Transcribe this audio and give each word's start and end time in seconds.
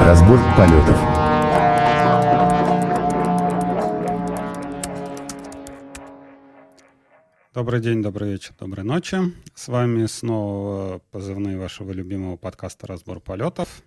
Разбор 0.00 0.38
полетов. 0.56 0.96
Добрый 7.52 7.80
день, 7.80 8.02
добрый 8.02 8.32
вечер, 8.32 8.54
доброй 8.58 8.84
ночи. 8.84 9.18
С 9.54 9.68
вами 9.68 10.06
снова 10.06 11.00
позывные 11.10 11.58
вашего 11.58 11.92
любимого 11.92 12.36
подкаста 12.36 12.86
«Разбор 12.86 13.20
полетов». 13.20 13.82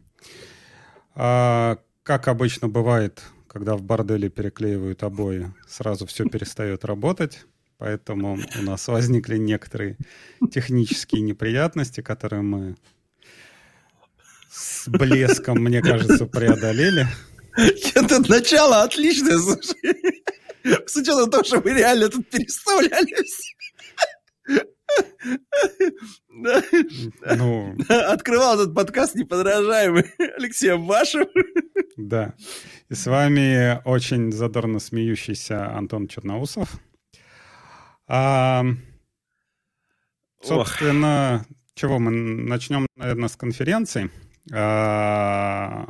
А, 1.16 1.78
как 2.04 2.28
обычно 2.28 2.68
бывает, 2.68 3.24
когда 3.48 3.76
в 3.76 3.82
борделе 3.82 4.30
переклеивают 4.30 5.04
обои, 5.04 5.52
сразу 5.68 6.06
все 6.06 6.26
перестает 6.26 6.84
работать. 6.86 7.46
Поэтому 7.78 8.38
у 8.60 8.62
нас 8.64 8.88
возникли 8.88 9.38
некоторые 9.38 9.98
технические 10.52 11.22
неприятности, 11.22 12.02
которые 12.02 12.44
мы 12.44 12.76
с 14.52 14.88
блеском, 14.88 15.60
мне 15.60 15.82
кажется, 15.82 16.26
преодолели. 16.26 17.08
Это 17.96 18.20
начало 18.30 18.84
отличное, 18.84 19.38
слушай. 19.38 20.24
С 20.86 20.96
учетом 20.96 21.30
того, 21.30 21.44
что 21.44 21.62
мы 21.62 21.72
реально 21.72 22.10
тут 22.10 22.30
переставлялись. 22.30 23.56
Ну... 27.22 27.78
Открывал 27.88 28.60
этот 28.60 28.76
подкаст 28.76 29.16
неподражаемый 29.16 30.12
Алексеем 30.38 30.86
Вашим. 30.86 31.28
Да. 31.96 32.34
И 32.90 32.94
с 32.94 33.06
вами 33.06 33.82
очень 33.86 34.32
задорно 34.32 34.80
смеющийся 34.80 35.72
Антон 35.76 36.08
Черноусов. 36.08 36.80
А, 38.08 38.66
собственно, 40.44 41.46
Ох. 41.50 41.56
чего 41.76 42.00
мы 42.00 42.12
начнем, 42.12 42.86
наверное, 42.98 43.30
с 43.30 43.38
конференции. 43.38 44.10
А, 44.54 45.88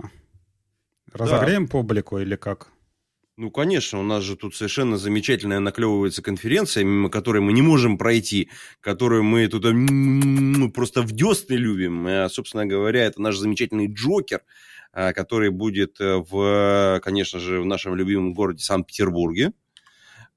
разогреем 1.14 1.66
да. 1.66 1.72
публику 1.72 2.20
или 2.20 2.36
как? 2.36 2.68
Ну, 3.38 3.50
конечно, 3.50 4.00
у 4.00 4.04
нас 4.04 4.24
же 4.24 4.36
тут 4.36 4.56
совершенно 4.56 4.98
замечательная 4.98 5.60
наклевывается 5.60 6.22
конференция, 6.22 6.84
мимо 6.84 7.10
которой 7.10 7.42
мы 7.42 7.54
не 7.54 7.62
можем 7.62 7.98
пройти, 7.98 8.50
которую 8.82 9.24
мы 9.24 9.48
тут 9.48 9.64
ну, 9.64 10.72
просто 10.72 11.02
в 11.02 11.12
десны 11.12 11.56
любим. 11.56 12.06
А, 12.08 12.30
собственно 12.30 12.66
говоря, 12.66 13.04
это 13.06 13.22
наш 13.22 13.38
замечательный 13.38 13.88
Джокер, 13.88 14.42
а, 14.94 15.14
который 15.14 15.50
будет 15.50 16.00
э, 16.00 16.18
в, 16.18 17.00
конечно 17.04 17.40
же, 17.40 17.62
в 17.62 17.66
нашем 17.66 17.96
любимом 17.96 18.34
городе 18.34 18.64
Санкт-Петербурге, 18.64 19.54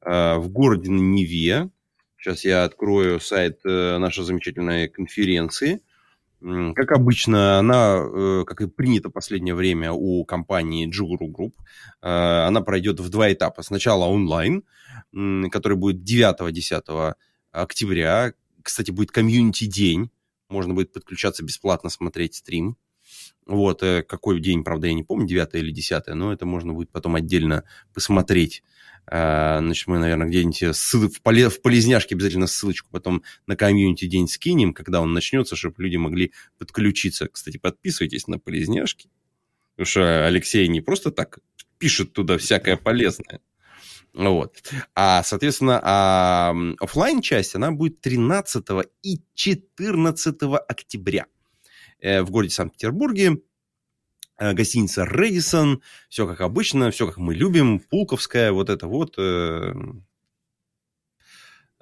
в 0.01 0.49
городе 0.49 0.91
Неве. 0.91 1.71
Сейчас 2.19 2.45
я 2.45 2.65
открою 2.65 3.21
сайт 3.21 3.61
э, 3.67 3.99
нашей 3.99 4.25
замечательной 4.25 4.89
конференции. 4.89 5.83
Как 6.75 6.93
обычно, 6.93 7.59
она, 7.59 8.05
э, 8.05 8.45
как 8.47 8.61
и 8.61 8.67
принято 8.67 9.09
в 9.09 9.13
последнее 9.13 9.55
время 9.55 9.93
у 9.93 10.25
компании 10.27 10.87
Juguru 10.89 11.31
Group, 11.31 11.55
э, 12.03 12.07
она 12.09 12.61
пройдет 12.61 13.01
в 13.01 13.09
два 13.09 13.33
этапа. 13.33 13.63
Сначала 13.63 14.05
онлайн, 14.05 14.63
который 15.51 15.79
будет 15.79 16.03
9-10 16.03 17.15
октября. 17.51 18.35
Кстати, 18.63 18.91
будет 18.91 19.11
комьюнити-день. 19.11 20.11
Можно 20.51 20.75
будет 20.75 20.93
подключаться 20.93 21.43
бесплатно, 21.43 21.89
смотреть 21.89 22.35
стрим. 22.35 22.77
Вот, 23.47 23.81
какой 23.81 24.41
день, 24.41 24.65
правда, 24.65 24.87
я 24.87 24.95
не 24.95 25.03
помню, 25.03 25.27
9 25.27 25.55
или 25.55 25.71
10, 25.71 26.07
но 26.15 26.33
это 26.33 26.47
можно 26.47 26.73
будет 26.73 26.91
потом 26.91 27.15
отдельно 27.15 27.65
посмотреть 27.93 28.63
Э, 29.07 29.59
значит, 29.61 29.87
мы, 29.87 29.99
наверное, 29.99 30.29
где-нибудь 30.29 30.63
в, 30.63 31.23
поле, 31.23 31.49
в 31.49 31.61
полезняшке 31.61 32.15
обязательно 32.15 32.47
ссылочку 32.47 32.89
потом 32.91 33.23
на 33.47 33.57
комьюнити 33.57 34.07
день 34.07 34.29
скинем, 34.29 34.73
когда 34.73 35.01
он 35.01 35.13
начнется, 35.13 35.57
чтобы 35.57 35.83
люди 35.83 35.97
могли 35.97 36.33
подключиться. 36.59 37.29
Кстати, 37.29 37.59
подписывайтесь 37.59 38.27
на 38.27 38.39
полезняшки. 38.39 39.11
Потому 39.77 39.87
что 39.87 40.27
Алексей 40.27 40.67
не 40.69 40.81
просто 40.81 41.11
так 41.11 41.41
пишет 41.79 42.13
туда 42.13 42.39
всякое 42.39 42.77
полезное. 42.77 43.41
Вот. 44.15 44.63
А, 44.95 45.25
соответственно, 45.25 45.81
а 45.83 46.55
офлайн 46.79 47.21
часть, 47.21 47.57
она 47.57 47.73
будет 47.73 48.01
13 48.01 48.65
и 49.03 49.21
14 49.35 50.37
октября 50.69 51.23
э, 51.25 51.34
в 52.05 52.31
городе 52.31 52.53
Санкт-Петербурге. 52.53 53.39
Э, 54.37 54.53
гостиница 54.53 55.05
Редисон, 55.05 55.81
все 56.09 56.27
как 56.27 56.41
обычно, 56.41 56.91
все 56.91 57.07
как 57.07 57.19
мы 57.19 57.35
любим, 57.35 57.79
Пулковская, 57.79 58.51
вот 58.51 58.69
это 58.69 58.89
вот. 58.89 59.15
Э, 59.17 59.73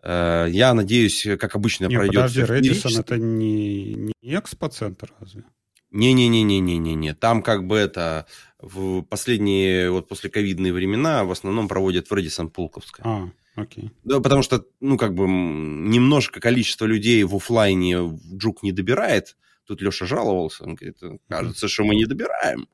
э, 0.03 0.47
я 0.51 0.75
надеюсь, 0.75 1.27
как 1.39 1.55
обычно 1.55 1.87
не, 1.87 1.97
пройдет. 1.97 2.15
Подожди, 2.15 2.43
Редисон 2.43 2.99
это 2.99 3.17
не, 3.17 3.95
не 3.95 4.13
экспоцентр 4.23 5.13
разве? 5.19 5.45
Не-не-не-не-не-не. 5.93 7.15
Там 7.15 7.43
как 7.43 7.67
бы 7.67 7.77
это 7.77 8.27
в 8.59 9.03
последние, 9.03 9.91
вот 9.91 10.09
после 10.09 10.29
ковидные 10.31 10.73
времена 10.73 11.25
в 11.25 11.31
основном 11.31 11.69
проводят 11.69 12.11
в 12.11 12.15
Редисон 12.15 12.51
Пулковская. 12.51 13.07
А, 13.07 13.31
окей. 13.57 13.91
Да, 14.05 14.21
потому 14.21 14.43
что, 14.43 14.65
ну, 14.81 14.99
как 14.99 15.15
бы 15.15 15.27
немножко 15.27 16.41
количество 16.41 16.85
людей 16.85 17.23
в 17.25 17.35
офлайне 17.35 18.01
в 18.01 18.37
Джук 18.37 18.63
не 18.63 18.73
добирает, 18.73 19.37
Тут 19.67 19.81
Леша 19.81 20.07
жаловался, 20.07 20.65
он 20.65 20.75
говорит, 20.75 20.99
кажется, 21.29 21.69
что 21.69 21.85
мы 21.85 21.95
не 21.95 22.05
добираем. 22.05 22.69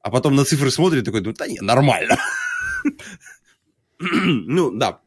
А 0.00 0.10
потом 0.10 0.34
на 0.34 0.44
цифры 0.44 0.70
смотрит 0.70 1.04
такой, 1.04 1.20
да 1.20 1.46
не, 1.46 1.60
нормально. 1.60 2.16
Ну, 4.02 4.70
да, 4.70 5.02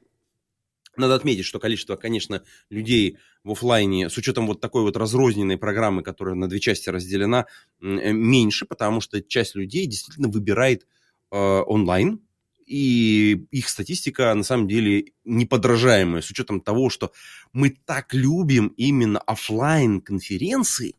надо 0.95 1.16
отметить, 1.16 1.45
что 1.45 1.59
количество, 1.59 1.95
конечно, 1.95 2.44
людей 2.69 3.17
в 3.44 3.51
офлайне, 3.51 4.09
с 4.09 4.17
учетом 4.17 4.45
вот 4.45 4.61
такой 4.61 4.84
вот 4.84 4.95
разрозненной 4.95 5.57
программы, 5.57 6.03
которая 6.03 6.35
на 6.35 6.47
две 6.47 6.59
части 6.59 6.89
разделена, 6.89 7.47
э, 7.81 8.11
меньше, 8.11 8.66
потому 8.66 9.01
что 9.01 9.22
часть 9.22 9.55
людей 9.55 9.88
действительно 9.88 10.29
выбирает 10.29 10.85
э, 11.31 11.35
онлайн, 11.35 12.22
и 12.66 13.45
их 13.51 13.67
статистика 13.67 14.34
на 14.34 14.44
самом 14.44 14.67
деле 14.67 15.13
неподражаемая, 15.25 16.22
с 16.22 16.29
учетом 16.29 16.61
того, 16.61 16.90
что 16.90 17.11
мы 17.51 17.72
так 17.72 18.13
любим 18.13 18.67
именно 18.78 19.19
офлайн 19.19 20.00
конференции, 20.00 20.95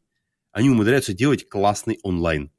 они 0.55 0.71
умудряются 0.71 1.13
делать 1.13 1.49
классный 1.49 1.99
онлайн. 2.05 2.51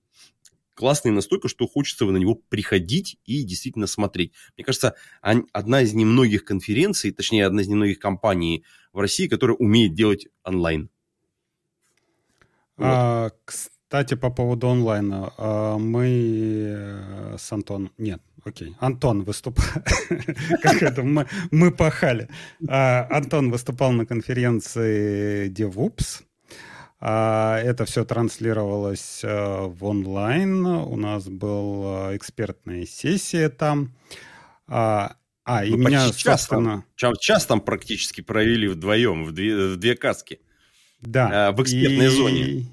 Классный 0.73 1.11
настолько, 1.11 1.47
что 1.47 1.65
хочется 1.65 2.03
на 2.03 2.17
него 2.17 2.35
приходить 2.35 3.17
и 3.23 3.43
действительно 3.43 3.87
смотреть. 3.87 4.33
Мне 4.57 4.65
кажется, 4.65 4.95
одна 5.21 5.81
из 5.81 5.93
немногих 5.93 6.43
конференций, 6.43 7.11
точнее, 7.11 7.45
одна 7.45 7.61
из 7.61 7.69
немногих 7.69 7.97
компаний 7.97 8.65
в 8.91 8.99
России, 8.99 9.29
которая 9.29 9.55
умеет 9.55 9.93
делать 9.93 10.27
онлайн. 10.43 10.89
Вот. 12.75 12.85
А, 12.85 13.31
кстати, 13.45 14.15
по 14.15 14.29
поводу 14.29 14.67
онлайна. 14.67 15.31
А, 15.37 15.77
мы 15.77 16.07
э, 16.67 17.37
с 17.39 17.49
Антоном... 17.53 17.93
Нет, 17.97 18.21
окей. 18.43 18.75
Антон 18.79 19.23
выступал... 19.23 19.63
Как 20.61 20.83
это? 20.83 21.01
Мы 21.51 21.71
пахали. 21.71 22.27
А, 22.67 23.07
Антон 23.09 23.51
выступал 23.51 23.93
на 23.93 24.05
конференции 24.05 25.49
DevOps 25.49 26.25
это 26.99 27.85
все 27.85 28.05
транслировалось 28.05 29.21
э, 29.23 29.65
в 29.65 29.83
онлайн. 29.85 30.65
У 30.65 30.95
нас 30.95 31.27
была 31.27 32.15
экспертная 32.15 32.85
сессия 32.85 33.49
там. 33.49 33.93
А, 34.67 35.17
а 35.43 35.65
и 35.65 35.71
Мы 35.71 35.77
меня, 35.77 36.07
час 36.11 36.45
собственно... 36.45 36.85
Там, 36.99 37.13
час 37.19 37.45
там 37.45 37.59
практически 37.61 38.21
провели 38.21 38.67
вдвоем, 38.67 39.25
в 39.25 39.33
две, 39.33 39.73
в 39.73 39.77
две 39.77 39.95
каски. 39.95 40.39
Да. 41.01 41.49
А, 41.49 41.51
в 41.51 41.61
экспертной 41.61 42.05
и, 42.05 42.09
зоне. 42.09 42.65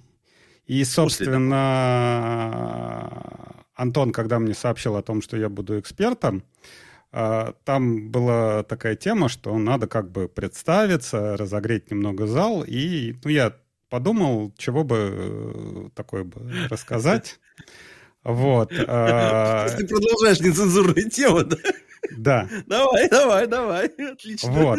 И, 0.67 0.85
собственно, 0.85 1.53
Антон, 3.75 4.13
когда 4.13 4.39
мне 4.39 4.55
сообщил 4.55 4.97
о 4.97 5.03
том, 5.03 5.21
что 5.21 5.37
я 5.37 5.49
буду 5.49 5.81
экспертом, 5.81 6.45
там 7.11 8.11
была 8.11 8.63
такая 8.63 8.97
тема, 8.97 9.29
что 9.29 9.59
надо 9.59 9.87
как 9.87 10.11
бы 10.11 10.29
представиться, 10.29 11.37
разогреть 11.37 11.91
немного 11.91 12.27
зал. 12.27 12.65
И 12.67 13.17
ну, 13.23 13.31
я 13.31 13.53
подумал, 13.93 14.55
чего 14.57 14.85
бы 14.85 14.97
э, 15.13 15.89
такое 15.95 16.25
бы 16.25 16.41
рассказать. 16.71 17.39
Вот. 18.25 18.73
А, 18.89 19.69
ты 19.77 19.87
продолжаешь 19.87 20.41
нецензурную 20.41 21.11
тему, 21.11 21.45
да? 21.45 21.57
Да. 22.17 22.49
Давай, 22.67 23.11
давай, 23.11 23.47
давай. 23.47 23.87
Отлично. 23.89 24.51
Вот. 24.51 24.79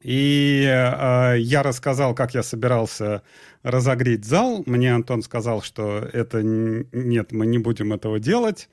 И 0.00 0.64
э, 0.66 1.34
я 1.38 1.62
рассказал, 1.62 2.14
как 2.14 2.32
я 2.32 2.42
собирался 2.42 3.22
разогреть 3.62 4.24
зал. 4.24 4.62
Мне 4.64 4.94
Антон 4.94 5.22
сказал, 5.22 5.60
что 5.60 5.98
это 6.10 6.42
нет, 6.42 7.32
мы 7.32 7.44
не 7.44 7.58
будем 7.58 7.92
этого 7.92 8.18
делать. 8.18 8.70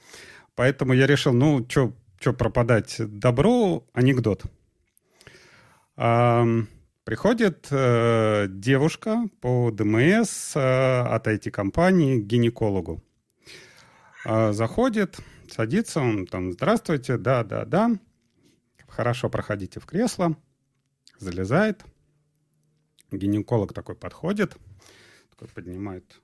Поэтому 0.56 0.94
я 0.94 1.06
решил, 1.06 1.34
ну, 1.34 1.68
что 1.68 1.92
пропадать 2.32 2.96
добро, 2.98 3.84
анекдот. 3.92 4.44
Эм, 5.98 6.70
Приходит 7.06 7.68
э, 7.70 8.48
девушка 8.50 9.30
по 9.40 9.70
ДМС 9.70 10.56
э, 10.56 11.02
от 11.02 11.28
IT-компании 11.28 12.20
к 12.20 12.26
гинекологу. 12.26 13.04
Э, 14.26 14.52
заходит, 14.54 15.20
садится, 15.48 16.00
он 16.00 16.26
там, 16.26 16.52
здравствуйте, 16.52 17.18
да, 17.18 17.44
да, 17.44 17.64
да. 17.66 17.92
Хорошо, 18.88 19.30
проходите 19.30 19.80
в 19.80 19.86
кресло. 19.86 20.36
Залезает. 21.20 21.86
Гинеколог 23.12 23.72
такой 23.72 23.94
подходит, 23.94 24.58
такой 25.30 25.48
поднимает. 25.50 26.20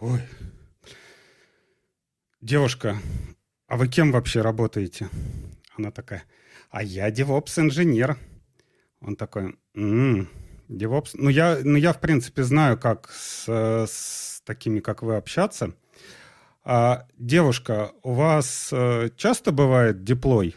Ой, 0.00 0.22
девушка, 2.40 2.96
а 3.68 3.76
вы 3.76 3.86
кем 3.86 4.10
вообще 4.10 4.40
работаете? 4.40 5.08
Она 5.78 5.92
такая, 5.92 6.24
а 6.68 6.82
я 6.82 7.12
DevOps-инженер. 7.12 8.18
Он 9.00 9.16
такой, 9.16 9.56
м-м, 9.74 10.28
DevOps. 10.68 11.10
Ну 11.14 11.28
я, 11.28 11.58
ну, 11.62 11.76
я, 11.76 11.92
в 11.92 12.00
принципе, 12.00 12.42
знаю, 12.42 12.78
как 12.78 13.10
с, 13.10 13.48
с 13.48 14.42
такими, 14.44 14.80
как 14.80 15.02
вы, 15.02 15.16
общаться. 15.16 15.74
А, 16.64 17.06
девушка, 17.16 17.92
у 18.02 18.12
вас 18.12 18.70
э, 18.72 19.10
часто 19.16 19.52
бывает 19.52 20.02
деплой? 20.02 20.56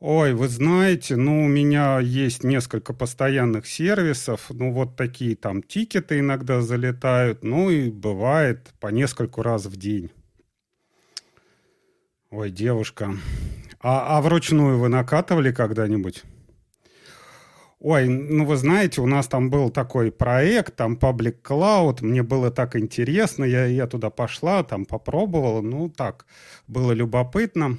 Ой, 0.00 0.34
вы 0.34 0.48
знаете, 0.48 1.16
ну, 1.16 1.44
у 1.44 1.48
меня 1.48 1.98
есть 1.98 2.44
несколько 2.44 2.92
постоянных 2.92 3.66
сервисов, 3.66 4.50
ну, 4.50 4.70
вот 4.70 4.96
такие 4.96 5.34
там 5.34 5.62
тикеты 5.62 6.18
иногда 6.18 6.60
залетают, 6.60 7.42
ну, 7.42 7.70
и 7.70 7.90
бывает 7.90 8.74
по 8.80 8.88
нескольку 8.88 9.40
раз 9.40 9.64
в 9.64 9.76
день. 9.78 10.10
Ой, 12.30 12.50
девушка, 12.50 13.14
а, 13.80 14.18
а 14.18 14.20
вручную 14.20 14.78
вы 14.78 14.88
накатывали 14.88 15.52
когда-нибудь? 15.52 16.22
Ой, 17.84 18.08
ну 18.08 18.46
вы 18.46 18.56
знаете, 18.56 19.02
у 19.02 19.06
нас 19.06 19.28
там 19.28 19.50
был 19.50 19.68
такой 19.68 20.10
проект, 20.10 20.74
там 20.74 20.96
Public 20.96 21.42
Cloud, 21.42 21.98
мне 22.00 22.22
было 22.22 22.50
так 22.50 22.76
интересно, 22.76 23.44
я, 23.44 23.66
я 23.66 23.86
туда 23.86 24.08
пошла, 24.08 24.62
там 24.62 24.86
попробовала, 24.86 25.60
ну 25.60 25.90
так, 25.90 26.24
было 26.66 26.92
любопытно. 26.92 27.76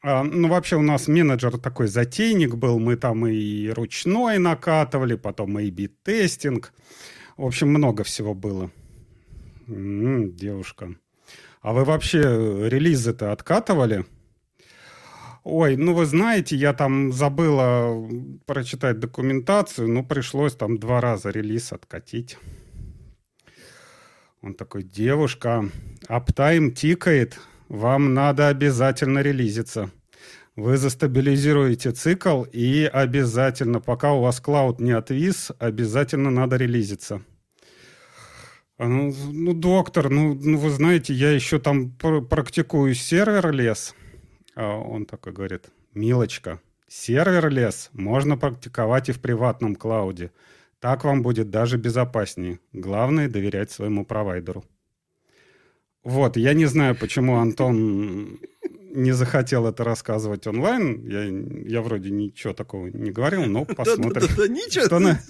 А, 0.00 0.22
ну, 0.22 0.46
вообще 0.46 0.76
у 0.76 0.82
нас 0.82 1.08
менеджер 1.08 1.58
такой 1.58 1.88
затейник 1.88 2.54
был, 2.54 2.78
мы 2.78 2.94
там 2.94 3.26
и 3.26 3.68
ручной 3.70 4.38
накатывали, 4.38 5.16
потом 5.16 5.58
и 5.58 5.70
бит-тестинг. 5.70 6.72
В 7.36 7.44
общем, 7.44 7.68
много 7.68 8.04
всего 8.04 8.34
было. 8.34 8.70
М-м, 9.66 10.36
девушка. 10.36 10.94
А 11.62 11.72
вы 11.72 11.84
вообще 11.84 12.20
релизы-то 12.20 13.32
откатывали? 13.32 14.04
Ой, 15.44 15.76
ну 15.76 15.92
вы 15.92 16.06
знаете, 16.06 16.54
я 16.54 16.72
там 16.72 17.12
забыла 17.12 18.08
прочитать 18.46 19.00
документацию, 19.00 19.88
ну 19.88 20.04
пришлось 20.04 20.54
там 20.54 20.78
два 20.78 21.00
раза 21.00 21.30
релиз 21.30 21.72
откатить. 21.72 22.38
Он 24.40 24.54
такой, 24.54 24.84
девушка, 24.84 25.68
аптайм 26.06 26.72
тикает, 26.72 27.40
вам 27.68 28.14
надо 28.14 28.48
обязательно 28.48 29.18
релизиться. 29.18 29.90
Вы 30.54 30.76
застабилизируете 30.76 31.90
цикл 31.90 32.44
и 32.44 32.84
обязательно, 32.84 33.80
пока 33.80 34.12
у 34.12 34.20
вас 34.20 34.40
клауд 34.40 34.80
не 34.80 34.92
отвис, 34.92 35.50
обязательно 35.58 36.30
надо 36.30 36.56
релизиться. 36.56 37.22
А 38.78 38.86
ну, 38.86 39.14
ну, 39.32 39.54
доктор, 39.54 40.08
ну, 40.08 40.34
ну, 40.34 40.58
вы 40.58 40.70
знаете, 40.70 41.14
я 41.14 41.32
еще 41.32 41.58
там 41.58 41.90
практикую 41.90 42.94
сервер 42.94 43.50
лес. 43.50 43.94
А 44.54 44.76
он 44.76 45.06
такой 45.06 45.32
говорит, 45.32 45.70
милочка, 45.94 46.60
сервер-лес 46.88 47.90
можно 47.92 48.36
практиковать 48.36 49.08
и 49.08 49.12
в 49.12 49.20
приватном 49.20 49.76
клауде. 49.76 50.30
Так 50.80 51.04
вам 51.04 51.22
будет 51.22 51.48
даже 51.50 51.78
безопаснее. 51.78 52.58
Главное 52.72 53.28
доверять 53.28 53.70
своему 53.70 54.04
провайдеру. 54.04 54.64
Вот, 56.02 56.36
я 56.36 56.54
не 56.54 56.66
знаю, 56.66 56.96
почему 56.96 57.36
Антон 57.36 58.40
не 58.92 59.12
захотел 59.12 59.66
это 59.66 59.84
рассказывать 59.84 60.46
онлайн. 60.46 61.08
Я, 61.08 61.24
я 61.70 61.82
вроде 61.82 62.10
ничего 62.10 62.52
такого 62.52 62.88
не 62.88 63.10
говорил, 63.10 63.44
но 63.46 63.64
посмотрим. 63.64 64.12
Да, 64.12 64.20
да, 64.20 64.34
да, 64.36 64.48
ничего. 64.48 64.84
Что 64.84 64.98
на... 64.98 65.20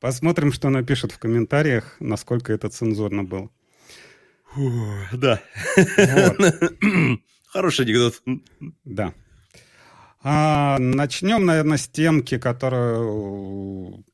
Посмотрим, 0.00 0.52
что 0.52 0.70
напишут 0.70 1.12
в 1.12 1.18
комментариях, 1.18 1.96
насколько 1.98 2.52
это 2.52 2.68
цензурно 2.68 3.24
было. 3.24 3.50
Фу, 4.52 4.70
да. 5.12 5.42
Вот. 5.76 6.54
Хороший 7.54 7.84
анекдот. 7.84 8.20
Да. 8.84 9.14
А, 10.24 10.76
начнем, 10.80 11.46
наверное, 11.46 11.76
с 11.76 11.86
темки, 11.86 12.36
которую 12.36 14.04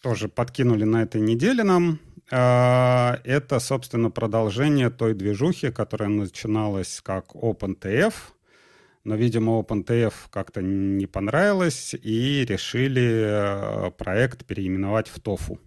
тоже 0.00 0.28
подкинули 0.28 0.84
на 0.84 1.02
этой 1.02 1.20
неделе 1.20 1.64
нам. 1.64 1.98
А, 2.30 3.20
это, 3.24 3.58
собственно, 3.58 4.12
продолжение 4.12 4.90
той 4.90 5.14
движухи, 5.14 5.72
которая 5.72 6.08
начиналась 6.08 7.00
как 7.02 7.34
OpenTF, 7.34 8.14
но, 9.02 9.16
видимо, 9.16 9.58
OpenTF 9.58 10.14
как-то 10.30 10.62
не 10.62 11.06
понравилось, 11.06 11.94
и 11.94 12.44
решили 12.48 13.88
э, 13.88 13.90
проект 13.90 14.46
переименовать 14.46 15.08
в 15.08 15.18
TOFU. 15.18 15.58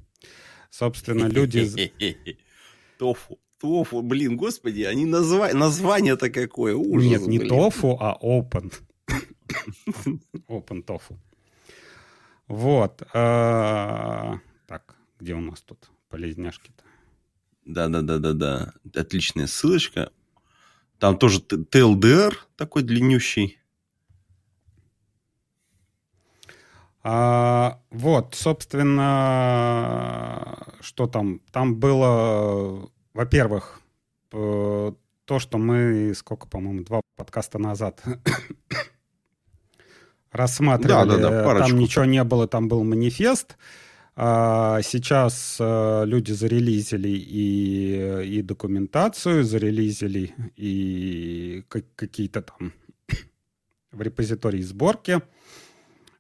Собственно, 0.70 1.26
люди... 1.26 1.92
TOFU 2.98 3.38
тофу, 3.60 4.02
блин, 4.02 4.38
господи, 4.38 4.82
они 4.84 5.06
назва... 5.06 5.54
название-то 5.54 6.30
какое, 6.30 6.76
ужас. 6.76 7.10
Нет, 7.10 7.28
не 7.28 7.40
блин. 7.40 7.50
тофу, 7.50 7.98
а 8.00 8.18
open. 8.22 8.74
open 10.48 10.82
тофу. 10.84 11.20
Вот. 12.48 13.02
А, 13.14 14.40
так, 14.68 14.96
где 15.20 15.34
у 15.34 15.42
нас 15.42 15.62
тут 15.62 15.90
полезняшки-то? 16.10 16.84
Да-да-да-да-да. 17.66 18.74
Отличная 18.94 19.48
ссылочка. 19.48 20.12
Там 21.00 21.18
тоже 21.18 21.40
TLDR 21.40 22.34
такой 22.56 22.84
длиннющий. 22.84 23.60
А, 27.04 27.82
вот, 27.92 28.36
собственно, 28.36 29.06
что 30.82 31.08
там? 31.08 31.40
Там 31.52 31.76
было 31.76 32.90
во-первых, 33.16 33.80
то, 34.30 35.40
что 35.40 35.58
мы, 35.58 36.14
сколько, 36.16 36.48
по-моему, 36.48 36.84
два 36.84 37.02
подкаста 37.16 37.58
назад 37.58 38.04
рассматривали, 40.32 41.22
да, 41.22 41.30
да, 41.30 41.44
да, 41.44 41.60
там 41.60 41.78
ничего 41.78 42.06
не 42.06 42.24
было, 42.24 42.48
там 42.48 42.68
был 42.68 42.84
манифест. 42.84 43.58
А 44.18 44.82
сейчас 44.82 45.58
а, 45.60 46.04
люди 46.04 46.32
зарелизили 46.32 47.10
и, 47.10 48.38
и 48.38 48.42
документацию, 48.42 49.44
зарелизили 49.44 50.34
и 50.56 51.64
какие-то 51.70 52.42
там 52.42 52.72
в 53.92 54.02
репозитории 54.02 54.62
сборки. 54.62 55.22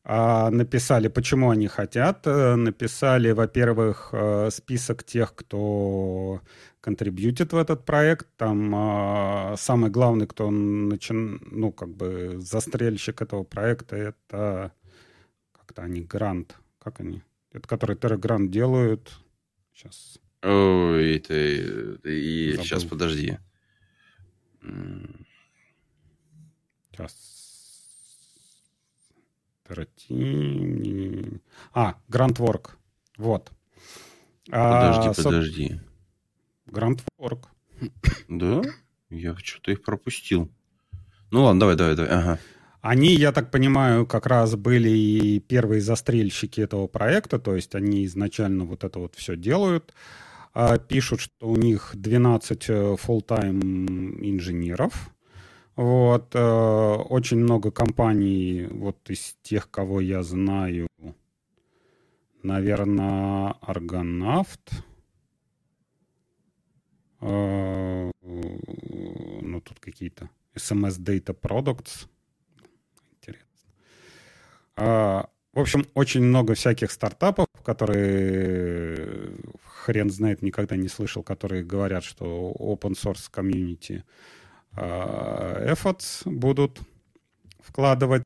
А, 0.07 0.51
написали, 0.51 1.07
почему 1.07 1.49
они 1.49 1.67
хотят. 1.67 2.27
Э, 2.27 2.55
написали, 2.55 3.31
во-первых, 3.31 4.09
э, 4.11 4.49
список 4.51 5.03
тех, 5.03 5.33
кто 5.33 6.41
контрибьютит 6.85 7.51
в 7.51 7.57
этот 7.57 7.83
проект. 7.83 8.27
Там 8.37 8.71
а, 8.75 9.55
самый 9.57 9.89
главный, 9.89 10.27
кто 10.27 10.51
начин, 10.51 11.41
ну, 11.49 11.71
как 11.71 11.89
бы 11.89 12.35
застрельщик 12.37 13.23
этого 13.23 13.43
проекта, 13.43 13.95
это 13.95 14.71
как-то 15.51 15.81
они 15.81 16.01
грант. 16.01 16.55
Как 16.77 16.99
они? 16.99 17.23
Это 17.51 17.67
который 17.67 17.95
Террагрант 17.95 18.51
делают. 18.51 19.17
Сейчас. 19.73 20.19
Ой, 20.43 21.17
это, 21.17 21.33
и 21.33 22.55
сейчас 22.57 22.83
подожди. 22.83 23.39
Сейчас. 26.91 27.15
Тарати... 29.63 31.41
А, 31.73 31.95
Грантворк. 32.09 32.77
Вот. 33.17 33.51
Подожди, 34.45 35.09
а, 35.09 35.13
подожди. 35.15 35.81
Грантворк. 36.75 37.49
Да? 38.27 38.61
Я 39.09 39.35
что-то 39.37 39.71
их 39.71 39.81
пропустил. 39.81 40.51
Ну 41.31 41.43
ладно, 41.43 41.59
давай, 41.61 41.75
давай, 41.75 41.95
давай. 41.95 42.11
Ага. 42.11 42.39
Они, 42.81 43.15
я 43.15 43.31
так 43.31 43.49
понимаю, 43.49 44.05
как 44.05 44.27
раз 44.27 44.55
были 44.55 44.89
и 44.89 45.39
первые 45.39 45.81
застрельщики 45.81 46.61
этого 46.61 46.87
проекта, 46.87 47.39
то 47.39 47.55
есть 47.55 47.73
они 47.73 48.05
изначально 48.05 48.65
вот 48.65 48.83
это 48.83 48.99
вот 48.99 49.15
все 49.15 49.35
делают. 49.35 49.93
А, 50.53 50.77
пишут, 50.77 51.21
что 51.21 51.47
у 51.47 51.55
них 51.55 51.91
12 51.93 52.69
э, 52.69 52.73
full-time 52.95 54.19
инженеров, 54.21 55.09
вот, 55.75 56.35
э, 56.35 56.39
очень 56.39 57.39
много 57.39 57.71
компаний, 57.71 58.67
вот 58.69 58.97
из 59.09 59.35
тех, 59.41 59.69
кого 59.71 59.99
я 59.99 60.23
знаю, 60.23 60.87
наверное, 62.45 63.55
Аргонавт. 63.61 64.71
Э, 67.21 68.11
ну, 68.21 69.54
тут 69.65 69.79
какие-то 69.79 70.29
SMS 70.55 70.99
Data 70.99 71.37
Products. 71.37 72.07
Интересно. 73.11 73.69
Э, 74.77 75.23
в 75.53 75.59
общем, 75.59 75.85
очень 75.93 76.23
много 76.23 76.53
всяких 76.53 76.91
стартапов, 76.91 77.47
которые 77.63 79.31
хрен 79.63 80.09
знает, 80.09 80.41
никогда 80.41 80.75
не 80.75 80.87
слышал, 80.87 81.23
которые 81.23 81.63
говорят, 81.63 82.03
что 82.03 82.53
open 82.57 82.93
source 82.93 83.29
community— 83.31 84.03
Э, 84.77 85.71
efforts 85.71 86.23
будут 86.25 86.79
вкладывать. 87.59 88.23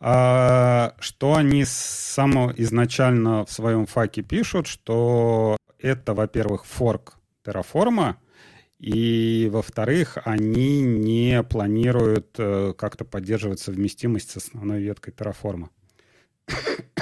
А 0.00 0.94
что 0.98 1.34
они 1.34 1.64
само 1.64 2.52
изначально 2.56 3.44
в 3.44 3.50
своем 3.50 3.86
факе 3.86 4.22
пишут, 4.22 4.66
что 4.66 5.56
это, 5.78 6.14
во-первых, 6.14 6.66
форк 6.66 7.14
Terraform, 7.44 8.16
И, 8.84 9.48
во-вторых, 9.50 10.18
они 10.26 10.82
не 10.82 11.42
планируют 11.42 12.34
э, 12.36 12.74
как-то 12.76 13.06
поддерживать 13.06 13.58
совместимость 13.58 14.32
с 14.32 14.36
основной 14.36 14.82
веткой 14.82 15.14
Terraform. 15.14 15.68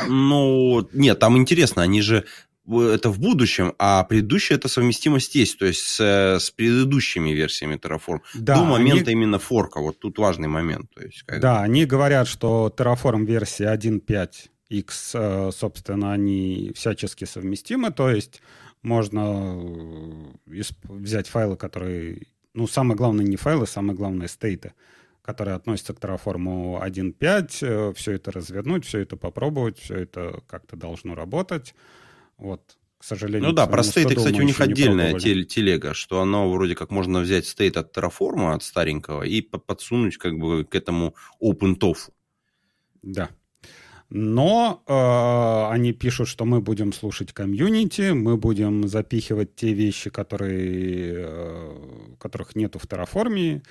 Ну, 0.07 0.89
нет, 0.93 1.19
там 1.19 1.37
интересно, 1.37 1.83
они 1.83 2.01
же 2.01 2.25
это 2.69 3.11
в 3.11 3.19
будущем, 3.19 3.75
а 3.81 4.05
предыдущая 4.05 4.59
это 4.59 4.69
совместимость 4.69 5.35
есть, 5.35 5.59
то 5.59 5.67
есть 5.67 5.81
с, 5.81 6.01
с 6.39 6.51
предыдущими 6.53 7.31
версиями 7.31 7.75
Terraform. 7.75 8.21
Да, 8.35 8.55
До 8.55 8.65
момента 8.65 9.11
они... 9.11 9.21
именно 9.21 9.41
форка, 9.41 9.81
вот 9.81 9.99
тут 9.99 10.19
важный 10.19 10.47
момент. 10.47 10.89
То 10.95 11.03
есть, 11.03 11.25
как... 11.25 11.41
Да, 11.41 11.63
они 11.63 11.85
говорят, 11.85 12.29
что 12.29 12.73
Terraform 12.77 13.27
версия 13.27 13.75
1.5x, 13.75 14.91
э, 15.15 15.51
собственно, 15.51 16.13
они 16.13 16.71
всячески 16.77 17.25
совместимы, 17.25 17.91
то 17.91 18.09
есть 18.09 18.41
можно 18.83 20.35
э, 20.47 20.63
взять 20.85 21.29
файлы, 21.29 21.57
которые... 21.57 22.27
Ну, 22.55 22.67
самое 22.67 22.97
главное 22.97 23.25
не 23.25 23.37
файлы, 23.37 23.67
самое 23.67 23.97
главное 23.97 24.29
стейты, 24.29 24.75
которые 25.23 25.55
относятся 25.55 25.95
к 25.95 25.99
Terraform 25.99 26.83
1.5, 26.83 27.59
э, 27.63 27.95
все 27.95 28.13
это 28.13 28.33
развернуть, 28.33 28.85
все 28.85 28.99
это 28.99 29.17
попробовать, 29.17 29.79
все 29.79 29.99
это 29.99 30.43
как-то 30.47 30.77
должно 30.77 31.15
работать. 31.15 31.75
Вот, 32.37 32.77
к 32.99 33.05
сожалению. 33.05 33.51
Ну 33.51 33.55
да, 33.55 33.67
про 33.67 33.83
стейты, 33.83 34.17
кстати, 34.17 34.41
у 34.41 34.45
них 34.45 34.61
отдельная 34.61 35.19
телега, 35.19 35.95
что 35.95 36.21
оно 36.21 36.51
вроде 36.51 36.75
как 36.75 36.91
можно 36.91 37.21
взять 37.21 37.47
стейт 37.47 37.77
от 37.77 37.97
Terraform, 37.97 38.53
от 38.53 38.63
старенького, 38.63 39.23
и 39.23 39.41
подсунуть 39.43 40.17
как 40.19 40.37
бы 40.39 40.65
к 40.65 40.75
этому 40.75 41.15
OpenTOF. 41.41 42.11
Да. 43.03 43.31
Но 44.15 44.83
э, 44.87 45.73
они 45.75 45.95
пишут, 45.95 46.29
что 46.29 46.45
мы 46.45 46.61
будем 46.61 46.93
слушать 46.93 47.33
комьюнити, 47.33 48.13
мы 48.13 48.37
будем 48.37 48.87
запихивать 48.87 49.57
те 49.57 49.73
вещи, 49.73 50.11
которые, 50.11 51.15
э, 51.17 51.77
которых 52.19 52.55
нету 52.55 52.79
в 52.79 52.85
Terraform. 52.85 53.63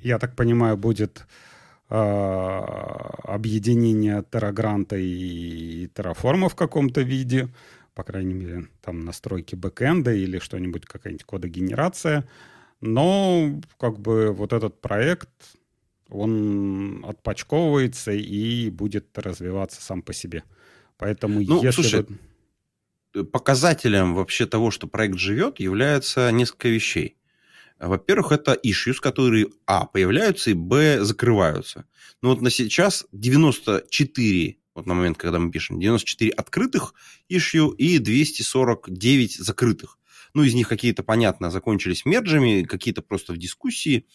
Я 0.00 0.18
так 0.20 0.36
понимаю, 0.36 0.76
будет 0.76 1.26
э, 1.90 1.96
объединение 3.24 4.22
Террагранта 4.30 4.94
и 4.94 5.88
Terraform 5.88 6.48
в 6.48 6.54
каком-то 6.54 7.00
виде, 7.00 7.48
по 7.96 8.04
крайней 8.04 8.34
мере, 8.34 8.68
там 8.80 9.04
настройки 9.04 9.56
бэкэнда 9.56 10.12
или 10.12 10.38
что-нибудь, 10.38 10.86
какая-нибудь 10.86 11.24
кодогенерация. 11.24 12.28
Но 12.80 13.60
как 13.80 13.98
бы 13.98 14.30
вот 14.30 14.52
этот 14.52 14.80
проект 14.80 15.30
он 16.12 17.04
отпочковывается 17.08 18.12
и 18.12 18.70
будет 18.70 19.16
развиваться 19.18 19.82
сам 19.82 20.02
по 20.02 20.12
себе. 20.12 20.44
Поэтому 20.98 21.40
ну, 21.40 21.62
если 21.62 21.82
слушай, 21.82 22.06
вы... 23.14 23.24
показателем 23.24 24.14
вообще 24.14 24.46
того, 24.46 24.70
что 24.70 24.86
проект 24.86 25.18
живет, 25.18 25.58
является 25.58 26.30
несколько 26.30 26.68
вещей. 26.68 27.16
Во-первых, 27.78 28.30
это 28.30 28.52
issues, 28.64 29.00
которые, 29.00 29.48
а, 29.66 29.86
появляются, 29.86 30.50
и, 30.50 30.54
б, 30.54 31.02
закрываются. 31.02 31.86
Ну 32.20 32.28
вот 32.28 32.40
на 32.40 32.50
сейчас 32.50 33.06
94, 33.10 34.56
вот 34.74 34.86
на 34.86 34.94
момент, 34.94 35.18
когда 35.18 35.40
мы 35.40 35.50
пишем, 35.50 35.80
94 35.80 36.30
открытых 36.30 36.94
issue 37.28 37.74
и 37.74 37.98
249 37.98 39.36
закрытых. 39.38 39.98
Ну, 40.34 40.44
из 40.44 40.54
них 40.54 40.68
какие-то, 40.68 41.02
понятно, 41.02 41.50
закончились 41.50 42.06
мерджами, 42.06 42.62
какие-то 42.62 43.02
просто 43.02 43.34
в 43.34 43.38
дискуссии. 43.38 44.06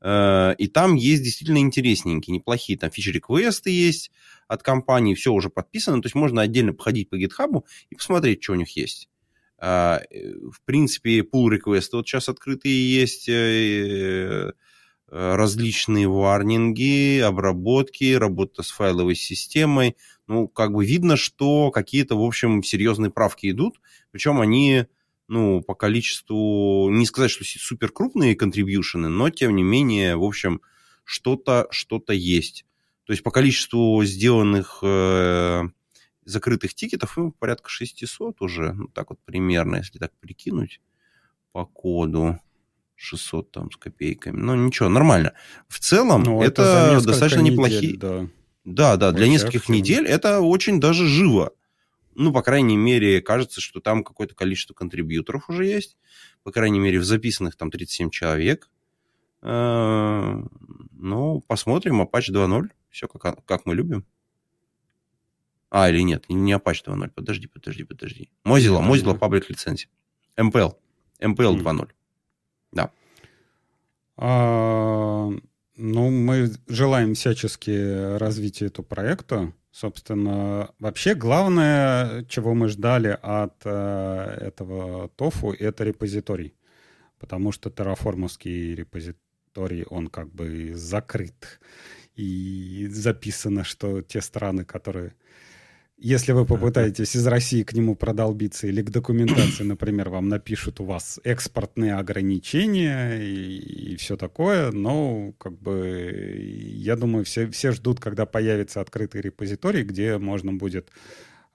Э, 0.00 0.54
и 0.56 0.68
там 0.68 0.94
есть 0.94 1.22
действительно 1.22 1.58
интересненькие, 1.58 2.34
неплохие. 2.34 2.78
Там 2.78 2.90
фичи-реквесты 2.90 3.70
есть 3.70 4.10
от 4.48 4.62
компании, 4.62 5.14
все 5.14 5.32
уже 5.32 5.50
подписано. 5.50 6.00
То 6.00 6.06
есть 6.06 6.14
можно 6.14 6.40
отдельно 6.40 6.72
походить 6.72 7.10
по 7.10 7.16
GitHub 7.16 7.62
и 7.90 7.94
посмотреть, 7.94 8.42
что 8.42 8.52
у 8.52 8.56
них 8.56 8.74
есть. 8.76 9.08
Э, 9.60 9.98
в 10.10 10.62
принципе, 10.64 11.20
pull 11.20 11.50
реквесты 11.50 11.96
вот 11.96 12.06
сейчас 12.06 12.28
открытые 12.28 12.94
есть, 12.94 13.28
э, 13.28 14.52
различные 15.08 16.08
варнинги, 16.08 17.20
обработки, 17.20 18.14
работа 18.14 18.62
с 18.62 18.70
файловой 18.70 19.14
системой. 19.14 19.96
Ну, 20.26 20.48
как 20.48 20.72
бы 20.72 20.84
видно, 20.84 21.16
что 21.16 21.70
какие-то, 21.70 22.16
в 22.16 22.24
общем, 22.24 22.62
серьезные 22.62 23.10
правки 23.10 23.50
идут. 23.50 23.80
Причем 24.10 24.40
они 24.40 24.86
ну, 25.28 25.62
по 25.62 25.74
количеству, 25.74 26.88
не 26.90 27.06
сказать, 27.06 27.30
что 27.30 27.44
супер 27.44 27.90
крупные 27.90 28.36
контрибьюшены, 28.36 29.08
но, 29.08 29.30
тем 29.30 29.56
не 29.56 29.62
менее, 29.62 30.16
в 30.16 30.24
общем, 30.24 30.60
что-то 31.04 31.66
что 31.70 32.02
есть. 32.08 32.64
То 33.04 33.12
есть 33.12 33.22
по 33.22 33.30
количеству 33.30 34.02
сделанных 34.04 34.80
э, 34.82 35.62
закрытых 36.24 36.74
тикетов, 36.74 37.16
ну, 37.16 37.32
порядка 37.32 37.68
600 37.68 38.42
уже, 38.42 38.72
ну, 38.72 38.88
так 38.88 39.10
вот 39.10 39.18
примерно, 39.24 39.76
если 39.76 39.98
так 39.98 40.12
прикинуть 40.20 40.80
по 41.52 41.64
коду. 41.64 42.38
600 42.96 43.50
там 43.50 43.70
с 43.70 43.76
копейками. 43.76 44.36
Ну, 44.36 44.54
ничего, 44.54 44.88
нормально. 44.88 45.34
В 45.68 45.78
целом, 45.78 46.22
ну, 46.22 46.42
это, 46.42 46.94
это 46.96 47.06
достаточно 47.06 47.40
неплохие... 47.40 47.98
Да, 47.98 48.26
да, 48.64 48.96
да 48.96 49.12
для 49.12 49.28
нескольких 49.28 49.68
недель 49.68 50.06
это 50.06 50.40
очень 50.40 50.80
даже 50.80 51.06
живо. 51.06 51.52
Ну, 52.18 52.32
по 52.32 52.42
крайней 52.42 52.78
мере, 52.78 53.20
кажется, 53.20 53.60
что 53.60 53.80
там 53.80 54.02
какое-то 54.02 54.34
количество 54.34 54.72
контрибьюторов 54.72 55.50
уже 55.50 55.66
есть. 55.66 55.98
По 56.42 56.50
крайней 56.50 56.78
мере, 56.78 56.98
в 56.98 57.04
записанных 57.04 57.56
там 57.56 57.70
37 57.70 58.08
человек. 58.08 58.70
Э, 59.42 60.42
ну, 60.92 61.40
посмотрим. 61.46 62.00
Apache 62.00 62.32
2.0. 62.32 62.70
Все 62.88 63.06
как, 63.06 63.44
как 63.44 63.66
мы 63.66 63.74
любим. 63.74 64.06
А, 65.68 65.90
или 65.90 66.00
нет, 66.00 66.24
не 66.30 66.52
Apache 66.52 66.86
2.0. 66.86 67.10
Подожди, 67.14 67.48
подожди, 67.48 67.84
подожди. 67.84 68.30
Mozilla, 68.46 68.80
Mozilla 68.80 69.18
Public 69.18 69.44
лицензия. 69.48 69.90
MPL. 70.38 70.74
MPL 71.20 71.58
2.0. 71.58 71.90
Да. 72.72 72.90
А, 74.16 75.28
ну, 75.76 76.10
мы 76.10 76.50
желаем 76.66 77.12
всячески 77.12 78.16
развития 78.16 78.66
этого 78.66 78.86
проекта. 78.86 79.52
Собственно, 79.78 80.70
вообще 80.78 81.14
главное, 81.14 82.24
чего 82.30 82.54
мы 82.54 82.68
ждали 82.68 83.18
от 83.20 83.56
э, 83.66 84.38
этого 84.40 85.10
тофу, 85.16 85.52
это 85.52 85.84
репозиторий. 85.84 86.54
Потому 87.18 87.52
что 87.52 87.68
терраформовский 87.68 88.74
репозиторий, 88.74 89.84
он 89.90 90.08
как 90.08 90.32
бы 90.32 90.74
закрыт. 90.74 91.60
И 92.14 92.88
записано, 92.90 93.64
что 93.64 94.00
те 94.00 94.22
страны, 94.22 94.64
которые 94.64 95.12
если 95.98 96.32
вы 96.32 96.44
попытаетесь 96.44 97.16
из 97.16 97.26
России 97.26 97.62
к 97.62 97.72
нему 97.72 97.96
продолбиться 97.96 98.66
или 98.66 98.82
к 98.82 98.90
документации, 98.90 99.62
например, 99.64 100.10
вам 100.10 100.28
напишут 100.28 100.80
у 100.80 100.84
вас 100.84 101.18
экспортные 101.24 101.94
ограничения 101.94 103.18
и, 103.18 103.92
и 103.92 103.96
все 103.96 104.16
такое, 104.16 104.72
но 104.72 105.32
как 105.38 105.58
бы 105.58 106.36
я 106.38 106.96
думаю, 106.96 107.24
все, 107.24 107.50
все 107.50 107.72
ждут, 107.72 108.00
когда 108.00 108.26
появится 108.26 108.80
открытый 108.80 109.22
репозиторий, 109.22 109.84
где 109.84 110.18
можно 110.18 110.52
будет 110.52 110.90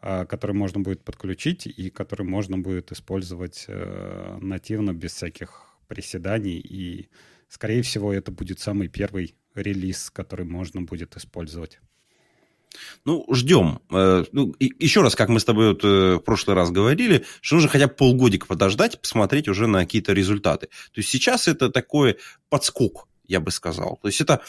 а, 0.03 0.25
который 0.25 0.55
можно 0.55 0.79
будет 0.79 1.03
подключить 1.03 1.67
и 1.67 1.91
который 1.91 2.25
можно 2.25 2.57
будет 2.57 2.91
использовать 2.91 3.65
э, 3.67 4.37
нативно 4.41 4.93
без 4.93 5.13
всяких 5.13 5.67
приседаний. 5.87 6.57
И, 6.57 7.09
скорее 7.47 7.83
всего, 7.83 8.11
это 8.11 8.31
будет 8.31 8.59
самый 8.59 8.87
первый 8.87 9.35
релиз, 9.53 10.09
который 10.09 10.45
можно 10.45 10.81
будет 10.81 11.15
использовать. 11.17 11.79
Ну, 13.05 13.25
ждем. 13.31 13.79
Э, 13.91 14.23
ну, 14.31 14.53
еще 14.59 15.01
раз, 15.01 15.15
как 15.15 15.29
мы 15.29 15.39
с 15.39 15.45
тобой 15.45 15.69
вот 15.69 15.83
э, 15.83 16.15
в 16.15 16.19
прошлый 16.19 16.55
раз 16.55 16.71
говорили, 16.71 17.25
что 17.41 17.55
нужно 17.55 17.69
хотя 17.69 17.87
бы 17.87 17.93
полгодика 17.93 18.45
подождать, 18.45 18.99
посмотреть 19.01 19.47
уже 19.47 19.67
на 19.67 19.81
какие-то 19.81 20.13
результаты. 20.13 20.67
То 20.67 20.99
есть 20.99 21.09
сейчас 21.09 21.47
это 21.47 21.69
такой 21.69 22.17
подскок, 22.49 23.07
я 23.27 23.39
бы 23.39 23.51
сказал. 23.51 23.99
То 24.01 24.07
есть 24.07 24.21
это 24.21 24.41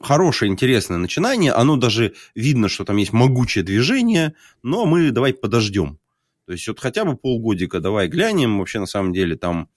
хорошее, 0.00 0.50
интересное 0.50 0.98
начинание, 0.98 1.52
оно 1.52 1.76
даже 1.76 2.14
видно, 2.34 2.68
что 2.68 2.84
там 2.84 2.96
есть 2.98 3.12
могучее 3.12 3.64
движение, 3.64 4.34
но 4.62 4.84
мы 4.84 5.10
давай 5.10 5.32
подождем. 5.32 5.98
То 6.46 6.52
есть 6.52 6.68
вот 6.68 6.78
хотя 6.78 7.04
бы 7.04 7.16
полгодика 7.16 7.80
давай 7.80 8.08
глянем 8.08 8.58
вообще 8.58 8.78
на 8.78 8.86
самом 8.86 9.12
деле 9.12 9.36
там, 9.36 9.68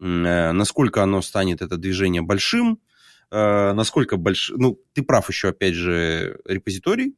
э, 0.00 0.52
насколько 0.52 1.02
оно 1.02 1.22
станет, 1.22 1.62
это 1.62 1.76
движение 1.76 2.22
большим, 2.22 2.80
насколько 3.30 4.18
больш... 4.18 4.52
Ну, 4.54 4.78
ты 4.92 5.02
прав 5.02 5.26
еще, 5.30 5.48
опять 5.48 5.72
же, 5.72 6.38
репозиторий, 6.44 7.14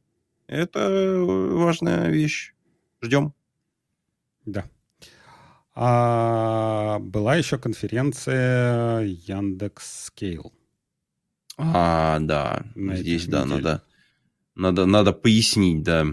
это 0.47 1.17
важная 1.19 2.09
вещь. 2.09 2.53
Ждем. 3.01 3.33
Да. 4.45 4.65
А 5.73 6.99
была 6.99 7.35
еще 7.35 7.57
конференция 7.57 9.01
Яндекс 9.01 10.09
Scale. 10.09 10.51
А, 11.57 12.19
да. 12.19 12.65
На 12.75 12.95
Здесь, 12.95 13.27
да, 13.27 13.45
надо, 13.45 13.83
надо, 14.55 14.85
надо 14.85 15.11
пояснить, 15.13 15.83
да. 15.83 16.05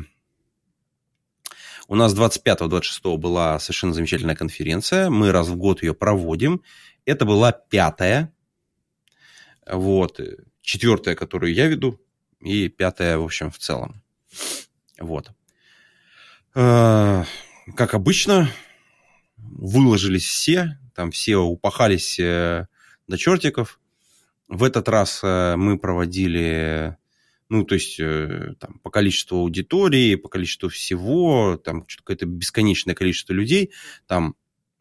У 1.89 1.95
нас 1.95 2.15
25-26 2.17 3.17
была 3.19 3.59
совершенно 3.59 3.93
замечательная 3.93 4.35
конференция. 4.35 5.11
Мы 5.11 5.31
раз 5.31 5.49
в 5.49 5.57
год 5.57 5.83
ее 5.83 5.95
проводим. 5.95 6.63
Это 7.05 7.25
была 7.25 7.53
пятая. 7.53 8.33
Вот. 9.67 10.21
Четвертая, 10.61 11.15
которую 11.15 11.53
я 11.55 11.67
веду. 11.67 12.01
И 12.41 12.69
пятая, 12.69 13.19
в 13.19 13.25
общем, 13.25 13.51
в 13.51 13.59
целом. 13.59 14.02
Вот. 14.99 15.33
Э, 16.55 17.25
как 17.77 17.95
обычно, 17.95 18.51
выложились 19.37 20.25
все, 20.25 20.79
там 20.95 21.11
все 21.11 21.37
упахались 21.39 22.19
э, 22.19 22.67
до 23.09 23.19
чертиков. 23.19 23.81
В 24.49 24.65
этот 24.65 24.89
раз 24.89 25.21
э, 25.23 25.57
мы 25.57 25.79
проводили, 25.79 26.97
ну, 27.49 27.65
то 27.65 27.75
есть 27.75 27.99
там, 28.59 28.79
по 28.83 28.91
количеству 28.91 29.39
аудитории, 29.39 30.17
по 30.17 30.29
количеству 30.29 30.69
всего, 30.69 31.57
там 31.57 31.87
какое-то 31.99 32.27
бесконечное 32.27 32.95
количество 32.95 33.33
людей, 33.33 33.73
там 34.07 34.35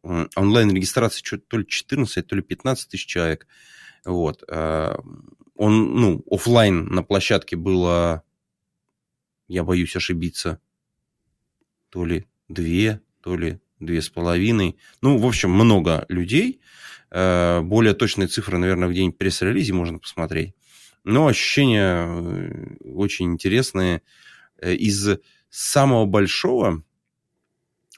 онлайн-регистрация 0.04 1.40
то 1.48 1.58
ли 1.58 1.66
14, 1.66 2.26
то 2.26 2.36
ли 2.36 2.42
15 2.42 2.90
тысяч 2.90 3.06
человек. 3.06 3.46
Вот. 4.04 4.44
Он, 4.50 5.96
ну, 5.96 6.24
офлайн 6.32 6.86
на 6.88 7.04
площадке 7.04 7.56
было, 7.56 8.24
я 9.52 9.66
боюсь 9.66 9.98
ошибиться, 9.98 10.62
то 11.90 12.06
ли 12.06 12.26
две, 12.48 13.02
то 13.22 13.36
ли 13.36 13.60
две 13.82 14.02
с 14.02 14.10
половиной. 14.10 14.78
Ну, 15.02 15.18
в 15.18 15.26
общем, 15.26 15.52
много 15.52 16.06
людей. 16.08 16.62
Э, 17.10 17.60
более 17.60 17.94
точные 17.94 18.30
цифры, 18.30 18.58
наверное, 18.58 18.88
в 18.88 18.94
день 18.94 19.12
пресс-релизе 19.12 19.74
можно 19.74 20.00
посмотреть. 20.00 20.54
Но 21.04 21.28
ощущения 21.28 22.06
э, 22.08 22.76
очень 22.86 23.34
интересные. 23.34 24.04
Э, 24.62 24.74
из 24.74 25.20
самого 25.50 26.06
большого, 26.06 26.84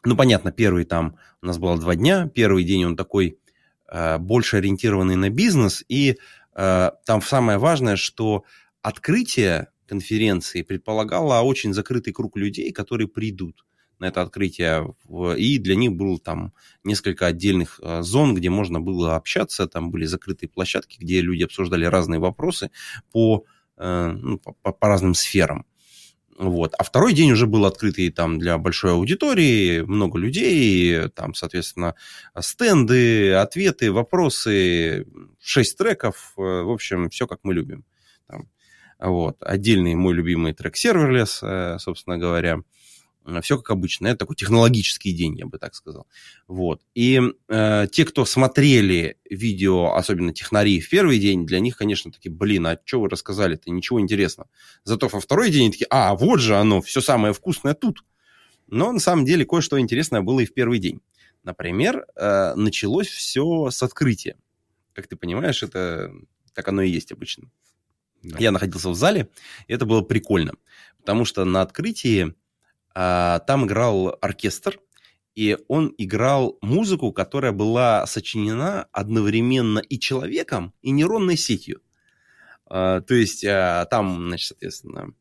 ну, 0.03 0.15
понятно, 0.17 0.51
первый 0.51 0.85
там 0.85 1.19
у 1.43 1.45
нас 1.45 1.59
было 1.59 1.77
два 1.77 1.93
дня. 1.93 2.27
Первый 2.33 2.63
день 2.63 2.85
он 2.85 2.95
такой 2.97 3.37
больше 4.19 4.57
ориентированный 4.57 5.15
на 5.15 5.29
бизнес. 5.29 5.85
И 5.87 6.17
там 6.55 7.21
самое 7.21 7.59
важное, 7.59 7.95
что 7.95 8.43
открытие 8.81 9.67
конференции 9.93 10.63
предполагало 10.63 11.41
очень 11.41 11.71
закрытый 11.73 12.13
круг 12.13 12.35
людей, 12.35 12.71
которые 12.71 13.07
придут 13.07 13.63
на 13.99 14.07
это 14.07 14.21
открытие, 14.21 14.95
и 15.37 15.59
для 15.59 15.75
них 15.75 15.91
было 15.91 16.17
там 16.17 16.51
несколько 16.83 17.27
отдельных 17.27 17.79
э, 17.83 18.01
зон, 18.01 18.33
где 18.33 18.49
можно 18.49 18.79
было 18.81 19.15
общаться, 19.15 19.67
там 19.67 19.91
были 19.91 20.05
закрытые 20.05 20.49
площадки, 20.49 20.97
где 20.99 21.21
люди 21.21 21.43
обсуждали 21.43 21.85
разные 21.85 22.19
вопросы 22.19 22.71
по, 23.11 23.45
э, 23.77 24.17
ну, 24.19 24.39
по, 24.39 24.71
по 24.71 24.87
разным 24.87 25.13
сферам. 25.13 25.65
Вот. 26.39 26.73
А 26.79 26.83
второй 26.83 27.13
день 27.13 27.31
уже 27.31 27.45
был 27.45 27.65
открытый 27.65 28.09
там 28.09 28.39
для 28.39 28.57
большой 28.57 28.93
аудитории, 28.93 29.81
много 29.81 30.17
людей, 30.17 31.07
там, 31.09 31.35
соответственно, 31.35 31.93
стенды, 32.39 33.33
ответы, 33.33 33.91
вопросы, 33.91 35.05
шесть 35.39 35.77
треков, 35.77 36.33
э, 36.37 36.41
в 36.41 36.71
общем, 36.71 37.09
все 37.09 37.27
как 37.27 37.39
мы 37.43 37.53
любим. 37.53 37.85
Там, 38.27 38.49
вот. 39.09 39.37
Отдельный 39.41 39.95
мой 39.95 40.13
любимый 40.13 40.53
трек 40.53 40.75
Serverless, 40.75 41.77
собственно 41.79 42.17
говоря. 42.17 42.59
Э, 43.25 43.41
все 43.41 43.57
как 43.57 43.69
обычно. 43.71 44.07
Это 44.07 44.19
такой 44.19 44.35
технологический 44.35 45.11
день, 45.11 45.37
я 45.37 45.45
бы 45.45 45.57
так 45.57 45.75
сказал. 45.75 46.07
Вот. 46.47 46.81
И 46.93 47.21
э, 47.47 47.87
те, 47.91 48.05
кто 48.05 48.25
смотрели 48.25 49.17
видео, 49.29 49.95
особенно 49.95 50.33
технари 50.33 50.79
в 50.79 50.89
первый 50.89 51.19
день, 51.19 51.45
для 51.45 51.59
них, 51.59 51.77
конечно, 51.77 52.11
такие, 52.11 52.31
блин, 52.31 52.67
а 52.67 52.79
что 52.83 53.01
вы 53.01 53.09
рассказали-то? 53.09 53.71
Ничего 53.71 53.99
интересного. 53.99 54.49
Зато 54.83 55.07
во 55.07 55.19
второй 55.19 55.51
день 55.51 55.71
такие, 55.71 55.87
а, 55.89 56.15
вот 56.15 56.39
же 56.39 56.55
оно, 56.55 56.81
все 56.81 57.01
самое 57.01 57.33
вкусное 57.33 57.73
тут. 57.73 58.03
Но 58.67 58.91
на 58.91 58.99
самом 58.99 59.25
деле 59.25 59.45
кое-что 59.45 59.79
интересное 59.79 60.21
было 60.21 60.39
и 60.41 60.45
в 60.45 60.53
первый 60.53 60.79
день. 60.79 61.01
Например, 61.43 62.05
э, 62.15 62.53
началось 62.55 63.07
все 63.07 63.69
с 63.69 63.83
открытия. 63.83 64.37
Как 64.93 65.07
ты 65.07 65.15
понимаешь, 65.15 65.63
это 65.63 66.11
так 66.53 66.67
оно 66.67 66.83
и 66.83 66.89
есть 66.89 67.11
обычно. 67.11 67.49
Да. 68.23 68.37
Я 68.39 68.51
находился 68.51 68.89
в 68.89 68.95
зале, 68.95 69.29
и 69.67 69.73
это 69.73 69.85
было 69.85 70.01
прикольно. 70.01 70.53
Потому 70.99 71.25
что 71.25 71.43
на 71.43 71.61
открытии 71.61 72.33
а, 72.95 73.39
там 73.39 73.65
играл 73.65 74.17
оркестр, 74.21 74.79
и 75.35 75.57
он 75.67 75.93
играл 75.97 76.57
музыку, 76.61 77.11
которая 77.11 77.51
была 77.51 78.05
сочинена 78.05 78.87
одновременно 78.91 79.79
и 79.79 79.99
человеком, 79.99 80.73
и 80.81 80.91
нейронной 80.91 81.37
сетью. 81.37 81.81
А, 82.65 83.01
то 83.01 83.13
есть 83.13 83.43
а, 83.43 83.85
там, 83.85 84.27
значит, 84.27 84.47
соответственно, 84.47 85.13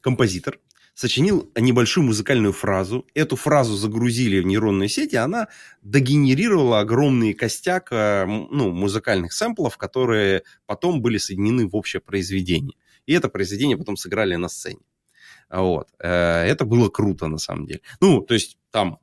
композитор 0.00 0.60
сочинил 0.94 1.50
небольшую 1.56 2.04
музыкальную 2.04 2.52
фразу. 2.52 3.06
Эту 3.14 3.36
фразу 3.36 3.74
загрузили 3.76 4.40
в 4.40 4.46
нейронные 4.46 4.88
сети, 4.88 5.16
она 5.16 5.48
догенерировала 5.82 6.80
огромный 6.80 7.32
костяк 7.32 7.90
ну, 7.90 8.70
музыкальных 8.70 9.32
сэмплов, 9.32 9.76
которые 9.76 10.42
потом 10.66 11.00
были 11.00 11.18
соединены 11.18 11.66
в 11.66 11.74
общее 11.76 12.00
произведение. 12.00 12.76
И 13.06 13.12
это 13.12 13.28
произведение 13.28 13.76
потом 13.76 13.96
сыграли 13.96 14.36
на 14.36 14.48
сцене. 14.48 14.80
Вот. 15.50 15.88
Э, 15.98 16.44
это 16.44 16.64
было 16.64 16.88
круто, 16.88 17.26
на 17.26 17.38
самом 17.38 17.66
деле. 17.66 17.80
Ну, 18.00 18.20
то 18.20 18.34
есть 18.34 18.58
там 18.70 18.98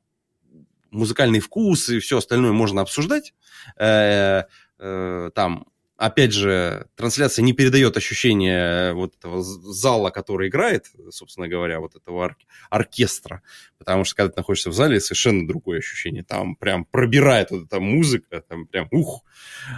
музыкальный 0.92 1.40
вкус 1.40 1.90
и 1.90 2.00
все 2.00 2.18
остальное 2.18 2.54
можно 2.54 2.82
обсуждать. 2.82 3.34
Э, 3.78 4.44
э, 4.80 5.32
там, 5.36 5.68
опять 5.98 6.32
же, 6.32 6.88
трансляция 6.96 7.44
не 7.44 7.54
передает 7.54 7.98
ощущение 7.98 8.94
вот 8.94 9.16
этого 9.16 9.42
зала, 9.42 10.12
который 10.12 10.48
играет, 10.48 10.86
собственно 11.10 11.48
говоря, 11.48 11.80
вот 11.80 11.96
этого 11.96 12.26
ор- 12.26 12.38
оркестра. 12.70 13.42
Потому 13.78 14.04
что 14.04 14.16
когда 14.16 14.32
ты 14.32 14.40
находишься 14.40 14.70
в 14.70 14.74
зале, 14.74 15.00
совершенно 15.00 15.48
другое 15.48 15.80
ощущение. 15.80 16.24
Там 16.24 16.56
прям 16.56 16.86
пробирает 16.86 17.52
вот 17.52 17.66
эта 17.66 17.80
музыка, 17.80 18.44
там 18.48 18.68
прям, 18.68 18.88
ух, 18.92 19.24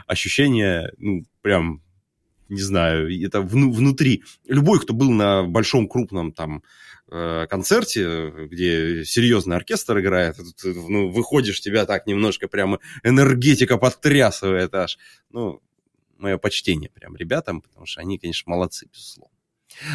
ощущение, 0.07 0.91
ну, 0.97 1.25
прям 1.41 1.81
не 2.49 2.61
знаю, 2.61 3.07
это 3.23 3.41
внутри. 3.41 4.23
Любой, 4.47 4.79
кто 4.79 4.93
был 4.93 5.11
на 5.11 5.43
большом 5.43 5.87
крупном 5.87 6.31
там 6.31 6.63
э, 7.11 7.45
концерте, 7.47 8.31
где 8.47 9.05
серьезный 9.05 9.55
оркестр 9.55 9.99
играет, 9.99 10.37
ну, 10.63 11.09
выходишь, 11.09 11.61
тебя 11.61 11.85
так 11.85 12.07
немножко 12.07 12.47
прямо 12.47 12.79
энергетика 13.03 13.77
подтрясывает 13.77 14.73
аж. 14.73 14.97
Ну, 15.29 15.61
мое 16.19 16.37
почтение 16.37 16.89
прям 16.89 17.15
ребятам, 17.15 17.61
потому 17.61 17.85
что 17.85 18.01
они, 18.01 18.17
конечно, 18.17 18.49
молодцы, 18.49 18.87
безусловно. 18.91 19.35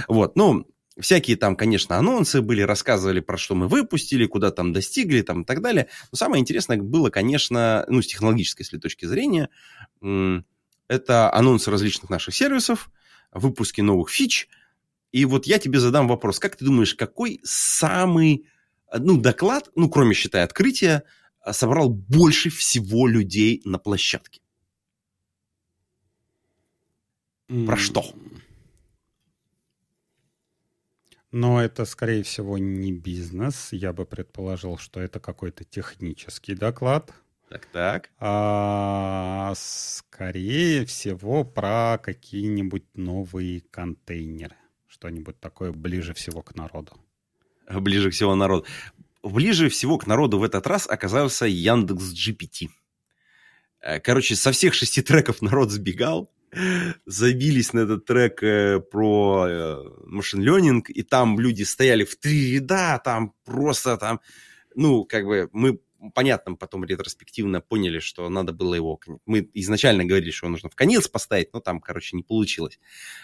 Вот, 0.08 0.36
ну, 0.36 0.66
всякие 0.98 1.36
там, 1.36 1.56
конечно, 1.56 1.96
анонсы 1.96 2.40
были, 2.40 2.62
рассказывали 2.62 3.20
про 3.20 3.36
что 3.36 3.54
мы 3.54 3.68
выпустили, 3.68 4.26
куда 4.26 4.50
там 4.50 4.72
достигли, 4.72 5.22
там 5.22 5.42
и 5.42 5.44
так 5.44 5.60
далее. 5.60 5.88
Но 6.12 6.16
самое 6.16 6.40
интересное 6.40 6.78
было, 6.78 7.10
конечно, 7.10 7.84
ну, 7.88 8.02
с 8.02 8.06
технологической, 8.06 8.64
если 8.64 8.78
точки 8.78 9.06
зрения, 9.06 9.48
это 10.88 11.32
анонсы 11.32 11.70
различных 11.70 12.10
наших 12.10 12.34
сервисов, 12.34 12.90
выпуски 13.32 13.80
новых 13.80 14.10
фич. 14.10 14.48
И 15.12 15.24
вот 15.24 15.46
я 15.46 15.58
тебе 15.58 15.80
задам 15.80 16.08
вопрос. 16.08 16.38
Как 16.38 16.56
ты 16.56 16.64
думаешь, 16.64 16.94
какой 16.94 17.40
самый 17.44 18.46
ну, 18.92 19.16
доклад, 19.16 19.70
ну, 19.74 19.88
кроме, 19.88 20.14
считай, 20.14 20.42
открытия, 20.42 21.04
собрал 21.50 21.88
больше 21.88 22.50
всего 22.50 23.06
людей 23.06 23.62
на 23.64 23.78
площадке? 23.78 24.40
Про 27.48 27.76
что? 27.76 28.04
Но 31.30 31.60
это, 31.60 31.84
скорее 31.84 32.22
всего, 32.22 32.58
не 32.58 32.92
бизнес. 32.92 33.72
Я 33.72 33.92
бы 33.92 34.06
предположил, 34.06 34.78
что 34.78 35.00
это 35.00 35.18
какой-то 35.18 35.64
технический 35.64 36.54
доклад. 36.54 37.12
Так, 37.48 37.66
так. 37.66 38.10
А, 38.18 39.52
скорее 39.56 40.86
всего, 40.86 41.44
про 41.44 41.98
какие-нибудь 42.02 42.84
новые 42.94 43.62
контейнеры. 43.70 44.56
Что-нибудь 44.86 45.40
такое 45.40 45.72
ближе 45.72 46.14
всего 46.14 46.40
к 46.40 46.54
народу. 46.54 46.92
Ближе 47.68 48.10
всего 48.10 48.32
к 48.32 48.36
народу. 48.36 48.66
Ближе 49.22 49.68
всего 49.68 49.98
к 49.98 50.06
народу 50.06 50.38
в 50.38 50.44
этот 50.44 50.66
раз 50.66 50.88
оказался 50.88 51.46
Яндекс 51.46 52.12
GPT. 52.12 52.70
Э, 53.80 53.98
короче, 54.00 54.36
со 54.36 54.52
всех 54.52 54.72
шести 54.74 55.02
треков 55.02 55.42
народ 55.42 55.70
сбегал, 55.70 56.30
забились 57.06 57.72
на 57.72 57.80
этот 57.80 58.04
трек 58.04 58.42
э, 58.42 58.80
про 58.80 59.82
машин 60.06 60.42
э, 60.42 60.46
learning, 60.46 60.82
и 60.88 61.02
там 61.02 61.38
люди 61.38 61.62
стояли 61.62 62.04
в 62.04 62.16
три 62.16 62.54
ряда, 62.54 63.00
там 63.04 63.34
просто 63.44 63.96
там, 63.96 64.20
ну, 64.74 65.04
как 65.04 65.24
бы 65.24 65.48
мы 65.52 65.78
понятно, 66.12 66.54
потом 66.54 66.84
ретроспективно 66.84 67.60
поняли, 67.60 67.98
что 67.98 68.28
надо 68.28 68.52
было 68.52 68.74
его... 68.74 69.00
Мы 69.26 69.48
изначально 69.54 70.04
говорили, 70.04 70.30
что 70.30 70.46
его 70.46 70.52
нужно 70.52 70.68
в 70.68 70.74
конец 70.74 71.08
поставить, 71.08 71.52
но 71.52 71.60
там, 71.60 71.80
короче, 71.80 72.16
не 72.16 72.22
получилось. 72.22 72.78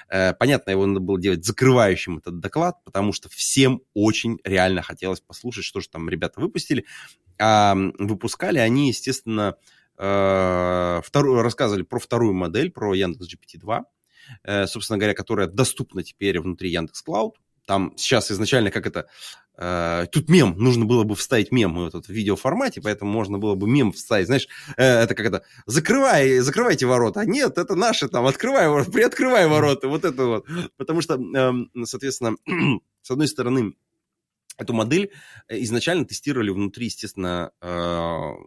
Э, 0.08 0.32
понятно, 0.34 0.70
его 0.70 0.86
надо 0.86 1.00
было 1.00 1.20
делать 1.20 1.44
закрывающим 1.44 2.18
этот 2.18 2.40
доклад, 2.40 2.82
потому 2.84 3.12
что 3.12 3.28
всем 3.28 3.82
очень 3.94 4.38
реально 4.44 4.82
хотелось 4.82 5.20
послушать, 5.20 5.64
что 5.64 5.80
же 5.80 5.88
там 5.88 6.08
ребята 6.08 6.40
выпустили. 6.40 6.86
А 7.38 7.74
выпускали 7.98 8.58
они, 8.58 8.88
естественно, 8.88 9.56
вторую, 10.00 11.42
рассказывали 11.42 11.82
про 11.82 11.98
вторую 11.98 12.32
модель, 12.32 12.70
про 12.70 12.94
Яндекс 12.94 13.28
GPT-2, 13.34 13.82
э, 14.44 14.66
собственно 14.66 14.98
говоря, 14.98 15.14
которая 15.14 15.46
доступна 15.46 16.02
теперь 16.02 16.40
внутри 16.40 16.70
Яндекс 16.70 17.02
Клауд. 17.02 17.36
Там 17.66 17.92
сейчас 17.96 18.30
изначально 18.30 18.70
как 18.70 18.86
это 18.86 19.06
Uh, 19.58 20.06
тут 20.06 20.30
мем, 20.30 20.54
нужно 20.56 20.86
было 20.86 21.02
бы 21.02 21.14
вставить 21.14 21.52
мем 21.52 21.74
в 21.74 21.86
этот 21.86 22.08
видеоформате, 22.08 22.80
поэтому 22.80 23.12
можно 23.12 23.36
было 23.36 23.56
бы 23.56 23.68
мем 23.68 23.92
вставить, 23.92 24.24
знаешь, 24.24 24.48
это 24.78 25.14
как 25.14 25.26
это, 25.26 25.42
закрывай, 25.66 26.38
закрывайте 26.38 26.86
ворота, 26.86 27.20
а 27.20 27.24
нет, 27.26 27.58
это 27.58 27.74
наши 27.74 28.08
там, 28.08 28.24
открывай 28.24 28.68
ворота, 28.68 28.90
приоткрывай 28.90 29.48
ворота, 29.48 29.88
вот 29.88 30.06
это 30.06 30.24
вот, 30.24 30.46
потому 30.78 31.02
что, 31.02 31.16
uh, 31.16 31.84
соответственно, 31.84 32.36
с 33.02 33.10
одной 33.10 33.28
стороны, 33.28 33.74
Эту 34.60 34.74
модель 34.74 35.10
изначально 35.48 36.04
тестировали 36.04 36.50
внутри, 36.50 36.84
естественно, 36.84 37.50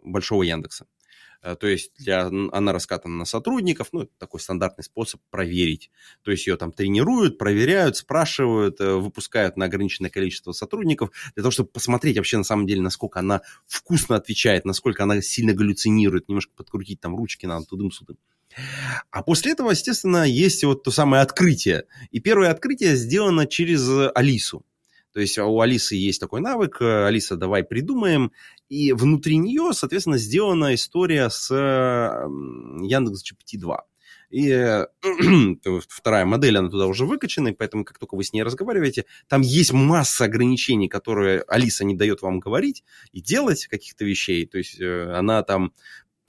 большого 0.04 0.44
Яндекса. 0.44 0.86
Э, 1.44 1.56
то 1.56 1.66
есть 1.66 1.92
для, 1.98 2.26
она 2.26 2.72
раскатана 2.72 3.14
на 3.16 3.24
сотрудников, 3.26 3.88
ну, 3.92 4.02
это 4.02 4.12
такой 4.18 4.40
стандартный 4.40 4.82
способ 4.82 5.20
проверить. 5.30 5.90
То 6.22 6.30
есть 6.30 6.46
ее 6.46 6.56
там 6.56 6.72
тренируют, 6.72 7.36
проверяют, 7.36 7.96
спрашивают, 7.96 8.80
э, 8.80 8.94
выпускают 8.94 9.56
на 9.58 9.66
ограниченное 9.66 10.10
количество 10.10 10.52
сотрудников, 10.52 11.10
для 11.34 11.42
того, 11.42 11.50
чтобы 11.50 11.68
посмотреть 11.68 12.16
вообще 12.16 12.38
на 12.38 12.44
самом 12.44 12.66
деле, 12.66 12.80
насколько 12.80 13.20
она 13.20 13.42
вкусно 13.66 14.16
отвечает, 14.16 14.64
насколько 14.64 15.02
она 15.02 15.20
сильно 15.20 15.52
галлюцинирует, 15.52 16.28
немножко 16.28 16.52
подкрутить 16.56 17.00
там 17.00 17.14
ручки 17.14 17.44
надо 17.44 17.66
тудым-судым. 17.66 18.16
А 19.10 19.22
после 19.22 19.52
этого, 19.52 19.72
естественно, 19.72 20.24
есть 20.24 20.64
вот 20.64 20.84
то 20.84 20.90
самое 20.90 21.22
открытие. 21.22 21.84
И 22.10 22.20
первое 22.20 22.50
открытие 22.50 22.96
сделано 22.96 23.46
через 23.46 23.86
Алису. 24.14 24.64
То 25.14 25.20
есть 25.20 25.38
у 25.38 25.60
Алисы 25.60 25.94
есть 25.94 26.20
такой 26.20 26.40
навык, 26.40 26.82
э, 26.82 27.06
Алиса, 27.06 27.36
давай 27.36 27.64
придумаем, 27.64 28.32
и 28.68 28.92
внутри 28.92 29.38
нее, 29.38 29.70
соответственно, 29.72 30.18
сделана 30.18 30.74
история 30.74 31.30
с 31.30 31.50
Яндекс 31.54 33.22
GPT 33.22 33.58
2. 33.58 33.84
И 34.34 34.50
э, 34.50 34.86
вторая 35.88 36.24
модель, 36.24 36.58
она 36.58 36.68
туда 36.68 36.86
уже 36.86 37.06
выкачана, 37.06 37.48
и 37.48 37.52
поэтому, 37.52 37.84
как 37.84 37.98
только 37.98 38.16
вы 38.16 38.24
с 38.24 38.32
ней 38.32 38.42
разговариваете, 38.42 39.04
там 39.28 39.42
есть 39.42 39.72
масса 39.72 40.24
ограничений, 40.24 40.88
которые 40.88 41.42
Алиса 41.46 41.84
не 41.84 41.94
дает 41.94 42.20
вам 42.20 42.40
говорить 42.40 42.82
и 43.12 43.20
делать 43.20 43.66
каких-то 43.66 44.04
вещей. 44.04 44.44
То 44.46 44.58
есть 44.58 44.80
э, 44.80 45.12
она 45.12 45.44
там 45.44 45.72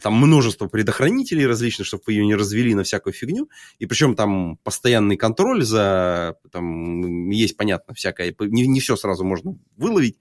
там 0.06 0.14
множество 0.14 0.68
предохранителей 0.68 1.48
различных, 1.48 1.88
чтобы 1.88 2.04
вы 2.06 2.14
ее 2.14 2.28
не 2.28 2.36
развели 2.36 2.76
на 2.76 2.84
всякую 2.84 3.12
фигню. 3.12 3.50
И 3.80 3.88
причем 3.88 4.16
там 4.16 4.58
постоянный 4.58 5.18
контроль 5.18 5.64
за... 5.64 6.36
Там 6.52 7.32
есть, 7.32 7.58
понятно, 7.58 7.96
всякое... 7.96 8.36
Не, 8.40 8.68
не 8.68 8.80
все 8.82 8.98
сразу 8.98 9.24
можно 9.24 9.58
выловить. 9.78 10.20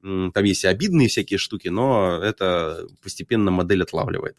Там 0.00 0.44
есть 0.44 0.62
и 0.62 0.68
обидные 0.68 1.08
всякие 1.08 1.38
штуки, 1.38 1.66
но 1.66 2.20
это 2.22 2.86
постепенно 3.02 3.50
модель 3.50 3.82
отлавливает. 3.82 4.36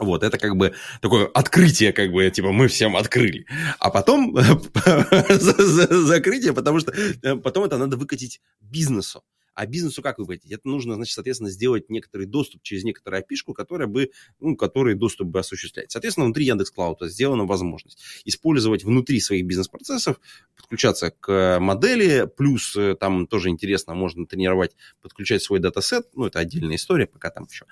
Вот, 0.00 0.24
это 0.24 0.38
как 0.38 0.56
бы 0.56 0.74
такое 1.00 1.26
открытие, 1.26 1.92
как 1.92 2.10
бы, 2.10 2.28
типа, 2.30 2.50
мы 2.50 2.66
всем 2.66 2.96
открыли. 2.96 3.46
А 3.78 3.90
потом 3.90 4.36
закрытие, 5.28 6.52
потому 6.52 6.80
что 6.80 6.90
э, 6.90 7.36
потом 7.36 7.62
это 7.62 7.78
надо 7.78 7.96
выкатить 7.96 8.40
бизнесу. 8.60 9.22
А 9.54 9.66
бизнесу 9.66 10.02
как 10.02 10.18
выкатить? 10.18 10.50
Это 10.50 10.66
нужно, 10.68 10.94
значит, 10.94 11.14
соответственно, 11.14 11.50
сделать 11.50 11.90
некоторый 11.90 12.26
доступ 12.26 12.62
через 12.62 12.84
некоторую 12.84 13.20
опишку, 13.20 13.54
которая 13.54 13.88
бы, 13.88 14.10
ну, 14.40 14.56
который 14.56 14.94
доступ 14.94 15.28
бы 15.28 15.40
осуществлять. 15.40 15.90
Соответственно, 15.90 16.26
внутри 16.26 16.46
Яндекс 16.46 16.70
Клауда 16.70 17.08
сделана 17.08 17.44
возможность 17.44 17.98
использовать 18.24 18.84
внутри 18.84 19.20
своих 19.20 19.44
бизнес-процессов, 19.46 20.20
подключаться 20.56 21.10
к 21.10 21.58
модели, 21.60 22.28
плюс 22.36 22.76
э, 22.76 22.94
там 22.98 23.26
тоже 23.26 23.50
интересно, 23.50 23.94
можно 23.94 24.26
тренировать, 24.26 24.76
подключать 25.00 25.42
свой 25.42 25.60
датасет, 25.60 26.06
ну, 26.14 26.26
это 26.26 26.38
отдельная 26.38 26.76
история, 26.76 27.06
пока 27.06 27.30
там 27.30 27.46
еще. 27.50 27.66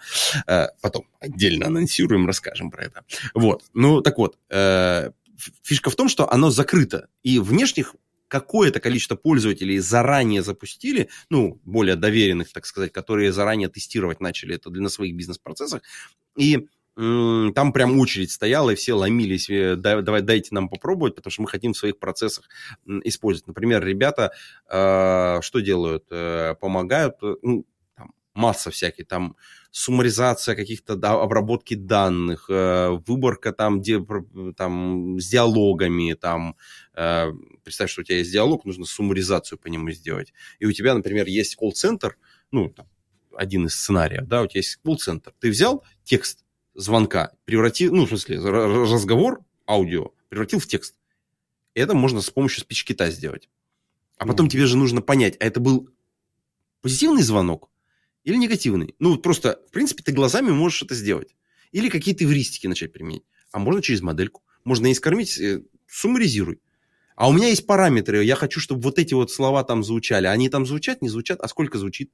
Э, 0.47 0.69
потом 0.81 1.07
отдельно 1.21 1.67
анонсируем, 1.67 2.27
расскажем 2.27 2.71
про 2.71 2.85
это. 2.85 3.05
Вот, 3.35 3.65
ну, 3.73 4.01
так 4.01 4.19
вот, 4.19 4.39
э, 4.51 5.11
фишка 5.63 5.91
в 5.91 5.97
том, 5.97 6.09
что 6.09 6.31
оно 6.31 6.51
закрыто, 6.51 7.09
и 7.23 7.39
внешних 7.39 7.95
какое-то 8.31 8.81
количество 8.81 9.17
пользователей 9.17 9.81
заранее 9.81 10.43
запустили, 10.43 11.09
ну, 11.31 11.61
более 11.65 11.97
доверенных, 11.97 12.53
так 12.53 12.65
сказать, 12.65 12.93
которые 12.93 13.33
заранее 13.33 13.69
тестировать 13.69 14.21
начали 14.21 14.55
это 14.55 14.71
для, 14.71 14.83
на 14.83 14.89
своих 14.89 15.17
бизнес-процессах, 15.17 15.83
и 16.37 16.69
там 16.95 17.73
прям 17.73 17.99
очередь 17.99 18.31
стояла, 18.31 18.71
и 18.71 18.75
все 18.75 18.93
ломились, 18.93 19.49
э, 19.49 19.75
давай, 19.77 20.23
дайте 20.23 20.55
нам 20.55 20.69
попробовать, 20.69 21.15
потому 21.15 21.31
что 21.31 21.43
мы 21.43 21.49
хотим 21.49 21.73
в 21.73 21.77
своих 21.77 21.99
процессах 21.99 22.49
использовать. 23.05 23.47
Например, 23.47 23.83
ребята 23.83 24.33
э, 24.69 25.41
что 25.41 25.61
делают? 25.61 26.05
Э, 26.11 26.55
помогают, 26.61 27.15
э, 27.23 27.37
ну, 27.43 27.65
масса 28.35 28.71
всяких, 28.71 29.07
там, 29.07 29.37
суммаризация 29.71 30.55
каких-то 30.55 30.97
да, 30.97 31.13
обработки 31.13 31.75
данных, 31.75 32.47
э, 32.49 32.91
выборка 33.07 33.53
там, 33.53 33.81
где, 33.81 34.05
там 34.57 35.21
с 35.21 35.29
диалогами, 35.29 36.15
там, 36.15 36.57
э, 36.95 37.33
представь, 37.65 37.91
что 37.91 38.01
у 38.01 38.05
тебя 38.05 38.19
есть 38.19 38.33
диалог, 38.33 38.65
нужно 38.65 38.85
суммаризацию 38.85 39.59
по 39.59 39.69
нему 39.69 39.91
сделать. 39.91 40.33
И 40.59 40.67
у 40.67 40.73
тебя, 40.73 40.95
например, 40.95 41.27
есть 41.27 41.57
колл-центр, 41.57 42.17
ну, 42.51 42.71
там, 42.71 42.87
один 43.37 43.67
из 43.67 43.75
сценариев, 43.75 44.27
да, 44.27 44.43
у 44.43 44.47
тебя 44.47 44.59
есть 44.59 44.77
колл-центр. 44.77 45.33
Ты 45.39 45.51
взял 45.51 45.85
текст 46.05 46.45
звонка, 46.75 47.33
превратил, 47.45 47.95
ну, 47.95 48.07
в 48.07 48.09
смысле, 48.09 48.39
разговор, 48.39 49.41
аудио, 49.67 50.13
превратил 50.29 50.59
в 50.59 50.67
текст. 50.67 50.97
Это 51.75 51.95
можно 51.95 52.21
с 52.21 52.31
помощью 52.31 52.63
спичкита 52.63 53.11
сделать. 53.11 53.49
А 54.19 54.27
потом 54.27 54.47
mm. 54.47 54.51
тебе 54.51 54.67
же 54.67 54.77
нужно 54.77 55.01
понять, 55.01 55.37
а 55.41 55.47
это 55.47 55.61
был 55.61 55.89
позитивный 56.83 57.23
звонок 57.23 57.70
или 58.31 58.37
негативный. 58.37 58.95
Ну, 58.99 59.17
просто, 59.19 59.61
в 59.69 59.73
принципе, 59.73 60.03
ты 60.03 60.13
глазами 60.13 60.51
можешь 60.51 60.83
это 60.83 60.95
сделать. 60.95 61.35
Или 61.73 61.89
какие-то 61.89 62.25
эвристики 62.25 62.67
начать 62.67 62.93
применять. 62.93 63.23
А 63.53 63.59
можно 63.59 63.83
через 63.83 64.01
модельку. 64.03 64.43
Можно 64.65 64.91
и 64.91 64.95
скормить, 64.95 65.39
э, 65.39 65.63
суммаризируй. 65.89 66.61
А 67.17 67.29
у 67.29 67.33
меня 67.33 67.49
есть 67.49 67.67
параметры. 67.67 68.25
Я 68.25 68.37
хочу, 68.37 68.61
чтобы 68.61 68.83
вот 68.83 68.99
эти 68.99 69.15
вот 69.15 69.31
слова 69.31 69.65
там 69.65 69.85
звучали. 69.85 70.27
Они 70.27 70.49
там 70.49 70.65
звучат, 70.65 71.03
не 71.03 71.09
звучат, 71.09 71.41
а 71.41 71.49
сколько 71.49 71.79
звучит? 71.79 72.11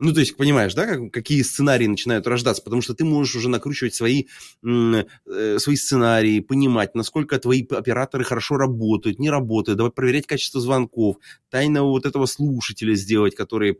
Ну, 0.00 0.12
то 0.12 0.20
есть, 0.20 0.36
понимаешь, 0.36 0.74
да, 0.74 0.86
как, 0.86 1.10
какие 1.12 1.42
сценарии 1.42 1.86
начинают 1.88 2.24
рождаться, 2.28 2.62
потому 2.62 2.82
что 2.82 2.94
ты 2.94 3.04
можешь 3.04 3.34
уже 3.34 3.48
накручивать 3.48 3.94
свои, 3.94 4.26
э, 4.64 5.58
свои 5.58 5.74
сценарии, 5.74 6.38
понимать, 6.38 6.94
насколько 6.94 7.36
твои 7.40 7.66
операторы 7.68 8.22
хорошо 8.22 8.56
работают, 8.56 9.18
не 9.18 9.28
работают, 9.28 9.76
давай 9.76 9.90
проверять 9.90 10.28
качество 10.28 10.60
звонков, 10.60 11.16
тайного 11.50 11.88
вот 11.90 12.06
этого 12.06 12.26
слушателя 12.26 12.94
сделать, 12.94 13.34
который, 13.34 13.76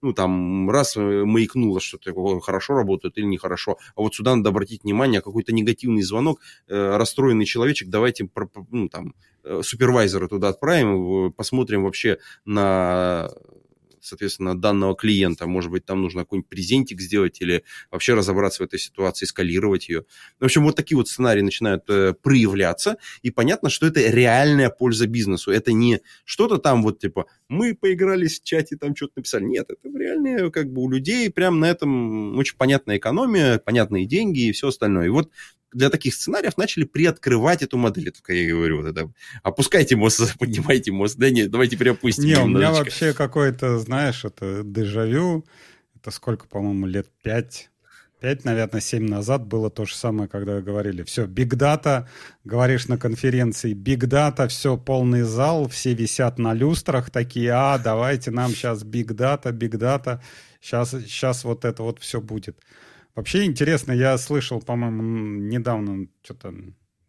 ну, 0.00 0.14
там, 0.14 0.70
раз 0.70 0.96
э, 0.96 1.00
маякнуло, 1.24 1.78
что 1.80 1.98
такое 1.98 2.40
хорошо 2.40 2.74
работает 2.74 3.18
или 3.18 3.26
нехорошо, 3.26 3.76
а 3.96 4.00
вот 4.00 4.14
сюда 4.14 4.34
надо 4.36 4.48
обратить 4.48 4.84
внимание, 4.84 5.20
какой-то 5.20 5.52
негативный 5.52 6.02
звонок, 6.02 6.40
э, 6.68 6.96
расстроенный 6.96 7.44
человечек, 7.44 7.88
давайте, 7.90 8.26
ну, 8.70 8.88
там, 8.88 9.14
э, 9.44 9.60
супервайзера 9.62 10.26
туда 10.26 10.48
отправим, 10.48 11.32
посмотрим 11.32 11.84
вообще 11.84 12.18
на 12.46 13.30
соответственно, 14.00 14.58
данного 14.58 14.94
клиента. 14.94 15.46
Может 15.46 15.70
быть, 15.70 15.84
там 15.84 16.02
нужно 16.02 16.22
какой-нибудь 16.22 16.48
презентик 16.48 17.00
сделать 17.00 17.40
или 17.40 17.64
вообще 17.90 18.14
разобраться 18.14 18.62
в 18.62 18.66
этой 18.66 18.78
ситуации, 18.78 19.26
скалировать 19.26 19.88
ее. 19.88 20.04
В 20.38 20.44
общем, 20.44 20.64
вот 20.64 20.76
такие 20.76 20.96
вот 20.96 21.08
сценарии 21.08 21.42
начинают 21.42 21.84
э, 21.88 22.14
проявляться, 22.14 22.96
и 23.22 23.30
понятно, 23.30 23.70
что 23.70 23.86
это 23.86 24.00
реальная 24.00 24.70
польза 24.70 25.06
бизнесу. 25.06 25.50
Это 25.50 25.72
не 25.72 26.00
что-то 26.24 26.58
там 26.58 26.82
вот 26.82 26.98
типа 26.98 27.26
мы 27.50 27.74
поигрались 27.74 28.40
в 28.40 28.44
чате, 28.44 28.76
там 28.76 28.94
что-то 28.94 29.14
написали. 29.16 29.44
Нет, 29.44 29.66
это 29.68 29.98
реальные 29.98 30.52
как 30.52 30.72
бы 30.72 30.82
у 30.82 30.88
людей 30.88 31.30
прям 31.30 31.58
на 31.58 31.68
этом 31.68 32.38
очень 32.38 32.56
понятная 32.56 32.96
экономия, 32.96 33.58
понятные 33.58 34.06
деньги 34.06 34.46
и 34.46 34.52
все 34.52 34.68
остальное. 34.68 35.06
И 35.06 35.10
вот 35.10 35.30
для 35.72 35.90
таких 35.90 36.14
сценариев 36.14 36.56
начали 36.56 36.84
приоткрывать 36.84 37.62
эту 37.62 37.76
модель. 37.76 38.12
Только 38.12 38.34
я 38.34 38.54
говорю, 38.54 38.82
вот 38.82 38.86
это, 38.86 39.12
опускайте 39.42 39.96
мост, 39.96 40.20
поднимайте 40.38 40.92
мост. 40.92 41.16
Да 41.18 41.28
нет, 41.28 41.50
давайте 41.50 41.76
приопустим. 41.76 42.24
Не, 42.24 42.38
у 42.38 42.46
меня 42.46 42.70
вообще 42.70 43.12
какой-то, 43.12 43.80
знаешь, 43.80 44.24
это 44.24 44.62
дежавю. 44.64 45.44
Это 45.96 46.12
сколько, 46.12 46.46
по-моему, 46.46 46.86
лет 46.86 47.08
пять, 47.22 47.69
пять, 48.20 48.44
наверное, 48.44 48.80
семь 48.80 49.08
назад 49.08 49.46
было 49.46 49.70
то 49.70 49.86
же 49.86 49.94
самое, 49.94 50.28
когда 50.28 50.60
говорили, 50.60 51.02
все, 51.02 51.26
биг 51.26 51.54
дата, 51.54 52.08
говоришь 52.44 52.86
на 52.88 52.98
конференции, 52.98 53.72
биг 53.72 54.06
дата, 54.06 54.46
все, 54.48 54.76
полный 54.76 55.22
зал, 55.22 55.68
все 55.68 55.94
висят 55.94 56.38
на 56.38 56.52
люстрах, 56.52 57.10
такие, 57.10 57.52
а, 57.52 57.78
давайте 57.78 58.30
нам 58.30 58.50
сейчас 58.50 58.84
биг 58.84 59.12
дата, 59.12 59.52
биг 59.52 59.76
дата, 59.76 60.22
сейчас, 60.60 60.90
сейчас 60.90 61.44
вот 61.44 61.64
это 61.64 61.82
вот 61.82 61.98
все 61.98 62.20
будет. 62.20 62.60
Вообще 63.14 63.44
интересно, 63.44 63.92
я 63.92 64.16
слышал, 64.18 64.60
по-моему, 64.60 65.02
недавно, 65.40 66.06
что-то 66.22 66.54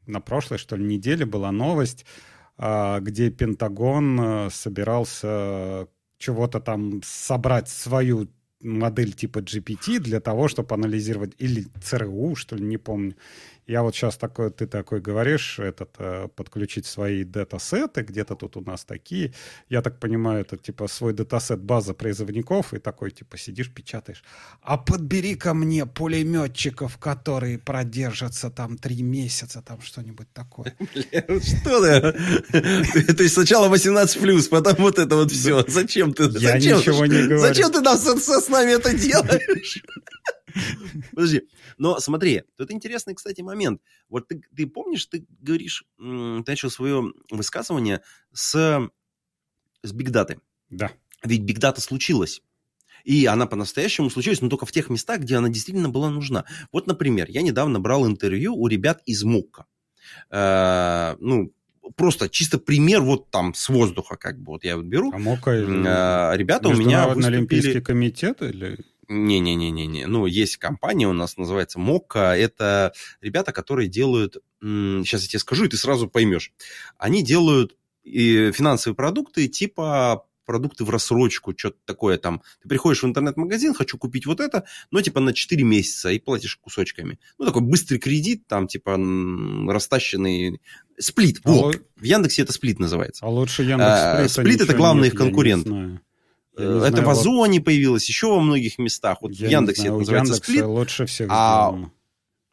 на 0.07 0.21
прошлой, 0.21 0.57
что 0.57 0.75
ли, 0.75 0.83
неделе 0.83 1.25
была 1.25 1.51
новость, 1.51 2.05
а, 2.57 2.99
где 2.99 3.29
Пентагон 3.29 4.19
э, 4.19 4.49
собирался 4.51 5.87
чего-то 6.17 6.59
там 6.59 7.01
собрать 7.03 7.67
свою 7.69 8.29
модель 8.63 9.13
типа 9.13 9.39
GPT 9.39 9.99
для 9.99 10.19
того, 10.19 10.47
чтобы 10.47 10.75
анализировать, 10.75 11.33
или 11.37 11.67
ЦРУ, 11.83 12.35
что 12.35 12.55
ли, 12.55 12.63
не 12.63 12.77
помню. 12.77 13.15
Я 13.67 13.83
вот 13.83 13.95
сейчас 13.95 14.17
такой, 14.17 14.49
ты 14.49 14.67
такой 14.67 15.01
говоришь, 15.01 15.59
этот, 15.59 15.89
э, 15.99 16.27
подключить 16.35 16.85
свои 16.85 17.23
датасеты, 17.23 18.01
где-то 18.01 18.35
тут 18.35 18.57
у 18.57 18.61
нас 18.61 18.83
такие. 18.83 19.33
Я 19.69 19.81
так 19.81 19.99
понимаю, 19.99 20.41
это 20.41 20.57
типа 20.57 20.87
свой 20.87 21.13
датасет 21.13 21.59
база 21.61 21.93
призывников, 21.93 22.73
и 22.73 22.79
такой 22.79 23.11
типа 23.11 23.37
сидишь, 23.37 23.71
печатаешь. 23.71 24.23
А 24.61 24.77
подбери 24.77 25.35
ко 25.35 25.53
мне 25.53 25.85
пулеметчиков, 25.85 26.97
которые 26.97 27.59
продержатся 27.59 28.49
там 28.49 28.77
три 28.77 29.03
месяца, 29.03 29.61
там 29.61 29.81
что-нибудь 29.81 30.27
такое. 30.33 30.75
Что 31.11 31.81
ты? 31.81 33.13
То 33.13 33.23
есть 33.23 33.35
сначала 33.35 33.73
18+, 33.73 34.49
потом 34.49 34.75
вот 34.79 34.99
это 34.99 35.15
вот 35.15 35.31
все. 35.31 35.63
Зачем 35.67 36.13
ты? 36.13 36.23
Я 36.39 36.57
ничего 36.57 37.05
не 37.05 37.27
говорю. 37.27 37.39
Зачем 37.39 37.71
ты 37.71 37.81
с 37.81 38.49
нами 38.49 38.71
это 38.71 38.93
делаешь? 38.97 39.83
Подожди, 41.11 41.47
но 41.77 41.99
смотри, 41.99 42.43
тут 42.57 42.71
интересный, 42.71 43.15
кстати, 43.15 43.41
момент. 43.41 43.81
Вот 44.09 44.27
ты, 44.27 44.41
ты 44.55 44.67
помнишь, 44.67 45.05
ты 45.05 45.25
говоришь, 45.39 45.83
ты 45.97 46.05
начал 46.05 46.69
свое 46.69 47.13
высказывание 47.29 48.01
с, 48.33 48.89
с 49.83 49.91
бигдаты. 49.91 50.39
Да. 50.69 50.91
Ведь 51.23 51.41
Data 51.41 51.79
случилась. 51.79 52.41
И 53.03 53.25
она 53.25 53.47
по-настоящему 53.47 54.09
случилась, 54.09 54.41
но 54.41 54.49
только 54.49 54.65
в 54.65 54.71
тех 54.71 54.89
местах, 54.89 55.21
где 55.21 55.37
она 55.37 55.49
действительно 55.49 55.89
была 55.89 56.09
нужна. 56.09 56.45
Вот, 56.71 56.87
например, 56.87 57.27
я 57.29 57.41
недавно 57.41 57.79
брал 57.79 58.05
интервью 58.05 58.55
у 58.55 58.67
ребят 58.67 59.01
из 59.05 59.23
МОКа. 59.23 59.65
Э, 60.29 61.15
ну, 61.19 61.51
просто 61.95 62.29
чисто 62.29 62.57
пример 62.57 63.01
вот 63.01 63.29
там 63.31 63.53
с 63.53 63.69
воздуха, 63.69 64.17
как 64.17 64.39
бы 64.39 64.53
вот 64.53 64.63
я 64.63 64.77
вот 64.77 64.85
беру. 64.85 65.11
А 65.13 65.17
МОКа 65.17 65.51
э, 65.51 66.37
ребята 66.37 66.69
у 66.69 66.73
меня 66.73 67.07
выступили... 67.07 67.37
Олимпийский 67.37 67.81
комитет 67.81 68.41
или... 68.41 68.79
Не-не-не-не-не. 69.11 70.07
Ну, 70.07 70.25
есть 70.25 70.57
компания 70.57 71.07
у 71.07 71.13
нас, 71.13 71.35
называется 71.35 71.79
МОКа. 71.79 72.35
Это 72.37 72.93
ребята, 73.19 73.51
которые 73.51 73.89
делают... 73.89 74.37
Сейчас 74.61 75.23
я 75.23 75.27
тебе 75.27 75.39
скажу, 75.39 75.65
и 75.65 75.67
ты 75.67 75.77
сразу 75.77 76.07
поймешь. 76.07 76.53
Они 76.97 77.23
делают 77.23 77.75
и 78.03 78.51
финансовые 78.51 78.95
продукты 78.95 79.47
типа 79.47 80.25
продукты 80.45 80.83
в 80.83 80.89
рассрочку, 80.89 81.53
что-то 81.55 81.77
такое 81.85 82.17
там. 82.17 82.41
Ты 82.61 82.67
приходишь 82.67 83.03
в 83.03 83.05
интернет-магазин, 83.05 83.73
хочу 83.73 83.97
купить 83.97 84.25
вот 84.25 84.39
это, 84.39 84.65
но 84.89 85.01
типа 85.01 85.19
на 85.19 85.33
4 85.33 85.63
месяца 85.63 86.09
и 86.09 86.19
платишь 86.19 86.57
кусочками. 86.57 87.19
Ну, 87.37 87.45
такой 87.45 87.61
быстрый 87.61 87.99
кредит, 87.99 88.47
там 88.47 88.67
типа 88.67 88.97
растащенный 89.67 90.59
сплит. 90.97 91.41
А 91.43 91.51
вот. 91.51 91.75
Л... 91.75 91.81
В 91.95 92.03
Яндексе 92.03 92.41
это 92.41 92.53
сплит 92.53 92.79
называется. 92.79 93.25
А 93.25 93.29
лучше 93.29 93.63
Яндекс 93.63 93.79
а, 93.81 94.27
Сплит 94.27 94.61
это 94.61 94.73
главный 94.73 95.05
нет, 95.05 95.13
их 95.13 95.19
конкурент. 95.19 95.67
Э, 96.61 96.85
это 96.87 97.01
в 97.01 97.09
Озоне 97.09 97.59
вот... 97.59 97.65
появилось, 97.65 98.07
еще 98.07 98.27
во 98.27 98.39
многих 98.39 98.77
местах. 98.77 99.21
Вот 99.21 99.31
я 99.33 99.47
в 99.47 99.51
Яндексе 99.51 99.87
это 99.87 99.97
называется 99.97 100.33
Яндекса 100.33 100.51
сплит. 100.51 100.65
лучше 100.65 101.05
всех 101.05 101.27
а, 101.31 101.69
сделано. 101.69 101.91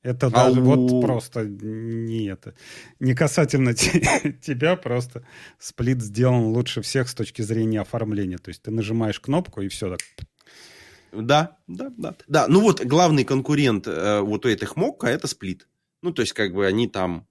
Это 0.02 0.26
а 0.28 0.30
даже 0.30 0.60
у... 0.60 0.64
вот 0.64 1.02
просто 1.02 1.44
не 1.44 2.26
это. 2.26 2.54
Не 2.98 3.14
касательно 3.14 3.74
тебя, 4.42 4.76
просто 4.76 5.24
сплит 5.58 6.02
сделан 6.02 6.46
лучше 6.46 6.82
всех 6.82 7.08
с 7.08 7.14
точки 7.14 7.42
зрения 7.42 7.80
оформления. 7.80 8.38
То 8.38 8.48
есть 8.48 8.62
ты 8.62 8.70
нажимаешь 8.70 9.20
кнопку 9.20 9.60
и 9.60 9.68
все 9.68 9.90
так. 9.90 10.00
Да, 11.12 11.58
да, 11.66 11.90
да. 11.96 12.16
Да, 12.26 12.48
ну 12.48 12.60
вот 12.60 12.84
главный 12.84 13.24
конкурент 13.24 13.86
э, 13.86 14.20
вот 14.20 14.44
у 14.46 14.48
этих 14.48 14.76
мокка 14.76 15.06
это 15.06 15.26
сплит. 15.26 15.68
Ну, 16.02 16.12
то 16.12 16.22
есть 16.22 16.32
как 16.32 16.54
бы 16.54 16.66
они 16.66 16.86
там 16.86 17.27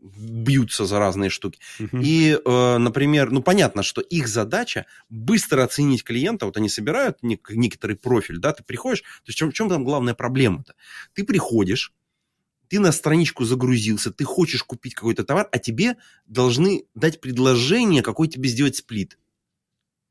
бьются 0.00 0.86
за 0.86 0.98
разные 0.98 1.30
штуки. 1.30 1.58
Uh-huh. 1.78 2.02
И, 2.02 2.38
э, 2.42 2.78
например, 2.78 3.30
ну 3.30 3.42
понятно, 3.42 3.82
что 3.82 4.00
их 4.00 4.28
задача 4.28 4.86
быстро 5.08 5.64
оценить 5.64 6.04
клиента. 6.04 6.46
Вот 6.46 6.56
они 6.56 6.68
собирают 6.68 7.18
нек- 7.22 7.52
некоторый 7.52 7.96
профиль, 7.96 8.38
да, 8.38 8.52
ты 8.52 8.62
приходишь. 8.62 9.00
То 9.00 9.26
есть 9.26 9.36
в 9.36 9.38
чем, 9.38 9.50
в 9.50 9.54
чем 9.54 9.68
там 9.68 9.84
главная 9.84 10.14
проблема-то? 10.14 10.74
Ты 11.14 11.24
приходишь, 11.24 11.92
ты 12.68 12.78
на 12.80 12.92
страничку 12.92 13.44
загрузился, 13.44 14.12
ты 14.12 14.24
хочешь 14.24 14.62
купить 14.62 14.94
какой-то 14.94 15.24
товар, 15.24 15.48
а 15.50 15.58
тебе 15.58 15.96
должны 16.26 16.84
дать 16.94 17.20
предложение, 17.20 18.02
какой 18.02 18.28
тебе 18.28 18.48
сделать 18.48 18.76
сплит. 18.76 19.18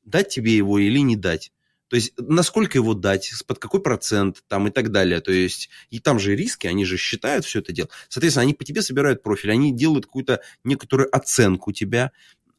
Дать 0.04 0.30
тебе 0.30 0.56
его 0.56 0.80
или 0.80 1.00
не 1.00 1.16
дать. 1.16 1.52
То 1.90 1.96
есть, 1.96 2.14
насколько 2.18 2.78
его 2.78 2.94
дать, 2.94 3.32
под 3.46 3.60
какой 3.60 3.82
процент 3.82 4.44
там 4.48 4.68
и 4.68 4.72
так 4.72 4.92
далее. 4.92 5.22
То 5.22 5.32
есть, 5.32 5.70
и 5.90 6.00
там 6.00 6.20
же 6.20 6.36
риски, 6.36 6.68
они 6.68 6.86
же 6.86 6.98
считают 6.98 7.46
все 7.46 7.60
это 7.60 7.72
дело. 7.72 7.90
Соответственно, 8.10 8.44
они 8.44 8.54
по 8.54 8.66
тебе 8.66 8.82
собирают 8.82 9.24
профиль, 9.24 9.52
они 9.52 9.72
делают 9.72 10.06
какую-то 10.06 10.42
некоторую 10.64 11.16
оценку 11.16 11.72
тебя, 11.72 12.12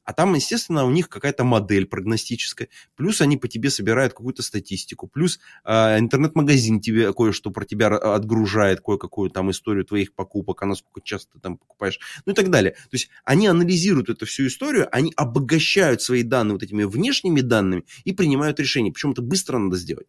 а 0.09 0.15
там, 0.15 0.33
естественно, 0.33 0.87
у 0.87 0.91
них 0.91 1.11
какая-то 1.11 1.45
модель 1.45 1.85
прогностическая. 1.85 2.71
Плюс 2.97 3.21
они 3.21 3.37
по 3.37 3.47
тебе 3.47 3.69
собирают 3.69 4.15
какую-то 4.15 4.43
статистику. 4.43 5.07
Плюс 5.07 5.39
э, 5.67 5.99
интернет-магазин 5.99 6.81
тебе 6.81 7.13
кое-что 7.13 7.51
про 7.51 7.67
тебя 7.67 7.89
отгружает, 7.89 8.81
кое-какую 8.81 9.29
там 9.29 9.51
историю 9.51 9.85
твоих 9.85 10.15
покупок, 10.15 10.63
а 10.63 10.67
насколько 10.67 11.03
часто 11.03 11.35
ты 11.35 11.41
там 11.41 11.59
покупаешь, 11.59 12.01
ну 12.25 12.33
и 12.33 12.35
так 12.35 12.49
далее. 12.49 12.71
То 12.71 12.93
есть 12.93 13.11
они 13.25 13.49
анализируют 13.49 14.09
эту 14.09 14.25
всю 14.25 14.47
историю, 14.47 14.89
они 14.93 15.13
обогащают 15.15 16.01
свои 16.01 16.23
данные 16.23 16.55
вот 16.55 16.63
этими 16.63 16.85
внешними 16.85 17.43
данными 17.43 17.85
и 18.05 18.15
принимают 18.15 18.59
решение. 18.61 18.91
Причем 18.91 19.11
это 19.11 19.21
быстро 19.21 19.59
надо 19.59 19.77
сделать. 19.77 20.07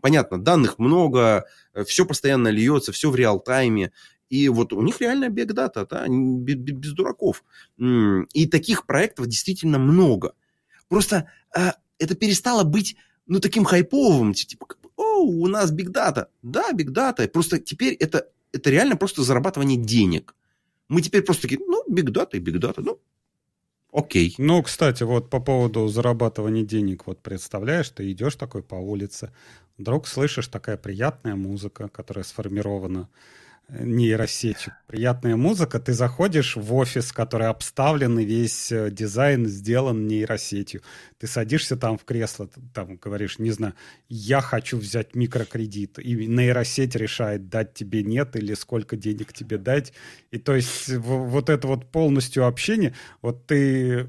Понятно, 0.00 0.42
данных 0.42 0.80
много, 0.80 1.46
э, 1.74 1.84
все 1.84 2.04
постоянно 2.04 2.48
льется, 2.48 2.90
все 2.90 3.08
в 3.08 3.14
реал-тайме. 3.14 3.92
И 4.28 4.48
вот 4.48 4.72
у 4.72 4.82
них 4.82 5.00
реально 5.00 5.28
биг-дата, 5.28 5.86
да, 5.86 6.06
без, 6.08 6.92
дураков. 6.92 7.44
И 7.78 8.46
таких 8.46 8.86
проектов 8.86 9.26
действительно 9.26 9.78
много. 9.78 10.34
Просто 10.88 11.30
а, 11.54 11.74
это 11.98 12.14
перестало 12.14 12.64
быть, 12.64 12.96
ну, 13.26 13.40
таким 13.40 13.64
хайповым, 13.64 14.34
типа, 14.34 14.66
о, 14.96 15.22
у 15.22 15.46
нас 15.46 15.70
биг-дата. 15.70 16.28
Да, 16.42 16.72
биг-дата. 16.72 17.28
Просто 17.28 17.58
теперь 17.58 17.94
это, 17.94 18.28
это 18.52 18.70
реально 18.70 18.96
просто 18.96 19.22
зарабатывание 19.22 19.78
денег. 19.78 20.34
Мы 20.88 21.02
теперь 21.02 21.22
просто 21.22 21.42
такие, 21.42 21.60
ну, 21.66 21.84
биг-дата 21.88 22.36
и 22.36 22.40
биг-дата, 22.40 22.82
ну, 22.82 23.00
окей. 23.92 24.34
Ну, 24.38 24.62
кстати, 24.62 25.02
вот 25.02 25.30
по 25.30 25.40
поводу 25.40 25.88
зарабатывания 25.88 26.64
денег, 26.64 27.06
вот 27.06 27.20
представляешь, 27.20 27.90
ты 27.90 28.10
идешь 28.10 28.36
такой 28.36 28.62
по 28.62 28.74
улице, 28.74 29.32
вдруг 29.76 30.06
слышишь 30.06 30.48
такая 30.48 30.76
приятная 30.76 31.34
музыка, 31.34 31.88
которая 31.88 32.24
сформирована 32.24 33.08
нейросетью. 33.68 34.72
Приятная 34.86 35.36
музыка. 35.36 35.78
Ты 35.78 35.92
заходишь 35.92 36.56
в 36.56 36.74
офис, 36.74 37.12
который 37.12 37.48
обставлен, 37.48 38.18
и 38.18 38.24
весь 38.24 38.72
э, 38.72 38.90
дизайн 38.90 39.46
сделан 39.46 40.06
нейросетью. 40.06 40.82
Ты 41.18 41.26
садишься 41.26 41.76
там 41.76 41.98
в 41.98 42.04
кресло, 42.04 42.48
там 42.72 42.96
говоришь, 42.96 43.38
не 43.38 43.50
знаю, 43.50 43.74
я 44.08 44.40
хочу 44.40 44.78
взять 44.78 45.14
микрокредит. 45.14 45.98
И 45.98 46.14
нейросеть 46.26 46.96
решает, 46.96 47.48
дать 47.48 47.74
тебе 47.74 48.02
нет 48.02 48.36
или 48.36 48.54
сколько 48.54 48.96
денег 48.96 49.32
тебе 49.32 49.58
дать. 49.58 49.92
И 50.30 50.38
то 50.38 50.54
есть 50.54 50.88
вот 50.88 51.50
это 51.50 51.66
вот 51.68 51.90
полностью 51.90 52.46
общение, 52.46 52.94
вот 53.20 53.46
ты 53.46 54.08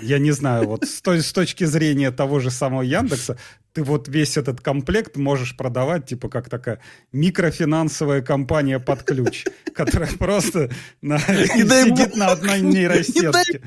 я 0.00 0.18
не 0.18 0.32
знаю, 0.32 0.66
вот 0.66 0.84
с, 0.84 1.00
той, 1.00 1.22
с 1.22 1.32
точки 1.32 1.64
зрения 1.64 2.10
того 2.10 2.40
же 2.40 2.50
самого 2.50 2.82
Яндекса, 2.82 3.36
ты 3.72 3.82
вот 3.84 4.08
весь 4.08 4.36
этот 4.36 4.60
комплект 4.60 5.16
можешь 5.16 5.56
продавать, 5.56 6.06
типа, 6.06 6.28
как 6.28 6.48
такая 6.48 6.80
микрофинансовая 7.12 8.22
компания 8.22 8.78
под 8.80 9.02
ключ, 9.02 9.44
которая 9.74 10.10
просто 10.18 10.70
сидит 11.02 12.16
на 12.16 12.32
одной 12.32 12.60
нейросетке. 12.60 13.62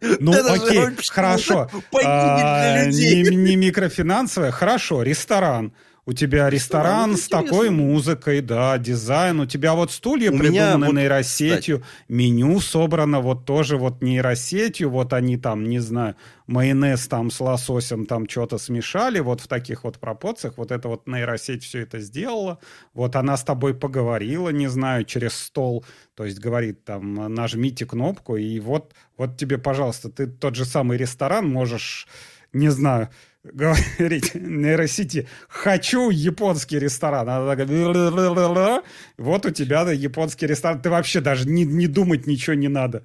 Ну, 0.00 0.32
окей, 0.32 0.88
хорошо. 1.10 1.68
А, 2.04 2.84
не 2.86 3.56
микрофинансовая, 3.56 4.50
хорошо, 4.50 5.02
ресторан. 5.02 5.72
У 6.08 6.14
тебя 6.14 6.48
ресторан 6.48 7.18
с 7.18 7.28
такой 7.28 7.68
музыкой, 7.68 8.40
да, 8.40 8.78
дизайн. 8.78 9.40
У 9.40 9.44
тебя 9.44 9.74
вот 9.74 9.92
стулья 9.92 10.32
у 10.32 10.38
придуманы 10.38 10.86
вот, 10.86 10.94
нейросетью, 10.94 11.80
кстати. 11.80 11.94
меню 12.08 12.60
собрано 12.60 13.20
вот 13.20 13.44
тоже 13.44 13.76
вот 13.76 14.00
нейросетью. 14.00 14.88
Вот 14.88 15.12
они 15.12 15.36
там, 15.36 15.68
не 15.68 15.80
знаю, 15.80 16.16
майонез 16.46 17.06
там 17.08 17.30
с 17.30 17.38
лососем 17.40 18.06
там 18.06 18.26
что-то 18.26 18.56
смешали 18.56 19.20
вот 19.20 19.42
в 19.42 19.48
таких 19.48 19.84
вот 19.84 19.98
пропорциях. 19.98 20.56
Вот 20.56 20.70
это 20.72 20.88
вот 20.88 21.06
нейросеть 21.06 21.62
все 21.62 21.80
это 21.80 21.98
сделала. 21.98 22.58
Вот 22.94 23.14
она 23.14 23.36
с 23.36 23.44
тобой 23.44 23.74
поговорила, 23.74 24.48
не 24.48 24.68
знаю, 24.68 25.04
через 25.04 25.34
стол. 25.34 25.84
То 26.14 26.24
есть 26.24 26.38
говорит 26.38 26.86
там, 26.86 27.34
нажмите 27.34 27.84
кнопку, 27.84 28.36
и 28.36 28.58
вот, 28.60 28.94
вот 29.18 29.36
тебе, 29.36 29.58
пожалуйста, 29.58 30.08
ты 30.08 30.26
тот 30.26 30.54
же 30.54 30.64
самый 30.64 30.96
ресторан 30.96 31.46
можешь, 31.46 32.08
не 32.54 32.70
знаю, 32.70 33.10
говорить 33.52 34.34
нейросети 34.34 35.28
«хочу 35.48 36.10
японский 36.10 36.78
ресторан». 36.78 37.28
Она 37.28 37.56
такая 37.56 38.82
«вот 39.16 39.46
у 39.46 39.50
тебя 39.50 39.84
да, 39.84 39.92
японский 39.92 40.46
ресторан». 40.46 40.80
Ты 40.80 40.90
вообще 40.90 41.20
даже 41.20 41.48
не, 41.48 41.64
не 41.64 41.86
думать 41.86 42.26
ничего 42.26 42.54
не 42.54 42.68
надо. 42.68 43.04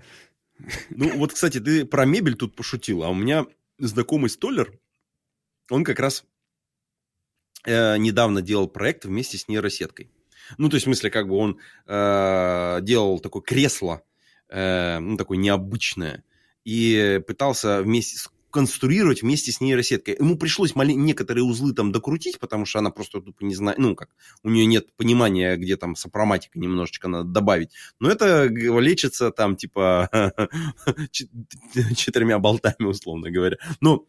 Ну 0.90 1.18
вот, 1.18 1.34
кстати, 1.34 1.60
ты 1.60 1.86
про 1.86 2.06
мебель 2.06 2.36
тут 2.36 2.56
пошутил, 2.56 3.04
а 3.04 3.10
у 3.10 3.14
меня 3.14 3.46
знакомый 3.80 4.30
столер, 4.30 4.80
он 5.70 5.84
как 5.84 6.00
раз 6.00 6.26
э, 7.66 7.98
недавно 7.98 8.42
делал 8.42 8.68
проект 8.68 9.06
вместе 9.06 9.38
с 9.38 9.48
нейросеткой. 9.48 10.10
Ну, 10.58 10.70
то 10.70 10.76
есть, 10.76 10.86
в 10.86 10.90
смысле, 10.90 11.10
как 11.10 11.28
бы 11.28 11.36
он 11.38 11.60
э, 11.88 12.80
делал 12.82 13.20
такое 13.20 13.42
кресло, 13.42 14.04
э, 14.50 15.00
ну, 15.00 15.18
такое 15.18 15.38
необычное, 15.38 16.24
и 16.66 17.22
пытался 17.26 17.82
вместе 17.82 18.18
с 18.18 18.30
конструировать 18.54 19.24
вместе 19.24 19.52
с 19.52 19.60
нейросеткой. 19.62 20.16
Ему 20.20 20.38
пришлось 20.38 20.76
мали- 20.76 20.94
некоторые 20.94 21.44
узлы 21.44 21.74
там 21.74 21.92
докрутить, 21.92 22.40
потому 22.40 22.66
что 22.68 22.78
она 22.80 22.92
просто 22.92 23.20
тупо 23.20 23.44
не 23.44 23.56
знает, 23.56 23.80
ну 23.80 23.96
как, 23.96 24.10
у 24.44 24.50
нее 24.50 24.68
нет 24.68 24.96
понимания, 24.96 25.58
где 25.58 25.76
там 25.76 25.96
сопроматика 25.96 26.60
немножечко 26.60 27.08
надо 27.08 27.30
добавить. 27.30 27.72
Но 28.00 28.12
это 28.12 28.46
лечится 28.46 29.32
там 29.32 29.56
типа 29.56 30.08
четырьмя 31.12 32.38
болтами, 32.38 32.86
условно 32.86 33.32
говоря. 33.32 33.58
Но 33.82 34.06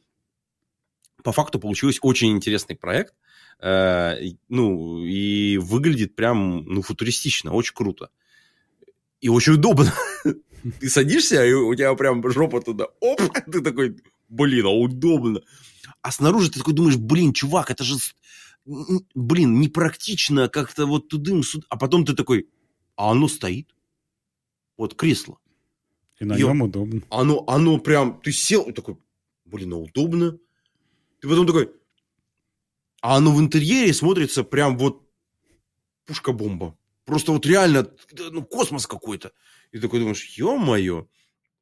по 1.23 1.33
факту 1.33 1.59
получился 1.59 2.01
очень 2.03 2.31
интересный 2.31 2.77
проект. 2.77 3.15
Э, 3.61 4.17
ну, 4.51 5.03
и 5.07 5.57
выглядит 5.57 6.17
прям, 6.17 6.67
ну, 6.67 6.83
футуристично, 6.83 7.53
очень 7.53 7.75
круто. 7.75 8.11
И 9.23 9.31
очень 9.31 9.55
удобно. 9.55 9.91
Ты 10.81 10.89
садишься, 10.89 11.45
и 11.45 11.53
у 11.53 11.75
тебя 11.75 11.95
прям 11.95 12.23
жопа 12.31 12.61
туда, 12.61 12.87
оп, 13.01 13.21
ты 13.53 13.61
такой, 13.61 13.97
блин, 14.29 14.67
а 14.67 14.71
удобно. 14.71 15.41
А 16.03 16.11
снаружи 16.13 16.51
ты 16.51 16.59
такой 16.59 16.75
думаешь, 16.75 16.97
блин, 16.97 17.33
чувак, 17.33 17.71
это 17.71 17.85
же, 17.85 17.97
блин, 18.65 19.61
непрактично 19.61 20.49
как-то 20.49 20.87
вот 20.87 21.09
тудым, 21.09 21.43
сюда. 21.43 21.67
А 21.69 21.77
потом 21.77 22.05
ты 22.05 22.15
такой, 22.15 22.49
а 22.97 23.11
оно 23.11 23.29
стоит. 23.29 23.75
Вот 24.77 24.95
кресло. 24.95 25.39
И 26.21 26.25
на 26.25 26.37
нем 26.37 26.63
удобно. 26.63 27.03
Оно, 27.11 27.45
оно 27.47 27.79
прям, 27.79 28.21
ты 28.21 28.33
сел 28.33 28.63
и 28.63 28.73
такой, 28.73 28.97
блин, 29.45 29.73
а 29.73 29.77
удобно. 29.77 30.39
Ты 31.21 31.29
потом 31.29 31.47
такой, 31.47 31.73
а 33.01 33.17
оно 33.17 33.35
в 33.35 33.41
интерьере 33.41 33.93
смотрится 33.93 34.45
прям 34.45 34.79
вот 34.79 35.03
пушка-бомба. 36.07 36.77
Просто 37.05 37.33
вот 37.33 37.45
реально, 37.47 37.91
ну, 38.31 38.43
космос 38.45 38.87
какой-то. 38.87 39.33
И 39.73 39.79
такой 39.79 40.01
думаешь, 40.01 40.25
ё-моё. 40.39 41.07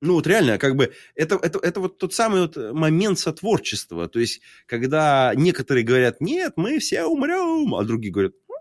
Ну, 0.02 0.14
вот 0.14 0.26
реально, 0.26 0.58
как 0.58 0.74
бы, 0.74 0.92
это, 1.14 1.38
это, 1.40 1.60
это 1.60 1.78
вот 1.78 1.96
тот 1.96 2.12
самый 2.12 2.40
вот 2.40 2.56
момент 2.56 3.20
сотворчества. 3.20 4.08
То 4.08 4.18
есть, 4.18 4.40
когда 4.66 5.32
некоторые 5.36 5.84
говорят, 5.84 6.20
нет, 6.20 6.54
мы 6.56 6.80
все 6.80 7.04
умрем, 7.04 7.72
а 7.76 7.84
другие 7.84 8.12
говорят, 8.12 8.32
«Ну, 8.48 8.56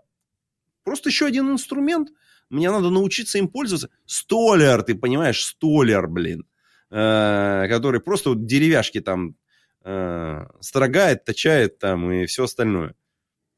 просто 0.84 1.08
еще 1.08 1.26
один 1.26 1.50
инструмент, 1.50 2.10
мне 2.48 2.70
надо 2.70 2.90
научиться 2.90 3.38
им 3.38 3.48
пользоваться. 3.48 3.90
Столяр, 4.06 4.84
ты 4.84 4.94
понимаешь, 4.94 5.44
столяр, 5.44 6.06
блин, 6.06 6.46
э, 6.90 7.66
который 7.68 8.00
просто 8.00 8.28
вот 8.28 8.46
деревяшки 8.46 9.00
там 9.00 9.34
э, 9.82 10.46
строгает, 10.60 11.24
точает 11.24 11.80
там 11.80 12.12
и 12.12 12.26
все 12.26 12.44
остальное. 12.44 12.94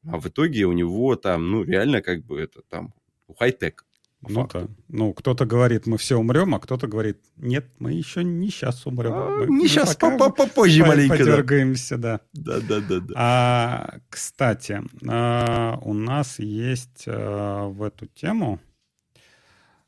А 0.07 0.17
в 0.17 0.27
итоге 0.27 0.65
у 0.65 0.71
него 0.71 1.15
там, 1.17 1.51
ну, 1.51 1.63
реально 1.63 2.01
как 2.01 2.25
бы 2.25 2.41
это 2.41 2.63
там 2.63 2.95
хай-тек. 3.37 3.84
Ну 4.29 4.47
да. 4.51 4.67
Ну, 4.87 5.13
кто-то 5.13 5.45
говорит, 5.45 5.87
мы 5.87 5.97
все 5.97 6.17
умрем, 6.17 6.55
а 6.55 6.59
кто-то 6.59 6.87
говорит, 6.87 7.19
нет, 7.37 7.65
мы 7.79 7.93
еще 7.93 8.23
не 8.23 8.49
сейчас 8.49 8.85
умрем. 8.85 9.13
А, 9.13 9.29
мы, 9.29 9.45
не 9.47 9.63
мы 9.63 9.67
сейчас, 9.67 9.95
попозже 9.95 10.85
маленько. 10.85 11.17
Подергаемся, 11.17 11.97
да. 11.97 12.21
Да, 12.33 12.59
да, 12.59 12.79
да. 12.79 12.99
да. 12.99 13.13
А, 13.15 13.99
кстати, 14.09 14.81
а, 15.07 15.77
у 15.81 15.93
нас 15.93 16.39
есть 16.39 17.05
а, 17.07 17.67
в 17.67 17.83
эту 17.83 18.07
тему 18.07 18.59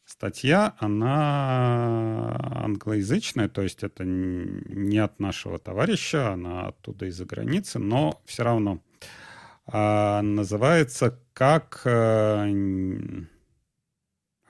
статья, 0.06 0.74
она 0.80 2.38
англоязычная, 2.64 3.50
то 3.50 3.62
есть 3.62 3.84
это 3.84 4.04
не 4.06 4.98
от 5.00 5.20
нашего 5.20 5.60
товарища, 5.60 6.32
она 6.32 6.68
оттуда 6.68 7.08
из-за 7.08 7.26
границы, 7.26 7.80
но 7.80 8.22
все 8.26 8.44
равно 8.44 8.82
а, 9.66 10.22
называется 10.22 11.20
«Как...» 11.34 11.82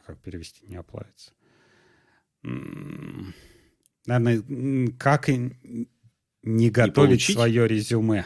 Как 0.07 0.17
перевести 0.19 0.65
«Не 0.67 0.77
оплавится»? 0.77 1.33
Наверное, 4.05 4.87
как 4.97 5.27
не 5.27 6.69
готовить 6.69 7.27
не 7.27 7.33
свое 7.35 7.67
резюме. 7.67 8.25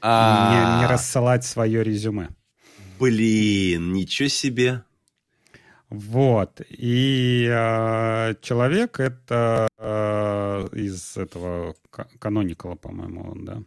А... 0.00 0.78
Не, 0.78 0.82
не 0.82 0.86
рассылать 0.88 1.44
свое 1.44 1.82
резюме. 1.82 2.28
Блин, 3.00 3.92
ничего 3.92 4.28
себе. 4.28 4.84
Вот. 5.88 6.60
И 6.68 7.48
э, 7.50 8.34
человек 8.40 9.00
это 9.00 9.66
э, 9.76 10.68
из 10.74 11.16
этого 11.16 11.74
каноникала, 12.20 12.76
по-моему, 12.76 13.34
да. 13.34 13.62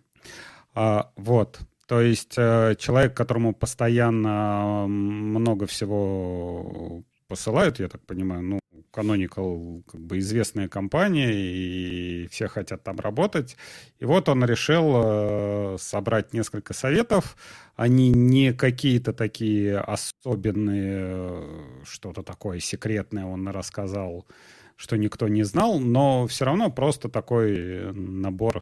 А, 0.74 1.12
вот. 1.18 1.60
То 1.88 2.00
есть 2.00 2.36
э, 2.38 2.76
человек, 2.80 3.18
которому 3.18 3.54
постоянно 3.54 4.86
много 4.88 5.68
всего 5.68 7.04
посылают, 7.34 7.80
я 7.80 7.88
так 7.88 8.02
понимаю, 8.06 8.44
ну, 8.44 8.60
Canonical 8.92 9.82
как 9.92 10.02
бы 10.02 10.20
известная 10.20 10.68
компания, 10.68 11.32
и 11.34 12.28
все 12.28 12.48
хотят 12.48 12.84
там 12.84 13.00
работать. 13.00 13.58
И 13.98 14.06
вот 14.06 14.30
он 14.30 14.46
решил 14.46 14.94
э, 14.96 15.78
собрать 15.80 16.32
несколько 16.32 16.76
советов. 16.76 17.36
Они 17.76 18.12
не 18.12 18.54
какие-то 18.54 19.14
такие 19.14 19.80
особенные, 19.80 21.44
что-то 21.86 22.22
такое 22.22 22.60
секретное 22.60 23.26
он 23.26 23.48
рассказал, 23.48 24.28
что 24.76 24.96
никто 24.96 25.28
не 25.28 25.42
знал, 25.42 25.80
но 25.80 26.28
все 26.28 26.46
равно 26.46 26.70
просто 26.70 27.10
такой 27.10 27.92
набор, 27.94 28.62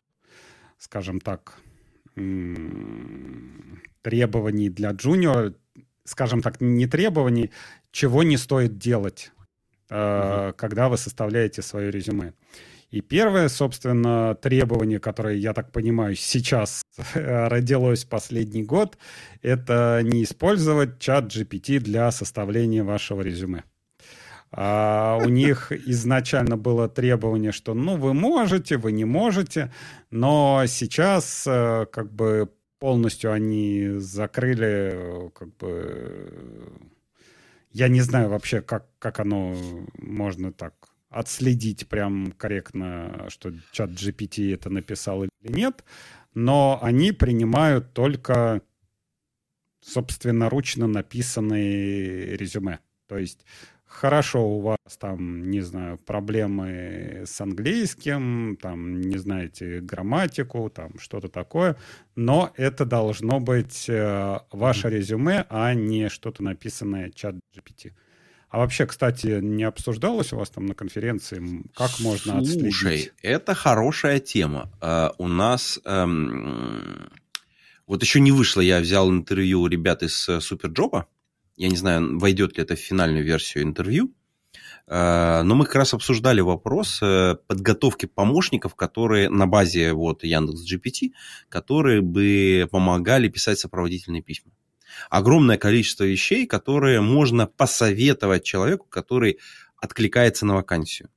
скажем 0.78 1.20
так, 1.20 1.60
требований 4.02 4.70
для 4.70 4.92
джуниора, 4.92 5.56
скажем 6.06 6.42
так, 6.42 6.62
не 6.62 6.88
требований, 6.88 7.52
чего 7.92 8.24
не 8.24 8.38
стоит 8.38 8.78
делать, 8.78 9.32
угу. 9.90 10.54
когда 10.58 10.90
вы 10.90 10.98
составляете 10.98 11.62
свое 11.62 11.92
резюме. 11.92 12.34
И 12.92 13.00
первое, 13.00 13.48
собственно, 13.48 14.36
требование, 14.36 15.00
которое, 15.00 15.36
я 15.36 15.54
так 15.54 15.72
понимаю, 15.72 16.16
сейчас 16.16 16.84
родилось 17.14 18.04
последний 18.04 18.64
год, 18.64 18.98
это 19.42 20.02
не 20.04 20.24
использовать 20.24 21.00
чат 21.00 21.26
GPT 21.26 21.80
для 21.80 22.12
составления 22.12 22.84
вашего 22.84 23.22
резюме. 23.22 23.64
А 24.52 25.18
у 25.24 25.30
них 25.30 25.72
изначально 25.72 26.58
было 26.58 26.90
требование, 26.90 27.54
что 27.54 27.74
ну 27.74 27.96
вы 27.96 28.14
можете, 28.14 28.76
вы 28.76 28.92
не 28.92 29.06
можете, 29.06 29.72
но 30.10 30.64
сейчас 30.68 31.46
э, 31.48 31.86
как 31.92 32.12
бы 32.12 32.50
полностью 32.80 33.32
они 33.32 33.92
закрыли 33.98 35.32
как 35.34 35.56
бы 35.56 36.91
я 37.74 37.88
не 37.88 38.02
знаю 38.02 38.30
вообще, 38.30 38.62
как, 38.62 38.88
как 39.00 39.20
оно 39.20 39.56
можно 39.98 40.52
так 40.52 40.74
отследить 41.10 41.88
прям 41.88 42.32
корректно, 42.32 43.28
что 43.30 43.54
чат 43.72 43.92
GPT 43.92 44.54
это 44.54 44.70
написал 44.70 45.24
или 45.24 45.32
нет, 45.44 45.84
но 46.34 46.80
они 46.82 47.12
принимают 47.12 47.94
только 47.94 48.62
собственноручно 49.82 50.88
написанные 50.88 52.38
резюме. 52.38 52.80
То 53.08 53.18
есть 53.18 53.46
хорошо 53.92 54.48
у 54.48 54.62
вас 54.62 54.78
там, 55.00 55.50
не 55.50 55.62
знаю, 55.62 55.98
проблемы 55.98 57.24
с 57.26 57.40
английским, 57.42 58.58
там, 58.62 59.02
не 59.02 59.18
знаете 59.18 59.80
грамматику, 59.82 60.70
там, 60.70 60.98
что-то 60.98 61.28
такое, 61.28 61.76
но 62.16 62.52
это 62.56 62.86
должно 62.86 63.40
быть 63.40 63.90
э, 63.90 64.40
ваше 64.52 64.90
резюме, 64.90 65.46
а 65.50 65.74
не 65.74 66.10
что-то 66.10 66.44
написанное 66.44 67.12
чат 67.12 67.36
GPT. 67.56 67.94
А 68.50 68.60
вообще, 68.60 68.86
кстати, 68.86 69.40
не 69.42 69.64
обсуждалось 69.64 70.34
у 70.34 70.38
вас 70.38 70.50
там 70.50 70.66
на 70.66 70.74
конференции, 70.74 71.64
как 71.74 72.00
можно 72.00 72.40
отследить? 72.40 72.76
Слушай, 72.76 73.12
это 73.22 73.54
хорошая 73.54 74.20
тема. 74.20 74.72
Uh, 74.82 75.14
у 75.18 75.28
нас... 75.28 75.80
Um, 75.86 77.10
вот 77.88 78.02
еще 78.04 78.20
не 78.20 78.32
вышло, 78.32 78.62
я 78.62 78.80
взял 78.80 79.10
интервью 79.10 79.62
у 79.62 79.68
ребят 79.68 80.04
из 80.04 80.16
Суперджоба, 80.16 81.08
я 81.56 81.70
не 81.70 81.78
знаю, 81.78 82.18
войдет 82.20 82.58
ли 82.58 82.64
это 82.64 82.76
в 82.76 82.80
финальную 82.80 83.24
версию 83.24 83.64
интервью. 83.64 84.14
Э, 84.88 85.42
но 85.44 85.56
мы 85.56 85.66
как 85.66 85.76
раз 85.76 85.94
обсуждали 85.94 86.42
вопрос 86.42 87.00
э, 87.02 87.36
подготовки 87.48 88.06
помощников, 88.06 88.76
которые 88.76 89.30
на 89.30 89.48
базе 89.48 89.94
вот 89.94 90.24
Яндекс 90.24 90.62
GPT, 90.72 91.12
которые 91.50 92.02
бы 92.02 92.68
помогали 92.72 93.30
писать 93.30 93.60
сопроводительные 93.60 94.22
письма. 94.22 94.52
Огромное 95.10 95.58
количество 95.58 96.04
вещей, 96.04 96.46
которые 96.46 97.02
можно 97.02 97.48
посоветовать 97.48 98.44
человеку, 98.44 98.88
который 98.90 99.40
откликается 99.78 100.46
на 100.46 100.56
вакансию. 100.56 101.10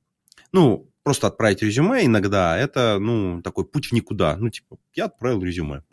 Ну, 0.51 0.89
просто 1.03 1.27
отправить 1.27 1.61
резюме 1.61 2.05
иногда, 2.05 2.57
это, 2.57 2.97
ну, 2.99 3.41
такой 3.41 3.65
путь 3.65 3.87
в 3.87 3.91
никуда. 3.91 4.37
Ну, 4.37 4.49
типа, 4.49 4.77
я 4.93 5.05
отправил 5.05 5.43
резюме. 5.43 5.83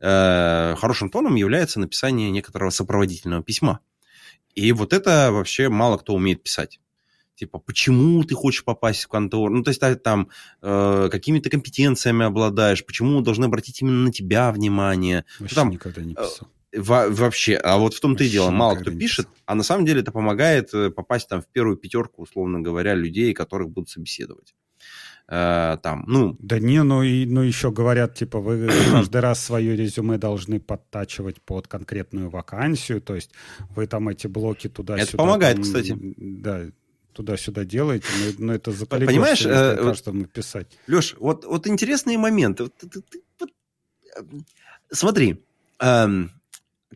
Э, 0.00 0.74
хорошим 0.76 1.10
тоном 1.10 1.34
является 1.34 1.80
написание 1.80 2.30
некоторого 2.30 2.70
сопроводительного 2.70 3.42
письма. 3.42 3.80
И 4.54 4.72
вот 4.72 4.92
это 4.92 5.30
вообще 5.32 5.68
мало 5.68 5.98
кто 5.98 6.14
умеет 6.14 6.42
писать. 6.42 6.80
Типа, 7.34 7.58
почему 7.58 8.22
ты 8.22 8.34
хочешь 8.34 8.62
попасть 8.64 9.02
в 9.02 9.08
контору? 9.08 9.52
Ну, 9.52 9.64
то 9.64 9.70
есть, 9.70 9.80
там, 10.02 10.28
э, 10.62 11.08
какими 11.10 11.40
то 11.40 11.50
компетенциями 11.50 12.24
обладаешь, 12.24 12.86
почему 12.86 13.20
должны 13.22 13.46
обратить 13.46 13.82
именно 13.82 14.04
на 14.04 14.12
тебя 14.12 14.52
внимание. 14.52 15.24
Вообще 15.40 15.56
там, 15.56 15.70
никогда 15.70 16.02
не 16.02 16.14
писал. 16.14 16.48
Э, 16.72 16.80
во 16.80 17.08
вообще, 17.08 17.56
а 17.56 17.78
вот 17.78 17.94
в 17.94 18.00
том-то 18.00 18.24
и 18.24 18.28
дело, 18.28 18.50
мало 18.50 18.76
кто 18.76 18.90
пишет, 18.90 19.28
а 19.46 19.54
на 19.54 19.62
самом 19.62 19.84
деле 19.84 20.00
это 20.00 20.12
помогает 20.12 20.74
э, 20.74 20.90
попасть 20.90 21.28
там 21.28 21.40
в 21.40 21.46
первую 21.46 21.76
пятерку, 21.76 22.22
условно 22.22 22.60
говоря, 22.60 22.94
людей, 22.94 23.32
которых 23.32 23.70
будут 23.70 23.90
собеседовать 23.90 24.54
э, 25.28 25.78
там, 25.82 26.04
ну... 26.06 26.36
Да 26.38 26.58
не, 26.58 26.82
ну, 26.82 27.02
и, 27.02 27.26
ну 27.26 27.42
еще 27.42 27.70
говорят, 27.70 28.14
типа, 28.14 28.40
вы 28.40 28.68
каждый 28.92 29.20
раз 29.20 29.44
свое 29.44 29.76
резюме 29.76 30.18
должны 30.18 30.60
подтачивать 30.60 31.40
под 31.42 31.68
конкретную 31.68 32.30
вакансию, 32.30 33.00
то 33.00 33.14
есть 33.14 33.30
вы 33.74 33.86
там 33.86 34.08
эти 34.08 34.26
блоки 34.26 34.68
туда-сюда... 34.68 35.08
Это 35.08 35.16
помогает, 35.16 35.56
там, 35.56 35.64
кстати. 35.64 35.96
Да, 36.16 36.66
туда-сюда 37.12 37.64
делаете, 37.64 38.06
но, 38.38 38.46
но 38.46 38.54
это 38.54 38.72
за 38.72 38.86
Понимаешь, 38.86 39.44
э, 39.46 39.76
каждому 39.76 40.24
писать. 40.26 40.66
Леш, 40.88 41.14
вот, 41.18 41.44
вот 41.44 41.66
интересные 41.66 42.18
моменты. 42.18 42.64
Вот, 42.64 42.74
ты, 42.76 42.88
ты, 42.88 43.22
вот, 43.38 43.50
э, 44.16 44.22
смотри, 44.90 45.42
эм, 45.80 46.30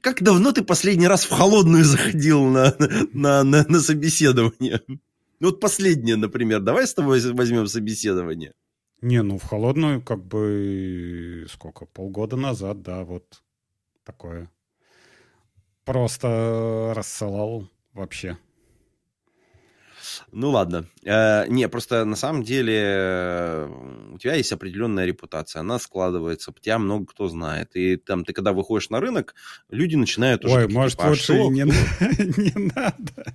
как 0.01 0.23
давно 0.23 0.53
ты 0.53 0.63
последний 0.63 1.09
раз 1.09 1.25
в 1.25 1.31
холодную 1.31 1.85
заходил 1.85 2.45
на, 2.45 2.75
на, 3.13 3.45
на, 3.45 3.65
на 3.69 3.81
собеседование? 3.81 4.83
Ну 5.41 5.49
вот 5.49 5.61
последнее, 5.61 6.17
например, 6.17 6.61
давай 6.61 6.87
с 6.87 6.95
тобой 6.95 7.21
возьмем 7.33 7.67
собеседование. 7.67 8.53
Не, 9.01 9.23
ну 9.23 9.39
в 9.39 9.45
холодную 9.45 10.03
как 10.03 10.25
бы 10.25 11.47
сколько, 11.49 11.87
полгода 11.87 12.37
назад, 12.37 12.83
да, 12.83 13.05
вот 13.05 13.43
такое. 14.05 14.51
Просто 15.85 16.93
рассылал 16.95 17.71
вообще. 17.93 18.37
Ну 20.33 20.51
ладно. 20.51 20.87
Э, 21.05 21.47
не, 21.49 21.69
просто 21.69 22.05
на 22.05 22.17
самом 22.17 22.43
деле 22.43 22.75
э, 22.77 23.69
у 24.13 24.19
тебя 24.19 24.35
есть 24.35 24.53
определенная 24.53 25.05
репутация, 25.05 25.61
она 25.61 25.79
складывается, 25.79 26.53
тебя 26.61 26.79
много 26.79 27.07
кто 27.07 27.29
знает. 27.29 27.77
И 27.77 27.97
там 27.97 28.25
ты 28.25 28.33
когда 28.33 28.53
выходишь 28.53 28.91
на 28.91 29.01
рынок, 29.01 29.35
люди 29.71 29.97
начинают 29.97 30.45
уже... 30.45 30.55
Ой, 30.55 30.69
может, 30.69 30.99
типа, 30.99 31.09
лучше 31.09 31.39
и 31.39 31.49
не, 31.49 31.63
не 31.63 32.73
надо. 32.75 33.35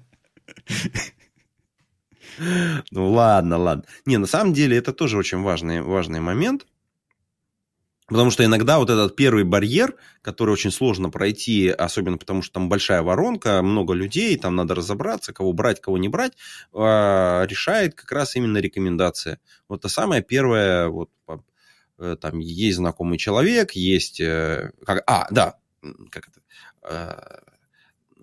Ну 2.91 3.11
ладно, 3.11 3.57
ладно. 3.57 3.83
Не, 4.05 4.17
на 4.17 4.27
самом 4.27 4.53
деле 4.53 4.77
это 4.77 4.93
тоже 4.93 5.17
очень 5.17 5.41
важный, 5.41 5.81
важный 5.81 6.19
момент. 6.19 6.65
Потому 8.07 8.31
что 8.31 8.43
иногда 8.43 8.79
вот 8.79 8.89
этот 8.89 9.15
первый 9.15 9.45
барьер, 9.45 9.95
который 10.21 10.51
очень 10.51 10.71
сложно 10.71 11.09
пройти, 11.09 11.69
особенно 11.69 12.17
потому 12.17 12.41
что 12.41 12.53
там 12.55 12.67
большая 12.67 13.01
воронка, 13.01 13.61
много 13.61 13.93
людей, 13.93 14.37
там 14.37 14.55
надо 14.55 14.75
разобраться, 14.75 15.33
кого 15.33 15.53
брать, 15.53 15.79
кого 15.79 15.97
не 15.97 16.09
брать, 16.09 16.33
а, 16.73 17.45
решает 17.45 17.95
как 17.95 18.11
раз 18.11 18.35
именно 18.35 18.57
рекомендация. 18.57 19.39
Вот 19.69 19.79
это 19.79 19.89
самое 19.89 20.21
первое, 20.21 20.89
вот 20.89 21.09
э, 21.97 22.17
там 22.19 22.39
есть 22.39 22.77
знакомый 22.77 23.17
человек, 23.17 23.71
есть... 23.71 24.19
Э, 24.19 24.71
как, 24.85 25.03
а, 25.07 25.27
да, 25.31 25.55
как 26.11 26.27
это 26.27 26.41
э, 26.83 27.52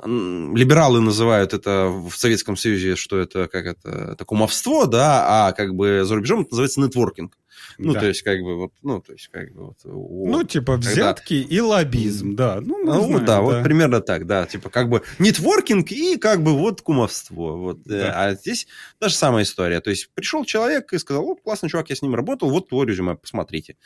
либералы 0.05 1.01
называют 1.01 1.55
это 1.55 1.88
в 1.88 2.12
Советском 2.16 2.57
Союзе, 2.57 2.96
что 2.96 3.18
это 3.18 3.48
как 3.48 3.66
это, 3.66 4.12
это 4.12 4.24
кумовство, 4.24 4.86
да, 4.86 5.48
а 5.48 5.53
как 5.53 5.74
бы 5.74 6.03
за 6.05 6.14
рубежом 6.14 6.40
это 6.40 6.51
называется 6.51 6.80
нетворкинг. 6.80 7.36
Ну, 7.78 7.94
да. 7.94 8.01
то 8.01 8.07
есть, 8.07 8.22
как 8.22 8.40
бы, 8.40 8.57
вот, 8.57 8.72
ну, 8.82 9.01
то 9.01 9.12
есть, 9.12 9.28
как 9.28 9.53
бы, 9.55 9.66
вот... 9.66 9.76
Ну, 9.84 10.44
типа, 10.44 10.76
взятки 10.76 11.42
когда... 11.42 11.55
и 11.55 11.61
лоббизм, 11.61 12.36
да. 12.36 12.61
Ну, 12.61 12.84
ну 12.84 13.05
знаем, 13.05 13.18
да, 13.20 13.36
да, 13.36 13.40
вот 13.40 13.62
примерно 13.62 14.01
так, 14.01 14.26
да. 14.26 14.46
Типа, 14.46 14.68
как 14.68 14.88
бы, 14.88 15.03
нетворкинг 15.18 15.90
и, 15.90 16.16
как 16.16 16.42
бы, 16.42 16.53
вот, 16.53 16.82
кумовство. 16.82 17.57
Вот. 17.57 17.78
Э, 17.86 18.03
да. 18.03 18.24
А 18.24 18.34
здесь 18.34 18.66
та 18.98 19.09
же 19.09 19.14
самая 19.14 19.44
история. 19.44 19.80
То 19.80 19.90
есть, 19.90 20.11
пришел 20.14 20.44
человек 20.44 20.92
и 20.92 20.98
сказал, 20.98 21.24
вот, 21.24 21.40
классный 21.42 21.70
чувак, 21.70 21.88
я 21.90 21.96
с 21.96 22.03
ним 22.03 22.14
работал, 22.14 22.51
вот 22.51 22.68
твой 22.68 22.86
резюме, 22.86 23.14
посмотрите. 23.14 23.76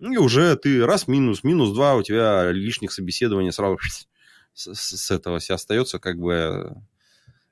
И 0.00 0.16
уже 0.16 0.56
ты 0.56 0.84
раз 0.84 1.06
минус, 1.06 1.44
минус 1.44 1.72
два, 1.72 1.94
у 1.94 2.02
тебя 2.02 2.50
лишних 2.50 2.92
собеседований 2.92 3.52
сразу 3.52 3.78
с, 4.54 4.74
с 4.74 5.10
этого 5.10 5.38
все 5.38 5.54
остается, 5.54 5.98
как 5.98 6.18
бы 6.18 6.76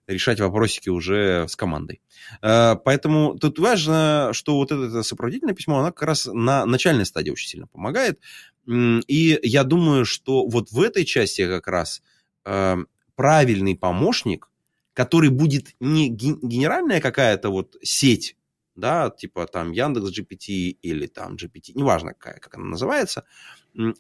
решать 0.07 0.41
вопросики 0.41 0.89
уже 0.89 1.47
с 1.49 1.57
командой. 1.57 2.01
Э, 2.43 2.77
поэтому 2.77 3.39
тут 3.39 3.59
важно, 3.59 4.31
что 4.33 4.57
вот 4.57 4.73
это 4.73 5.03
сопроводительное 5.03 5.55
письмо, 5.55 5.79
оно 5.79 5.89
как 5.93 6.03
раз 6.03 6.27
на 6.27 6.67
начальной 6.67 7.07
стадии 7.07 7.31
очень 7.31 7.49
сильно 7.49 7.67
помогает. 7.67 8.21
И 8.67 9.41
я 9.43 9.65
думаю, 9.65 10.05
что 10.05 10.47
вот 10.47 10.71
в 10.71 10.81
этой 10.81 11.05
части 11.05 11.47
как 11.47 11.67
раз 11.67 12.03
э, 12.45 12.77
правильный 13.17 13.77
помощник, 13.77 14.49
который 14.95 15.31
будет 15.31 15.75
не 15.81 16.09
генеральная 16.09 17.01
какая-то 17.01 17.51
вот 17.51 17.77
сеть, 17.83 18.37
да, 18.77 19.11
типа 19.11 19.47
там 19.47 19.73
Яндекс 19.73 20.19
GPT 20.19 20.77
или 20.83 21.07
там 21.07 21.35
GPT, 21.35 21.73
неважно 21.75 22.15
какая, 22.15 22.39
как 22.39 22.57
она 22.57 22.67
называется, 22.67 23.25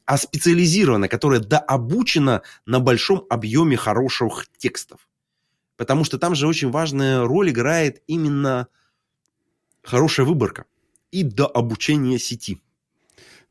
а 0.04 0.18
специализированная, 0.18 1.08
которая 1.08 1.40
дообучена 1.40 2.42
на 2.66 2.80
большом 2.80 3.26
объеме 3.30 3.76
хороших 3.76 4.46
текстов. 4.58 5.08
Потому 5.76 6.04
что 6.04 6.18
там 6.18 6.34
же 6.34 6.46
очень 6.46 6.70
важная 6.70 7.24
роль 7.24 7.50
играет 7.50 8.02
именно 8.06 8.68
хорошая 9.82 10.26
выборка 10.26 10.66
и 11.10 11.22
до 11.22 11.46
обучения 11.46 12.18
сети. 12.18 12.60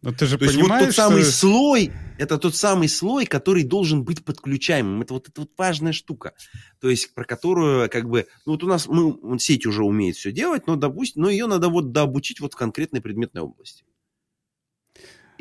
Но 0.01 0.11
ты 0.11 0.25
же 0.25 0.37
То 0.37 0.45
понимаешь, 0.45 0.87
есть 0.87 0.97
вот 0.97 1.05
тот 1.07 1.11
самый 1.11 1.23
слой, 1.23 1.91
это 2.17 2.39
тот 2.39 2.55
самый 2.55 2.89
слой, 2.89 3.27
который 3.27 3.63
должен 3.63 4.03
быть 4.03 4.25
подключаемым. 4.25 5.01
Это 5.03 5.13
вот, 5.13 5.29
это 5.29 5.41
вот 5.41 5.51
важная 5.57 5.93
штука. 5.93 6.33
То 6.79 6.89
есть 6.89 7.13
про 7.13 7.23
которую 7.23 7.87
как 7.87 8.09
бы, 8.09 8.25
ну 8.45 8.53
вот 8.53 8.63
у 8.63 8.67
нас 8.67 8.87
мы, 8.87 9.37
сеть 9.37 9.67
уже 9.67 9.83
умеет 9.83 10.15
все 10.15 10.31
делать, 10.31 10.65
но, 10.65 10.75
допустим, 10.75 11.21
но 11.21 11.29
ее 11.29 11.45
надо 11.45 11.69
вот 11.69 11.91
дообучить 11.91 12.39
вот 12.39 12.53
в 12.53 12.55
конкретной 12.55 13.01
предметной 13.01 13.43
области. 13.43 13.83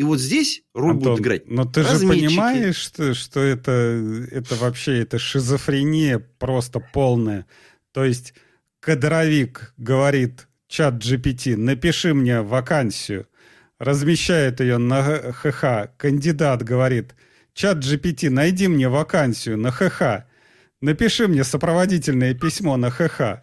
И 0.00 0.02
вот 0.02 0.18
здесь 0.18 0.62
роль 0.72 0.92
Антон, 0.92 1.12
будет 1.12 1.20
играть. 1.20 1.50
Но 1.50 1.66
ты 1.66 1.82
же 1.82 2.08
понимаешь, 2.08 2.76
что, 2.76 3.12
что 3.12 3.40
это, 3.40 3.70
это 4.30 4.54
вообще 4.54 5.02
это 5.02 5.18
шизофрения 5.18 6.18
просто 6.38 6.80
полная. 6.80 7.44
То 7.92 8.06
есть 8.06 8.32
кадровик 8.80 9.74
говорит 9.76 10.48
чат 10.68 10.94
GPT, 10.94 11.54
напиши 11.54 12.14
мне 12.14 12.40
вакансию, 12.40 13.26
размещает 13.78 14.60
ее 14.60 14.78
на 14.78 15.02
ХХ. 15.02 15.94
Кандидат 15.98 16.62
говорит, 16.62 17.14
чат 17.52 17.84
GPT, 17.84 18.30
найди 18.30 18.68
мне 18.68 18.88
вакансию 18.88 19.58
на 19.58 19.70
ХХ. 19.70 20.24
Напиши 20.80 21.28
мне 21.28 21.44
сопроводительное 21.44 22.32
письмо 22.32 22.78
на 22.78 22.90
ХХ 22.90 23.42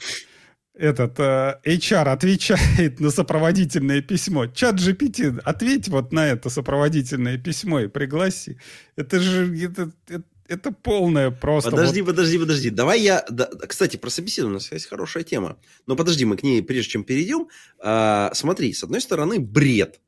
этот 0.77 1.19
э, 1.19 1.59
HR 1.65 2.09
отвечает 2.11 2.99
на 2.99 3.09
сопроводительное 3.09 4.01
письмо. 4.01 4.47
Чат 4.47 4.75
GPT, 4.75 5.39
ответь 5.43 5.89
вот 5.89 6.11
на 6.11 6.27
это 6.27 6.49
сопроводительное 6.49 7.37
письмо 7.37 7.81
и 7.81 7.87
пригласи. 7.87 8.57
Это 8.95 9.19
же 9.19 9.57
это, 9.59 9.91
это, 10.07 10.23
это 10.47 10.71
полное 10.71 11.31
просто. 11.31 11.71
Подожди, 11.71 12.01
вот... 12.01 12.11
подожди, 12.11 12.37
подожди. 12.37 12.69
Давай 12.69 13.01
я. 13.01 13.25
Да, 13.29 13.47
кстати, 13.67 13.97
про 13.97 14.09
собеседование 14.09 14.57
у 14.57 14.59
нас 14.59 14.71
есть 14.71 14.87
хорошая 14.87 15.23
тема. 15.23 15.57
Но 15.87 15.95
подожди, 15.95 16.25
мы 16.25 16.37
к 16.37 16.43
ней, 16.43 16.61
прежде 16.61 16.91
чем 16.91 17.03
перейдем. 17.03 17.47
А, 17.79 18.31
смотри, 18.33 18.73
с 18.73 18.83
одной 18.83 19.01
стороны, 19.01 19.39
бред. 19.39 19.99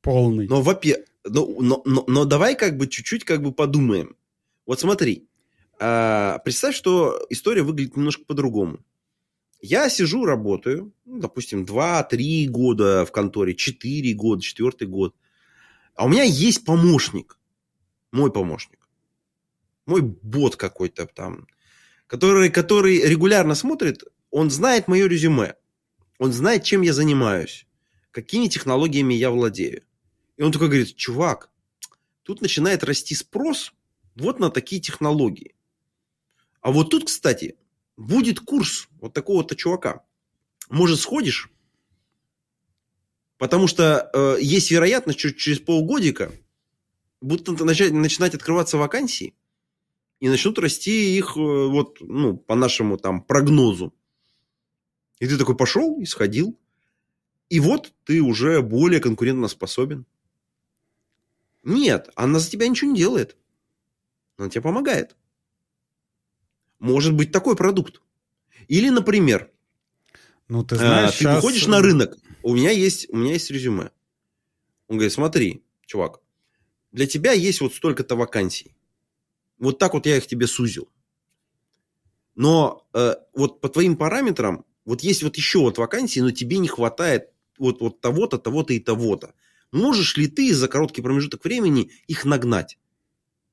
Полный. 0.00 0.48
Но, 0.48 0.62
во-первых, 0.62 1.06
но, 1.24 1.46
но, 1.60 1.82
но, 1.84 2.04
но 2.06 2.24
давай 2.24 2.56
как 2.56 2.78
бы 2.78 2.86
чуть-чуть 2.86 3.24
как 3.24 3.42
бы 3.42 3.52
подумаем. 3.52 4.16
Вот 4.66 4.80
смотри. 4.80 5.28
А, 5.78 6.38
представь, 6.44 6.74
что 6.74 7.26
история 7.30 7.62
выглядит 7.62 7.96
немножко 7.96 8.24
по-другому. 8.24 8.80
Я 9.60 9.90
сижу, 9.90 10.24
работаю, 10.24 10.92
ну, 11.04 11.20
допустим, 11.20 11.64
2-3 11.64 12.46
года 12.46 13.04
в 13.04 13.12
конторе, 13.12 13.54
4 13.54 14.14
года, 14.14 14.42
4 14.42 14.86
год. 14.86 15.14
А 15.94 16.06
у 16.06 16.08
меня 16.08 16.22
есть 16.22 16.64
помощник, 16.64 17.38
мой 18.10 18.32
помощник, 18.32 18.88
мой 19.84 20.00
бот 20.00 20.56
какой-то 20.56 21.06
там, 21.06 21.46
который, 22.06 22.48
который 22.48 23.06
регулярно 23.06 23.54
смотрит, 23.54 24.02
он 24.30 24.50
знает 24.50 24.88
мое 24.88 25.06
резюме, 25.06 25.56
он 26.18 26.32
знает, 26.32 26.64
чем 26.64 26.80
я 26.80 26.94
занимаюсь, 26.94 27.66
какими 28.12 28.46
технологиями 28.46 29.14
я 29.14 29.30
владею. 29.30 29.82
И 30.38 30.42
он 30.42 30.52
такой 30.52 30.68
говорит, 30.68 30.96
чувак, 30.96 31.50
тут 32.22 32.40
начинает 32.40 32.82
расти 32.82 33.14
спрос 33.14 33.74
вот 34.14 34.38
на 34.38 34.50
такие 34.50 34.80
технологии. 34.80 35.54
А 36.62 36.72
вот 36.72 36.90
тут, 36.90 37.06
кстати, 37.06 37.56
будет 38.00 38.40
курс 38.40 38.88
вот 39.00 39.12
такого-то 39.12 39.54
чувака. 39.54 40.02
Может, 40.70 41.00
сходишь? 41.00 41.50
Потому 43.36 43.66
что 43.66 44.10
э, 44.12 44.36
есть 44.40 44.70
вероятность, 44.70 45.18
что 45.18 45.32
через 45.32 45.60
полгодика 45.60 46.32
будут 47.20 47.60
начать, 47.60 47.92
начинать 47.92 48.34
открываться 48.34 48.78
вакансии, 48.78 49.34
и 50.18 50.28
начнут 50.28 50.58
расти 50.58 51.16
их 51.16 51.36
э, 51.36 51.40
вот, 51.40 51.98
ну, 52.00 52.36
по 52.36 52.54
нашему 52.54 52.96
там 52.96 53.22
прогнозу. 53.22 53.94
И 55.18 55.26
ты 55.26 55.36
такой 55.36 55.56
пошел 55.56 56.00
и 56.00 56.06
сходил. 56.06 56.58
И 57.50 57.60
вот 57.60 57.92
ты 58.04 58.22
уже 58.22 58.62
более 58.62 59.00
конкурентно 59.00 59.48
способен. 59.48 60.06
Нет, 61.62 62.08
она 62.14 62.38
за 62.38 62.50
тебя 62.50 62.68
ничего 62.68 62.92
не 62.92 62.96
делает. 62.96 63.36
Она 64.38 64.48
тебе 64.48 64.62
помогает 64.62 65.16
может 66.80 67.14
быть 67.14 67.30
такой 67.30 67.54
продукт. 67.54 68.02
Или, 68.66 68.88
например, 68.88 69.50
ну, 70.48 70.64
ты, 70.64 70.76
знаешь, 70.76 71.10
а, 71.10 71.12
ты 71.12 71.18
сейчас... 71.18 71.36
выходишь 71.36 71.66
на 71.68 71.80
рынок, 71.80 72.16
у 72.42 72.54
меня, 72.54 72.70
есть, 72.70 73.08
у 73.10 73.16
меня 73.16 73.34
есть 73.34 73.50
резюме. 73.50 73.90
Он 74.88 74.96
говорит, 74.96 75.12
смотри, 75.12 75.62
чувак, 75.86 76.20
для 76.90 77.06
тебя 77.06 77.32
есть 77.32 77.60
вот 77.60 77.74
столько-то 77.74 78.16
вакансий. 78.16 78.74
Вот 79.58 79.78
так 79.78 79.94
вот 79.94 80.06
я 80.06 80.16
их 80.16 80.26
тебе 80.26 80.46
сузил. 80.46 80.88
Но 82.34 82.86
э, 82.94 83.14
вот 83.34 83.60
по 83.60 83.68
твоим 83.68 83.96
параметрам, 83.96 84.64
вот 84.84 85.02
есть 85.02 85.22
вот 85.22 85.36
еще 85.36 85.58
вот 85.58 85.78
вакансии, 85.78 86.20
но 86.20 86.30
тебе 86.30 86.58
не 86.58 86.68
хватает 86.68 87.30
вот, 87.58 87.80
вот 87.80 88.00
того-то, 88.00 88.38
того-то 88.38 88.72
и 88.72 88.80
того-то. 88.80 89.34
Можешь 89.70 90.16
ли 90.16 90.26
ты 90.26 90.52
за 90.54 90.66
короткий 90.66 91.02
промежуток 91.02 91.44
времени 91.44 91.92
их 92.08 92.24
нагнать? 92.24 92.78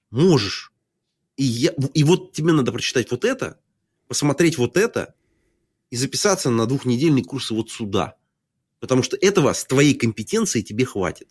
Можешь. 0.09 0.73
И, 1.37 1.43
я, 1.43 1.71
и 1.93 2.03
вот 2.03 2.33
тебе 2.33 2.51
надо 2.51 2.71
прочитать 2.71 3.09
вот 3.11 3.23
это, 3.23 3.59
посмотреть 4.07 4.57
вот 4.57 4.75
это 4.75 5.15
и 5.89 5.95
записаться 5.95 6.49
на 6.49 6.65
двухнедельный 6.65 7.23
курс 7.23 7.51
вот 7.51 7.69
сюда. 7.71 8.15
Потому 8.79 9.03
что 9.03 9.15
этого 9.15 9.53
с 9.53 9.63
твоей 9.63 9.93
компетенцией 9.93 10.63
тебе 10.63 10.85
хватит. 10.85 11.29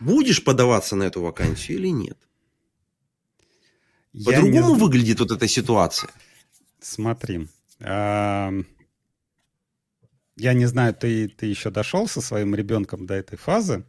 Будешь 0.00 0.44
подаваться 0.44 0.96
на 0.96 1.04
эту 1.04 1.22
вакансию 1.22 1.78
или 1.78 1.88
нет? 1.88 2.18
По-другому 4.24 4.74
не... 4.74 4.80
выглядит 4.80 5.20
вот 5.20 5.30
эта 5.30 5.48
ситуация. 5.48 6.10
Смотри. 6.80 7.48
Я 7.80 8.52
не 10.36 10.66
знаю, 10.66 10.94
ты, 10.94 11.28
ты 11.28 11.46
еще 11.46 11.70
дошел 11.70 12.06
со 12.06 12.20
своим 12.20 12.54
ребенком 12.54 13.06
до 13.06 13.14
этой 13.14 13.36
фазы. 13.36 13.84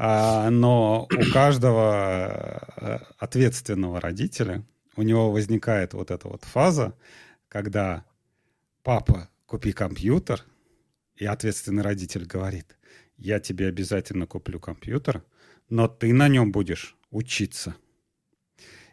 А, 0.00 0.48
но 0.50 1.08
у 1.10 1.32
каждого 1.32 2.62
э, 2.76 2.98
ответственного 3.18 4.00
родителя, 4.00 4.64
у 4.94 5.02
него 5.02 5.32
возникает 5.32 5.92
вот 5.92 6.12
эта 6.12 6.28
вот 6.28 6.44
фаза, 6.44 6.94
когда 7.48 8.04
папа, 8.84 9.28
купи 9.46 9.72
компьютер, 9.72 10.44
и 11.16 11.26
ответственный 11.26 11.82
родитель 11.82 12.26
говорит, 12.26 12.76
я 13.16 13.40
тебе 13.40 13.66
обязательно 13.66 14.28
куплю 14.28 14.60
компьютер, 14.60 15.24
но 15.68 15.88
ты 15.88 16.12
на 16.12 16.28
нем 16.28 16.52
будешь 16.52 16.96
учиться. 17.10 17.74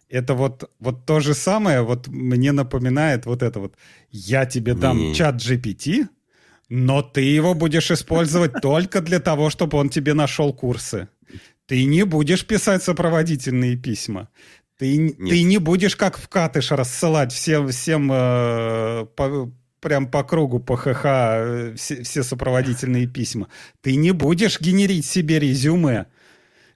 Это 0.10 0.34
вот, 0.34 0.72
вот 0.80 1.06
то 1.06 1.20
же 1.20 1.36
самое, 1.36 1.84
вот 1.84 2.08
мне 2.08 2.52
напоминает 2.52 3.28
вот 3.28 3.44
это 3.44 3.60
вот, 3.60 3.76
я 4.10 4.48
тебе 4.48 4.74
дам 4.74 4.98
mm. 4.98 5.14
чат 5.14 5.36
GPT, 5.36 6.08
но 6.70 7.02
ты 7.02 7.22
его 7.22 7.54
будешь 7.54 7.92
использовать 7.92 8.54
только 8.62 9.02
для 9.02 9.20
того, 9.20 9.50
чтобы 9.50 9.78
он 9.78 9.90
тебе 9.90 10.14
нашел 10.14 10.54
курсы. 10.54 11.10
Ты 11.68 11.86
не 11.86 12.04
будешь 12.04 12.46
писать 12.46 12.84
сопроводительные 12.84 13.76
письма. 13.76 14.30
Ты, 14.78 15.14
ты 15.14 15.44
не 15.44 15.58
будешь 15.58 15.96
как 15.96 16.18
в 16.18 16.28
катыш 16.28 16.72
рассылать 16.72 17.32
всем, 17.32 17.70
всем 17.70 18.12
э, 18.12 19.06
по, 19.16 19.52
прям 19.80 20.08
по 20.08 20.24
кругу, 20.24 20.60
по 20.60 20.76
ХХ, 20.76 21.06
э, 21.06 21.74
все, 21.78 22.04
все 22.04 22.24
сопроводительные 22.24 23.08
письма. 23.08 23.48
Ты 23.82 23.96
не 23.96 24.12
будешь 24.12 24.60
генерить 24.60 25.06
себе 25.06 25.40
резюме. 25.40 26.08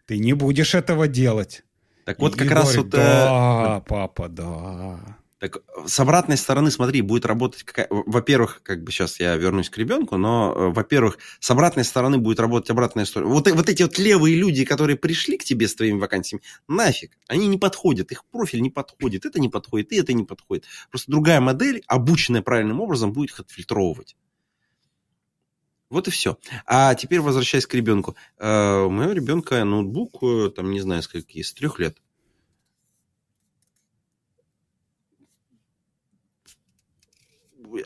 Ты 0.06 0.18
не 0.18 0.34
будешь 0.34 0.76
этого 0.76 1.08
делать. 1.08 1.64
Так 2.06 2.20
вот, 2.20 2.36
и 2.36 2.40
как 2.40 2.52
раз 2.52 2.76
вот... 2.78 2.90
Да, 2.90 3.80
э... 3.80 3.88
папа, 3.88 4.30
да. 4.30 5.19
Так 5.40 5.60
с 5.86 5.98
обратной 6.02 6.36
стороны, 6.36 6.70
смотри, 6.70 7.02
будет 7.02 7.26
работать 7.26 7.64
какая... 7.64 7.88
Во-первых, 7.90 8.60
как 8.62 8.84
бы 8.84 8.92
сейчас 8.92 9.22
я 9.22 9.38
вернусь 9.38 9.70
к 9.70 9.78
ребенку, 9.78 10.18
но, 10.18 10.54
э, 10.54 10.70
во-первых, 10.74 11.18
с 11.40 11.50
обратной 11.50 11.86
стороны 11.86 12.18
будет 12.18 12.42
работать 12.42 12.70
обратная 12.70 13.06
история. 13.06 13.26
Вот, 13.26 13.48
э, 13.48 13.54
вот 13.54 13.70
эти 13.70 13.84
вот 13.84 13.98
левые 13.98 14.36
люди, 14.36 14.66
которые 14.66 14.98
пришли 14.98 15.38
к 15.38 15.46
тебе 15.46 15.70
с 15.70 15.76
твоими 15.76 15.98
вакансиями, 15.98 16.44
нафиг, 16.68 17.18
они 17.30 17.48
не 17.48 17.58
подходят, 17.58 18.12
их 18.12 18.26
профиль 18.26 18.62
не 18.62 18.70
подходит, 18.70 19.26
это 19.26 19.40
не 19.40 19.48
подходит, 19.48 19.94
и 19.94 19.96
это 19.96 20.12
не 20.12 20.26
подходит. 20.26 20.66
Просто 20.90 21.10
другая 21.10 21.40
модель, 21.40 21.84
обученная 21.88 22.42
правильным 22.42 22.82
образом, 22.82 23.14
будет 23.14 23.30
их 23.30 23.40
отфильтровывать. 23.40 24.18
Вот 25.90 26.10
и 26.10 26.12
все. 26.12 26.38
А 26.66 26.94
теперь 26.96 27.22
возвращаясь 27.22 27.66
к 27.66 27.74
ребенку. 27.74 28.18
Э, 28.40 28.82
у 28.82 28.90
моего 28.90 29.14
ребенка 29.14 29.64
ноутбук, 29.64 30.20
там, 30.54 30.70
не 30.72 30.82
знаю, 30.82 31.02
скольки, 31.02 31.42
с 31.42 31.54
трех 31.54 31.80
лет. 31.80 31.98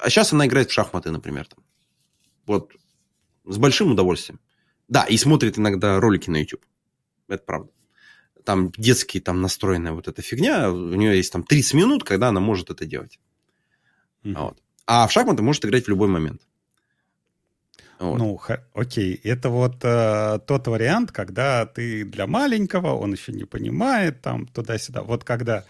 А 0.01 0.09
сейчас 0.09 0.33
она 0.33 0.45
играет 0.45 0.69
в 0.69 0.73
шахматы, 0.73 1.11
например. 1.11 1.47
Там. 1.47 1.63
Вот. 2.45 2.71
С 3.45 3.57
большим 3.57 3.91
удовольствием. 3.91 4.39
Да, 4.87 5.03
и 5.05 5.17
смотрит 5.17 5.57
иногда 5.57 5.99
ролики 5.99 6.29
на 6.29 6.37
YouTube. 6.37 6.65
Это 7.27 7.43
правда. 7.43 7.71
Там 8.43 8.71
детские, 8.71 9.23
там 9.23 9.41
настроенная 9.41 9.93
вот 9.93 10.07
эта 10.07 10.21
фигня. 10.21 10.71
У 10.71 10.95
нее 10.95 11.15
есть 11.15 11.31
там 11.31 11.43
30 11.43 11.73
минут, 11.73 12.03
когда 12.03 12.29
она 12.29 12.39
может 12.39 12.69
это 12.69 12.85
делать. 12.85 13.19
Mm-hmm. 14.23 14.37
Вот. 14.37 14.61
А 14.85 15.07
в 15.07 15.11
шахматы 15.11 15.41
может 15.41 15.65
играть 15.65 15.85
в 15.85 15.89
любой 15.89 16.09
момент. 16.09 16.41
Вот. 17.99 18.17
Ну, 18.17 18.41
окей, 18.73 19.15
это 19.23 19.49
вот 19.49 19.77
э, 19.83 20.39
тот 20.45 20.67
вариант, 20.67 21.11
когда 21.11 21.65
ты 21.65 22.03
для 22.03 22.27
маленького, 22.27 22.95
он 22.95 23.13
еще 23.13 23.31
не 23.31 23.45
понимает, 23.45 24.21
там 24.21 24.45
туда-сюда. 24.45 25.03
Вот 25.03 25.23
когда 25.23 25.63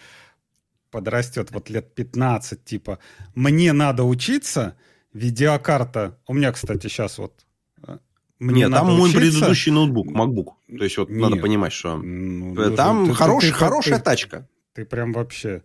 подрастет 0.93 1.49
вот 1.51 1.71
лет 1.71 1.95
15, 1.95 2.63
типа, 2.63 2.99
мне 3.33 3.73
надо 3.73 4.03
учиться, 4.03 4.77
видеокарта, 5.11 6.19
у 6.27 6.33
меня, 6.33 6.51
кстати, 6.51 6.83
сейчас 6.87 7.17
вот 7.17 7.33
э, 7.87 7.97
мне 8.37 8.65
Нет, 8.65 8.71
там 8.71 8.85
мой 8.85 9.09
учиться... 9.09 9.19
предыдущий 9.19 9.71
ноутбук, 9.71 10.07
MacBook. 10.07 10.51
То 10.77 10.83
есть 10.83 10.97
вот 10.97 11.09
Нет, 11.09 11.19
надо 11.19 11.37
понимать, 11.37 11.73
что 11.73 11.97
ну, 11.97 12.55
э, 12.61 12.75
там 12.75 13.07
ты, 13.07 13.13
хорош, 13.15 13.43
ты, 13.43 13.49
ты, 13.49 13.53
хорошая 13.55 13.97
ты, 13.97 14.03
тачка. 14.03 14.47
Ты 14.73 14.85
прям 14.85 15.13
вообще... 15.13 15.63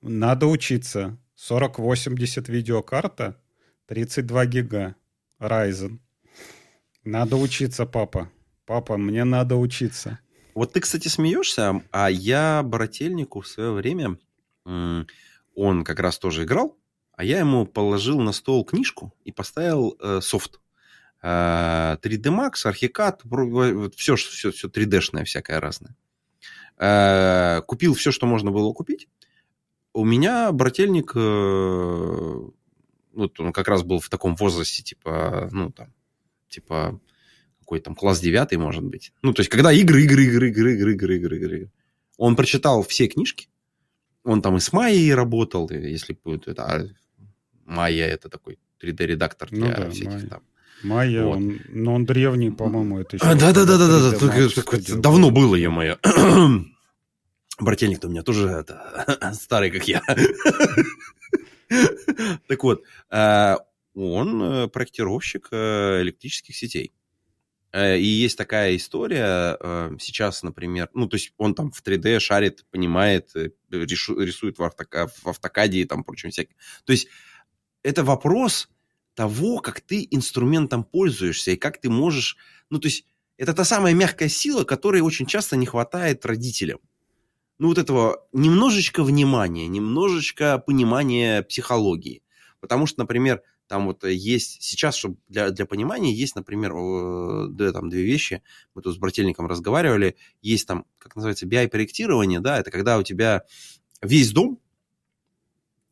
Надо 0.00 0.46
учиться. 0.46 1.18
4080 1.36 2.48
видеокарта, 2.48 3.38
32 3.86 4.46
гига. 4.46 4.94
Ryzen. 5.38 5.98
Надо 7.04 7.36
учиться, 7.36 7.84
папа. 7.84 8.30
Папа, 8.64 8.96
мне 8.96 9.24
надо 9.24 9.56
учиться. 9.56 10.20
Вот 10.54 10.72
ты, 10.72 10.80
кстати, 10.80 11.08
смеешься, 11.08 11.82
а 11.90 12.10
я 12.10 12.62
брательнику 12.62 13.40
в 13.40 13.48
свое 13.48 13.72
время 13.72 14.18
он 14.64 15.84
как 15.84 16.00
раз 16.00 16.18
тоже 16.18 16.44
играл, 16.44 16.76
а 17.12 17.24
я 17.24 17.40
ему 17.40 17.66
положил 17.66 18.20
на 18.20 18.32
стол 18.32 18.64
книжку 18.64 19.12
и 19.24 19.32
поставил 19.32 19.96
э, 20.00 20.20
софт. 20.22 20.60
Э, 21.22 21.96
3D 22.02 22.30
Max, 22.30 22.64
Archicad, 22.64 23.90
все, 23.96 24.16
все, 24.16 24.50
все 24.50 24.68
3D-шное 24.68 25.24
всякое 25.24 25.60
разное. 25.60 25.96
Э, 26.78 27.60
купил 27.66 27.94
все, 27.94 28.10
что 28.10 28.26
можно 28.26 28.50
было 28.50 28.72
купить. 28.72 29.08
У 29.92 30.04
меня 30.04 30.50
брательник, 30.52 31.12
э, 31.14 32.50
вот 33.12 33.40
он 33.40 33.52
как 33.52 33.68
раз 33.68 33.82
был 33.82 34.00
в 34.00 34.08
таком 34.08 34.34
возрасте, 34.36 34.82
типа, 34.82 35.50
ну, 35.52 35.70
там, 35.72 35.92
типа, 36.48 37.00
какой 37.60 37.80
там, 37.80 37.94
класс 37.94 38.20
9, 38.20 38.56
может 38.56 38.82
быть. 38.82 39.12
Ну, 39.20 39.34
то 39.34 39.40
есть, 39.40 39.50
когда 39.50 39.72
игры, 39.72 40.02
игры, 40.04 40.24
игры, 40.24 40.48
игры, 40.48 40.72
игры, 40.72 40.94
игры, 40.94 41.16
игры, 41.16 41.36
игры. 41.36 41.70
Он 42.16 42.34
прочитал 42.34 42.82
все 42.82 43.08
книжки, 43.08 43.48
он 44.30 44.42
там 44.42 44.56
и 44.56 44.60
с 44.60 44.72
Майей 44.72 45.12
работал, 45.12 45.68
если 45.70 46.16
будет 46.24 46.46
это. 46.46 46.64
А 46.64 46.86
Майя 47.64 48.06
это 48.06 48.28
такой 48.28 48.58
3D-редактор 48.80 49.48
ну 49.50 49.66
для 49.66 49.76
да, 49.76 49.90
всяких 49.90 50.12
Майя. 50.12 50.26
там. 50.28 50.42
Майя, 50.82 51.24
вот. 51.24 51.36
он, 51.36 51.60
но 51.68 51.94
он 51.94 52.06
древний, 52.06 52.50
по-моему, 52.50 53.00
это 53.00 53.16
еще. 53.16 53.26
А, 53.26 53.34
да, 53.34 53.52
да, 53.52 53.64
да, 53.64 53.76
да, 53.76 53.88
да, 53.88 54.18
да. 54.18 54.96
Давно 54.96 55.30
было 55.30 55.56
я 55.56 55.70
моя. 55.70 55.98
Брательник-то 57.60 58.06
у 58.06 58.10
меня 58.10 58.22
тоже 58.22 58.48
это, 58.48 59.32
старый, 59.34 59.70
как 59.70 59.88
я. 59.88 60.02
Так 62.48 62.64
вот, 62.64 62.82
э, 63.10 63.54
он 63.94 64.42
э, 64.42 64.68
проектировщик 64.68 65.46
э, 65.52 66.00
электрических 66.02 66.56
сетей. 66.56 66.92
Э, 67.72 67.98
и 67.98 68.04
есть 68.04 68.36
такая 68.36 68.76
история 68.76 69.56
э, 69.60 69.96
сейчас, 70.00 70.42
например, 70.42 70.88
ну, 70.94 71.06
то 71.08 71.16
есть 71.16 71.32
он 71.36 71.54
там 71.54 71.70
в 71.70 71.82
3D 71.82 72.18
шарит, 72.18 72.64
понимает, 72.70 73.30
э, 73.36 73.50
рисует 73.70 74.58
в, 74.58 74.62
автока, 74.62 75.08
в 75.08 75.28
автокаде 75.28 75.78
и 75.78 75.84
там 75.84 76.02
прочим 76.02 76.30
всяким. 76.30 76.56
То 76.84 76.92
есть 76.92 77.08
это 77.82 78.02
вопрос 78.02 78.68
того, 79.14 79.58
как 79.58 79.80
ты 79.80 80.06
инструментом 80.10 80.84
пользуешься 80.84 81.52
и 81.52 81.56
как 81.56 81.80
ты 81.80 81.90
можешь... 81.90 82.36
Ну, 82.70 82.78
то 82.78 82.88
есть 82.88 83.06
это 83.36 83.54
та 83.54 83.64
самая 83.64 83.94
мягкая 83.94 84.28
сила, 84.28 84.64
которой 84.64 85.00
очень 85.00 85.26
часто 85.26 85.56
не 85.56 85.66
хватает 85.66 86.26
родителям. 86.26 86.80
Ну, 87.58 87.68
вот 87.68 87.78
этого 87.78 88.26
немножечко 88.32 89.04
внимания, 89.04 89.68
немножечко 89.68 90.58
понимания 90.58 91.42
психологии. 91.42 92.22
Потому 92.60 92.86
что, 92.86 93.00
например, 93.00 93.42
там 93.70 93.86
вот 93.86 94.02
э, 94.02 94.12
есть 94.12 94.60
сейчас, 94.62 94.96
чтобы 94.96 95.18
для, 95.28 95.50
для 95.50 95.64
понимания, 95.64 96.12
есть, 96.12 96.34
например, 96.34 96.72
да, 97.52 97.70
там 97.70 97.88
две 97.88 98.02
вещи. 98.02 98.42
Мы 98.74 98.82
тут 98.82 98.96
с 98.96 98.98
брательником 98.98 99.46
разговаривали. 99.46 100.16
Есть 100.42 100.66
там, 100.66 100.86
как 100.98 101.14
называется, 101.14 101.46
BI-проектирование, 101.46 102.40
да, 102.40 102.58
это 102.58 102.72
когда 102.72 102.98
у 102.98 103.04
тебя 103.04 103.44
весь 104.02 104.32
дом, 104.32 104.58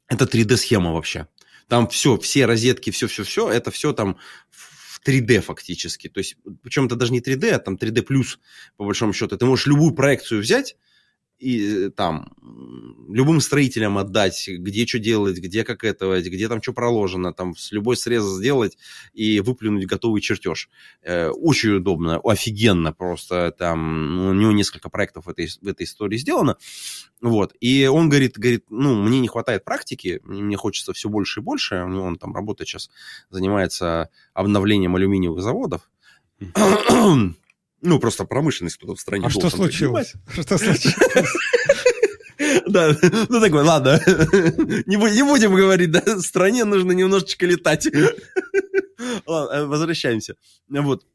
это 0.09 0.25
3D-схема 0.25 0.93
вообще. 0.93 1.29
Там 1.69 1.87
все, 1.87 2.19
все 2.19 2.47
розетки, 2.47 2.91
все-все-все, 2.91 3.49
это 3.49 3.71
все 3.71 3.93
там 3.93 4.19
в 4.51 5.01
3D 5.07 5.41
фактически. 5.41 6.09
То 6.09 6.19
есть, 6.19 6.37
причем 6.63 6.87
это 6.87 6.97
даже 6.97 7.13
не 7.13 7.21
3D, 7.21 7.51
а 7.51 7.61
там 7.61 7.77
3D+, 7.77 8.03
по 8.77 8.85
большому 8.87 9.13
счету. 9.13 9.37
Ты 9.37 9.47
можешь 9.47 9.67
любую 9.67 9.95
проекцию 9.95 10.41
взять, 10.41 10.77
и 11.39 11.87
э, 11.87 11.91
там 11.91 12.33
любым 13.09 13.41
строителям 13.41 13.99
отдать, 13.99 14.49
где 14.49 14.87
что 14.87 14.99
делать, 14.99 15.39
где 15.39 15.65
как 15.65 15.85
это, 15.85 16.21
где 16.21 16.49
там 16.49 16.63
что 16.63 16.73
проложено, 16.73 17.33
там 17.33 17.57
с 17.57 17.73
любой 17.73 17.97
среза 17.97 18.37
сделать 18.37 18.77
и 19.15 19.41
выплюнуть 19.41 19.87
готовый 19.87 20.21
чертеж. 20.21 20.69
Э, 21.03 21.29
очень 21.29 21.77
удобно, 21.77 22.21
офигенно 22.25 22.93
просто. 22.93 23.55
Там 23.57 24.29
у 24.29 24.33
него 24.33 24.53
несколько 24.53 24.91
проектов 24.91 25.27
в 25.27 25.29
этой, 25.29 25.47
в 25.47 25.67
этой 25.67 25.85
истории 25.85 26.19
сделано. 26.19 26.57
Вот. 27.21 27.55
И 27.61 27.87
он 27.87 28.09
говорит, 28.09 28.39
говорит, 28.39 28.65
ну, 28.69 29.01
мне 29.03 29.21
не 29.21 29.29
хватает 29.29 29.65
практики, 29.65 30.21
мне 30.25 30.57
хочется 30.57 30.93
все 30.93 31.09
больше 31.09 31.41
и 31.41 31.43
больше. 31.43 31.83
У 31.85 31.89
него 31.89 32.05
он 32.05 32.17
там 32.17 32.35
работает 32.35 32.69
сейчас, 32.69 32.91
занимается 33.31 34.11
обновлением 34.35 34.97
алюминиевых 34.97 35.41
заводов. 35.41 35.89
Ну, 37.81 38.01
просто 38.01 38.25
промышленность 38.25 38.77
кто-то 38.77 38.95
в 38.97 39.01
стране. 39.01 39.27
А 39.27 39.31
что 39.31 39.51
случилось? 39.51 40.15
Что 40.33 40.59
случилось? 40.59 41.35
Да, 42.67 42.97
ну 43.29 43.41
такой, 43.41 43.63
ладно, 43.63 44.01
не, 44.87 44.97
не 44.97 45.23
будем 45.23 45.55
говорить, 45.55 45.91
да, 45.91 46.21
стране 46.21 46.65
нужно 46.65 46.93
немножечко 46.93 47.47
летать. 47.47 47.89
Ладно, 49.27 49.55
э, 49.55 49.65
возвращаемся. 49.67 50.37
Вот. 50.69 51.07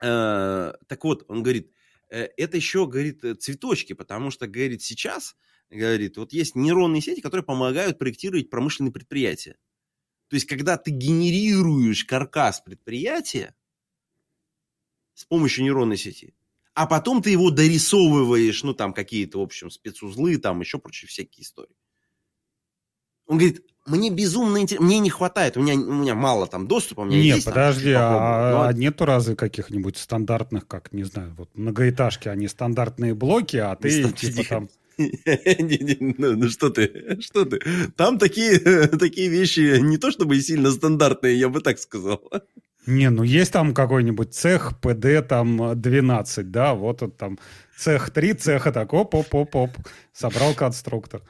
Э, 0.00 0.72
так 0.86 1.04
вот, 1.04 1.24
он 1.28 1.42
говорит, 1.42 1.72
э, 2.10 2.28
это 2.36 2.56
еще, 2.56 2.86
говорит, 2.86 3.22
цветочки, 3.40 3.94
потому 3.94 4.30
что, 4.30 4.46
говорит, 4.46 4.82
сейчас, 4.82 5.36
говорит, 5.70 6.16
вот 6.16 6.32
есть 6.32 6.54
нейронные 6.54 7.02
сети, 7.02 7.20
которые 7.20 7.44
помогают 7.44 7.98
проектировать 7.98 8.50
промышленные 8.50 8.92
предприятия. 8.92 9.56
То 10.28 10.36
есть, 10.36 10.46
когда 10.46 10.76
ты 10.76 10.90
генерируешь 10.90 12.04
каркас 12.04 12.60
предприятия, 12.60 13.54
с 15.14 15.24
помощью 15.24 15.64
нейронной 15.64 15.96
сети. 15.96 16.34
а 16.74 16.86
потом 16.86 17.22
ты 17.22 17.30
его 17.30 17.50
дорисовываешь, 17.50 18.64
ну, 18.64 18.74
там, 18.74 18.92
какие-то, 18.92 19.38
в 19.38 19.42
общем, 19.42 19.70
спецузлы, 19.70 20.38
там, 20.38 20.60
еще 20.60 20.78
прочие 20.78 21.08
всякие 21.08 21.44
истории. 21.44 21.76
Он 23.26 23.38
говорит, 23.38 23.62
мне 23.86 24.10
безумно 24.10 24.58
интересно, 24.58 24.86
мне 24.86 24.98
не 24.98 25.10
хватает, 25.10 25.56
у 25.56 25.60
меня, 25.60 25.74
у 25.74 25.92
меня 25.92 26.14
мало 26.14 26.46
там 26.46 26.66
доступа, 26.66 27.00
у 27.00 27.04
меня 27.04 27.18
Нет, 27.18 27.36
есть. 27.36 27.46
подожди, 27.46 27.92
там, 27.92 28.14
а, 28.16 28.50
но... 28.50 28.62
а 28.62 28.72
нету 28.72 29.04
разве 29.04 29.36
каких-нибудь 29.36 29.96
стандартных, 29.96 30.66
как, 30.66 30.92
не 30.92 31.04
знаю, 31.04 31.34
вот 31.36 31.50
многоэтажки, 31.54 32.28
они 32.28 32.48
стандартные 32.48 33.14
блоки, 33.14 33.56
а 33.56 33.76
ты 33.76 34.10
типа 34.12 34.42
там... 34.48 34.68
Ну, 34.96 36.36
ну 36.36 36.48
что 36.50 36.70
ты, 36.70 37.18
что 37.20 37.44
ты? 37.44 37.60
Там 37.96 38.16
такие, 38.18 38.58
такие 38.98 39.28
вещи 39.28 39.80
не 39.80 39.98
то 39.98 40.12
чтобы 40.12 40.40
сильно 40.40 40.70
стандартные, 40.70 41.36
я 41.36 41.48
бы 41.48 41.60
так 41.60 41.80
сказал. 41.80 42.22
Не, 42.86 43.10
ну 43.10 43.22
есть 43.22 43.52
там 43.52 43.72
какой-нибудь 43.72 44.34
цех 44.34 44.78
ПД 44.80 45.26
там 45.26 45.80
12, 45.80 46.50
да, 46.50 46.74
вот 46.74 47.02
он 47.02 47.10
там 47.12 47.38
цех 47.76 48.10
3, 48.10 48.34
цеха 48.34 48.72
так, 48.72 48.92
оп-оп-оп-оп, 48.92 49.70
собрал 50.12 50.54
конструктор. 50.54 51.22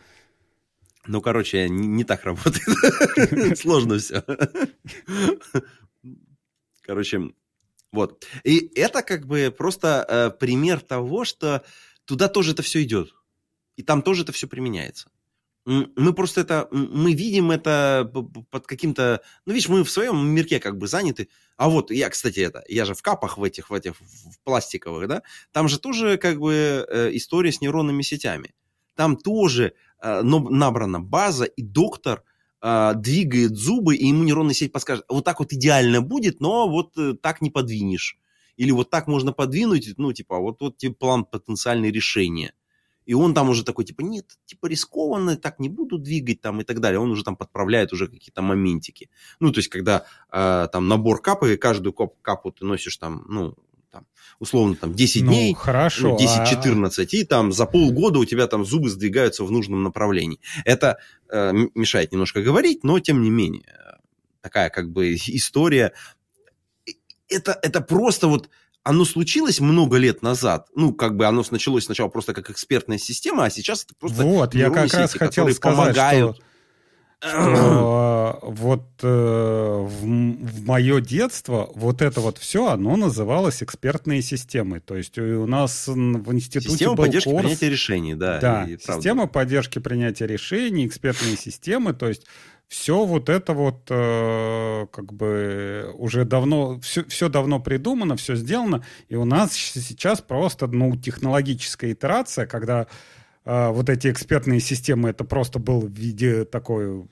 Ну, 1.06 1.20
короче, 1.20 1.68
не, 1.68 1.86
не 1.86 2.04
так 2.04 2.24
работает. 2.24 3.58
Сложно 3.58 3.98
все. 3.98 4.24
Короче, 6.80 7.30
вот. 7.92 8.26
И 8.42 8.70
это 8.74 9.02
как 9.02 9.26
бы 9.26 9.54
просто 9.56 10.04
э, 10.08 10.30
пример 10.38 10.80
того, 10.80 11.24
что 11.24 11.62
туда 12.04 12.28
тоже 12.28 12.52
это 12.52 12.62
все 12.62 12.82
идет. 12.82 13.14
И 13.76 13.82
там 13.82 14.02
тоже 14.02 14.22
это 14.22 14.32
все 14.32 14.46
применяется. 14.46 15.08
Мы 15.66 16.12
просто 16.12 16.42
это, 16.42 16.68
мы 16.70 17.14
видим 17.14 17.50
это 17.50 18.10
под 18.50 18.66
каким-то, 18.66 19.22
ну, 19.46 19.54
видишь, 19.54 19.70
мы 19.70 19.82
в 19.82 19.90
своем 19.90 20.26
мирке 20.26 20.60
как 20.60 20.76
бы 20.76 20.86
заняты. 20.86 21.28
А 21.56 21.70
вот 21.70 21.90
я, 21.90 22.10
кстати, 22.10 22.40
это, 22.40 22.62
я 22.68 22.84
же 22.84 22.94
в 22.94 23.00
капах 23.00 23.38
в 23.38 23.42
этих, 23.42 23.70
в 23.70 23.74
этих, 23.74 23.94
в 23.98 24.38
пластиковых, 24.44 25.08
да, 25.08 25.22
там 25.52 25.68
же 25.68 25.78
тоже 25.78 26.18
как 26.18 26.38
бы 26.38 26.86
э, 26.86 27.10
история 27.16 27.50
с 27.50 27.62
нейронными 27.62 28.02
сетями. 28.02 28.52
Там 28.94 29.16
тоже 29.16 29.72
э, 30.02 30.22
набрана 30.22 31.00
база, 31.00 31.44
и 31.44 31.62
доктор 31.62 32.24
э, 32.60 32.92
двигает 32.96 33.56
зубы, 33.56 33.96
и 33.96 34.06
ему 34.06 34.24
нейронная 34.24 34.54
сеть 34.54 34.72
подскажет, 34.72 35.06
вот 35.08 35.24
так 35.24 35.38
вот 35.40 35.52
идеально 35.52 36.02
будет, 36.02 36.40
но 36.40 36.68
вот 36.68 36.98
э, 36.98 37.14
так 37.14 37.40
не 37.40 37.50
подвинешь. 37.50 38.18
Или 38.56 38.70
вот 38.70 38.90
так 38.90 39.06
можно 39.06 39.32
подвинуть, 39.32 39.94
ну, 39.96 40.12
типа, 40.12 40.38
вот, 40.38 40.60
вот 40.60 40.76
тебе 40.76 40.92
план 40.92 41.24
потенциальное 41.24 41.90
решение. 41.90 42.52
И 43.06 43.14
он 43.14 43.34
там 43.34 43.48
уже 43.50 43.64
такой, 43.64 43.84
типа, 43.84 44.02
нет, 44.02 44.26
типа 44.46 44.66
рискованно, 44.66 45.36
так 45.36 45.58
не 45.58 45.68
буду 45.68 45.98
двигать 45.98 46.40
там 46.40 46.60
и 46.60 46.64
так 46.64 46.80
далее. 46.80 46.98
Он 46.98 47.10
уже 47.10 47.24
там 47.24 47.36
подправляет 47.36 47.92
уже 47.92 48.06
какие-то 48.08 48.42
моментики. 48.42 49.10
Ну, 49.40 49.52
то 49.52 49.58
есть, 49.58 49.68
когда 49.68 50.04
э, 50.32 50.68
там 50.72 50.88
набор 50.88 51.20
капы, 51.20 51.54
и 51.54 51.56
каждую 51.56 51.92
кап, 51.92 52.14
капу 52.22 52.52
ты 52.52 52.64
носишь 52.64 52.96
там, 52.96 53.24
ну, 53.28 53.54
там, 53.94 54.06
условно, 54.40 54.74
там 54.74 54.92
10 54.92 55.22
ну, 55.22 55.28
дней, 55.28 55.54
хорошо, 55.54 56.08
ну, 56.08 56.16
10-14, 56.18 56.98
а... 56.98 57.02
и 57.16 57.24
там 57.24 57.52
за 57.52 57.66
полгода 57.66 58.18
у 58.18 58.24
тебя 58.24 58.48
там 58.48 58.64
зубы 58.64 58.90
сдвигаются 58.90 59.44
в 59.44 59.52
нужном 59.52 59.82
направлении. 59.84 60.40
Это 60.64 60.98
э, 61.30 61.52
мешает 61.74 62.10
немножко 62.10 62.42
говорить, 62.42 62.82
но 62.82 62.98
тем 62.98 63.22
не 63.22 63.30
менее, 63.30 63.64
такая 64.40 64.70
как 64.70 64.90
бы 64.90 65.14
история. 65.26 65.92
Это, 67.28 67.58
это 67.62 67.80
просто 67.80 68.28
вот 68.28 68.50
оно 68.84 69.04
случилось 69.04 69.60
много 69.60 69.96
лет 69.96 70.22
назад. 70.22 70.68
Ну, 70.76 70.92
как 70.92 71.16
бы 71.16 71.26
оно 71.26 71.42
началось 71.50 71.86
сначала 71.86 72.08
просто 72.08 72.34
как 72.34 72.50
экспертная 72.50 72.98
система, 72.98 73.46
а 73.46 73.50
сейчас 73.50 73.84
это 73.84 73.94
просто 73.98 74.22
Вот, 74.22 74.54
я 74.54 74.70
как 74.70 74.86
сети, 74.88 74.96
раз 74.96 75.12
хотел 75.14 75.50
сказать, 75.50 75.60
помогают. 75.76 76.36
что, 76.36 76.42
что 77.28 78.38
вот 78.42 78.84
э, 79.02 79.06
в, 79.06 80.02
в 80.02 80.66
мое 80.66 81.00
детство 81.00 81.70
вот 81.74 82.02
это 82.02 82.20
вот 82.20 82.36
все, 82.36 82.68
оно 82.68 82.96
называлось 82.96 83.62
экспертные 83.62 84.20
системы. 84.20 84.80
То 84.80 84.96
есть 84.96 85.18
у 85.18 85.46
нас 85.46 85.88
в 85.88 86.34
институте 86.34 86.68
Система 86.68 86.94
был 86.94 87.04
поддержки 87.04 87.30
курс, 87.30 87.42
принятия 87.42 87.70
решений, 87.70 88.14
да. 88.14 88.38
Да, 88.40 88.66
система 88.66 89.26
поддержки 89.26 89.78
принятия 89.78 90.26
решений, 90.26 90.86
экспертные 90.86 91.36
системы, 91.38 91.94
то 91.94 92.08
есть 92.08 92.26
все 92.74 93.04
вот 93.04 93.28
это 93.28 93.54
вот 93.54 93.86
э, 93.88 94.86
как 94.90 95.12
бы 95.12 95.94
уже 95.94 96.24
давно, 96.24 96.80
все, 96.80 97.04
все 97.04 97.28
давно 97.28 97.60
придумано, 97.60 98.16
все 98.16 98.34
сделано, 98.34 98.84
и 99.08 99.14
у 99.14 99.24
нас 99.24 99.52
сейчас 99.52 100.20
просто, 100.20 100.66
ну, 100.66 100.94
технологическая 100.96 101.92
итерация, 101.92 102.46
когда 102.46 102.86
э, 103.44 103.68
вот 103.70 103.88
эти 103.88 104.10
экспертные 104.10 104.60
системы, 104.60 105.10
это 105.10 105.24
просто 105.24 105.58
был 105.58 105.80
в 105.80 105.90
виде 105.90 106.44
такой, 106.44 107.06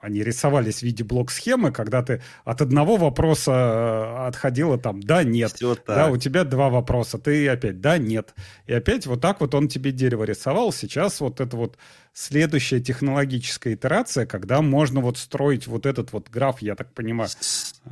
они 0.00 0.22
рисовались 0.22 0.78
в 0.78 0.82
виде 0.82 1.04
блок-схемы, 1.04 1.72
когда 1.72 2.02
ты 2.02 2.22
от 2.44 2.62
одного 2.62 2.96
вопроса 2.96 3.52
э, 3.52 4.26
отходила 4.28 4.78
там 4.78 5.02
«да», 5.02 5.22
«нет», 5.22 5.52
Все 5.52 5.76
да, 5.86 6.08
у 6.08 6.16
тебя 6.16 6.44
два 6.44 6.68
вопроса, 6.68 7.18
ты 7.18 7.48
опять 7.48 7.80
«да», 7.80 7.98
«нет», 7.98 8.34
и 8.66 8.72
опять 8.72 9.06
вот 9.06 9.20
так 9.20 9.40
вот 9.40 9.54
он 9.54 9.68
тебе 9.68 9.92
дерево 9.92 10.24
рисовал, 10.24 10.72
сейчас 10.72 11.20
вот 11.20 11.40
это 11.40 11.56
вот 11.56 11.76
следующая 12.12 12.80
технологическая 12.80 13.74
итерация, 13.74 14.26
когда 14.26 14.62
можно 14.62 15.00
вот 15.00 15.18
строить 15.18 15.66
вот 15.66 15.84
этот 15.86 16.12
вот 16.12 16.30
граф, 16.30 16.62
я 16.62 16.74
так 16.74 16.92
понимаю, 16.94 17.28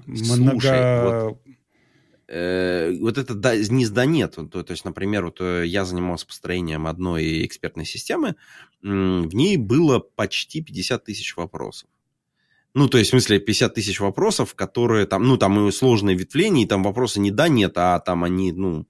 Слушай, 0.06 0.38
много... 0.38 1.24
вот, 1.24 1.38
э, 2.34 2.96
вот 3.00 3.16
это 3.16 3.34
да, 3.34 3.56
не 3.56 3.86
да 3.86 4.04
нет. 4.04 4.34
То, 4.34 4.62
то 4.62 4.70
есть, 4.72 4.84
например, 4.84 5.26
вот 5.26 5.40
э, 5.40 5.64
я 5.66 5.84
занимался 5.84 6.26
построением 6.26 6.86
одной 6.86 7.46
экспертной 7.46 7.84
системы, 7.84 8.36
в 8.82 9.34
ней 9.34 9.56
было 9.56 10.00
почти 10.00 10.60
50 10.60 11.04
тысяч 11.04 11.36
вопросов. 11.36 11.88
Ну, 12.74 12.88
то 12.88 12.98
есть, 12.98 13.10
в 13.10 13.12
смысле, 13.12 13.38
50 13.38 13.74
тысяч 13.74 14.00
вопросов, 14.00 14.54
которые 14.54 15.06
там, 15.06 15.22
ну, 15.22 15.38
там 15.38 15.68
и 15.68 15.72
сложные 15.72 16.16
ветвления, 16.16 16.64
и 16.64 16.68
там 16.68 16.82
вопросы 16.82 17.20
не 17.20 17.30
да, 17.30 17.48
нет, 17.48 17.74
а 17.76 18.00
там 18.00 18.24
они, 18.24 18.52
ну, 18.52 18.86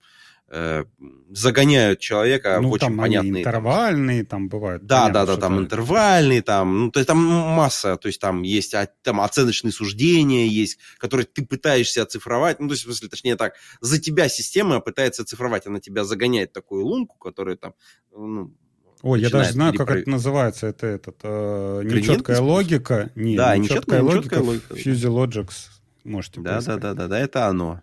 Э, 0.50 0.84
загоняют 1.30 2.00
человека 2.00 2.60
ну, 2.60 2.68
в 2.68 2.72
очень 2.72 2.86
там 2.86 2.98
понятные... 2.98 3.42
интервальные 3.42 4.24
там 4.24 4.48
бывают. 4.48 4.84
Да, 4.84 5.06
понятно, 5.06 5.26
да, 5.26 5.34
да, 5.34 5.40
там 5.40 5.58
интервальные, 5.58 6.42
там, 6.42 6.84
ну, 6.84 6.90
то 6.90 7.00
есть 7.00 7.08
там 7.08 7.18
масса, 7.18 7.96
то 7.96 8.08
есть 8.08 8.20
там 8.20 8.42
есть 8.42 8.74
там 9.02 9.20
оценочные 9.20 9.72
суждения, 9.72 10.46
есть, 10.46 10.78
которые 10.98 11.26
ты 11.26 11.44
пытаешься 11.44 12.02
оцифровать, 12.02 12.60
ну, 12.60 12.68
то 12.68 12.74
есть, 12.74 12.84
в 12.84 12.86
смысле, 12.86 13.08
точнее 13.08 13.36
так, 13.36 13.54
за 13.80 13.98
тебя 13.98 14.28
система 14.28 14.80
пытается 14.80 15.22
оцифровать, 15.22 15.66
она 15.66 15.80
тебя 15.80 16.04
загоняет 16.04 16.50
в 16.50 16.52
такую 16.52 16.84
лунку, 16.84 17.16
которая 17.18 17.56
там, 17.56 17.74
ну, 18.14 18.54
Ой, 19.02 19.20
я 19.20 19.30
даже 19.30 19.52
знаю, 19.52 19.72
перепров... 19.72 19.88
как 19.88 19.98
это 19.98 20.10
называется. 20.10 20.66
Это 20.66 20.86
этот 20.86 21.16
э, 21.24 21.82
нечеткая 21.84 22.40
логика. 22.40 23.10
Не, 23.14 23.36
да, 23.36 23.54
нечеткая, 23.56 24.00
нечеткая 24.02 24.40
логика. 24.40 24.68
логика. 24.70 24.74
Fuzzy 24.74 25.10
Logics 25.10 25.68
можете 26.04 26.40
Да, 26.40 26.60
да, 26.62 26.76
да, 26.78 26.94
да, 26.94 27.08
да, 27.08 27.18
это 27.18 27.46
оно. 27.46 27.82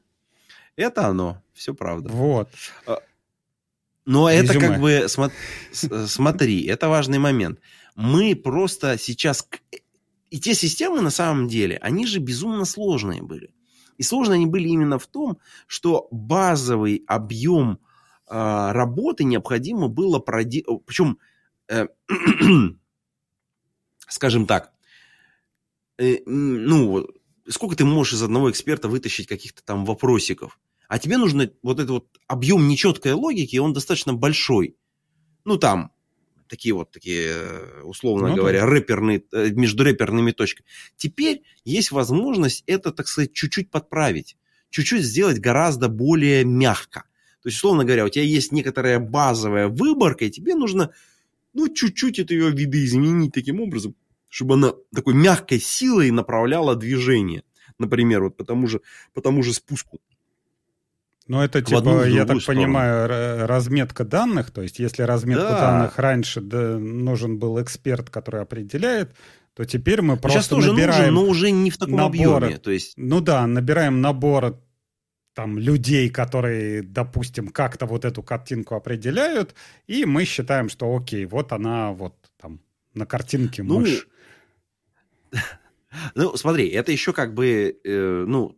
Это 0.75 1.07
оно, 1.07 1.41
все 1.53 1.73
правда. 1.73 2.09
Вот. 2.09 2.49
А, 2.87 2.99
но 4.05 4.29
Резюме. 4.29 4.49
это 4.49 4.59
как 4.59 4.79
бы, 4.79 5.07
смотри, 6.07 6.65
это 6.65 6.89
важный 6.89 7.19
момент. 7.19 7.59
Мы 7.95 8.35
просто 8.35 8.97
сейчас... 8.97 9.47
И 10.29 10.39
те 10.39 10.53
системы 10.53 11.01
на 11.01 11.09
самом 11.09 11.47
деле, 11.47 11.77
они 11.81 12.07
же 12.07 12.19
безумно 12.19 12.65
сложные 12.65 13.21
были. 13.21 13.53
И 13.97 14.03
сложные 14.03 14.37
они 14.37 14.45
были 14.45 14.69
именно 14.69 14.97
в 14.97 15.05
том, 15.05 15.37
что 15.67 16.07
базовый 16.09 17.03
объем 17.05 17.79
э, 18.29 18.71
работы 18.71 19.25
необходимо 19.25 19.89
было 19.89 20.19
проделать. 20.19 20.85
Причем, 20.85 21.19
э, 21.67 21.87
скажем 24.07 24.47
так, 24.47 24.71
э, 25.97 26.19
ну, 26.25 27.07
сколько 27.51 27.75
ты 27.75 27.85
можешь 27.85 28.13
из 28.13 28.23
одного 28.23 28.49
эксперта 28.49 28.87
вытащить 28.87 29.27
каких-то 29.27 29.63
там 29.63 29.85
вопросиков? 29.85 30.59
А 30.87 30.99
тебе 30.99 31.17
нужно 31.17 31.49
вот 31.63 31.79
этот 31.79 31.89
вот 31.89 32.07
объем 32.27 32.67
нечеткой 32.67 33.13
логики, 33.13 33.57
он 33.57 33.73
достаточно 33.73 34.13
большой. 34.13 34.75
Ну, 35.45 35.57
там, 35.57 35.91
такие 36.51 36.73
вот, 36.73 36.91
такие, 36.91 37.29
э, 37.29 37.81
условно 37.83 38.27
ну, 38.27 38.35
говоря, 38.35 38.61
да. 38.61 38.65
рэперные, 38.67 39.23
э, 39.31 39.51
между 39.51 39.85
рэперными 39.85 40.31
точками. 40.31 40.67
Теперь 40.97 41.43
есть 41.63 41.91
возможность 41.91 42.63
это, 42.67 42.91
так 42.91 43.07
сказать, 43.07 43.31
чуть-чуть 43.31 43.71
подправить. 43.71 44.37
Чуть-чуть 44.69 45.03
сделать 45.03 45.39
гораздо 45.39 45.87
более 45.87 46.43
мягко. 46.43 47.05
То 47.41 47.47
есть, 47.47 47.57
условно 47.57 47.85
говоря, 47.85 48.05
у 48.05 48.09
тебя 48.09 48.25
есть 48.25 48.51
некоторая 48.51 48.99
базовая 48.99 49.69
выборка, 49.69 50.25
и 50.25 50.29
тебе 50.29 50.55
нужно, 50.55 50.91
ну, 51.53 51.69
чуть-чуть 51.73 52.19
это 52.19 52.33
ее 52.33 52.51
видоизменить 52.51 53.33
таким 53.33 53.61
образом, 53.61 53.95
чтобы 54.31 54.55
она 54.55 54.73
такой 54.95 55.13
мягкой 55.13 55.59
силой 55.59 56.09
направляла 56.09 56.75
движение. 56.75 57.43
Например, 57.77 58.23
вот 58.23 58.37
по 58.37 58.45
тому 58.45 58.65
же, 58.65 58.81
по 59.13 59.21
тому 59.21 59.43
же 59.43 59.53
спуску. 59.53 59.99
Ну, 61.27 61.41
это 61.41 61.61
типа, 61.61 61.79
одну, 61.79 62.03
я 62.05 62.25
так 62.25 62.41
сторону. 62.41 62.63
понимаю, 62.63 63.47
разметка 63.47 64.05
данных. 64.05 64.51
То 64.51 64.61
есть, 64.61 64.79
если 64.79 65.03
разметку 65.03 65.43
да. 65.43 65.59
данных 65.59 65.99
раньше 65.99 66.41
да, 66.41 66.77
нужен 66.77 67.39
был 67.39 67.61
эксперт, 67.61 68.09
который 68.09 68.41
определяет, 68.41 69.11
то 69.53 69.65
теперь 69.65 70.01
мы 70.01 70.15
просто 70.15 70.39
Сейчас 70.39 70.47
тоже 70.47 70.71
набираем 70.71 71.13
нужен, 71.13 71.25
но 71.25 71.29
уже 71.29 71.51
не 71.51 71.69
в 71.69 71.77
таком 71.77 71.97
наборы. 71.97 72.45
объеме. 72.45 72.57
То 72.57 72.71
есть... 72.71 72.93
Ну 72.95 73.19
да, 73.19 73.45
набираем 73.47 74.01
набор 74.01 74.59
там 75.33 75.57
людей, 75.57 76.09
которые, 76.09 76.83
допустим, 76.83 77.49
как-то 77.49 77.85
вот 77.85 78.05
эту 78.05 78.23
картинку 78.23 78.75
определяют, 78.75 79.55
и 79.87 80.05
мы 80.05 80.23
считаем, 80.25 80.69
что 80.69 80.95
окей, 80.95 81.25
вот 81.25 81.51
она 81.51 81.91
вот 81.91 82.15
там 82.41 82.61
на 82.93 83.05
картинке 83.05 83.63
мышь. 83.63 84.07
Ну, 86.15 86.37
смотри, 86.37 86.69
это 86.69 86.93
еще 86.93 87.11
как 87.11 87.33
бы, 87.33 87.77
э, 87.83 88.23
ну, 88.25 88.57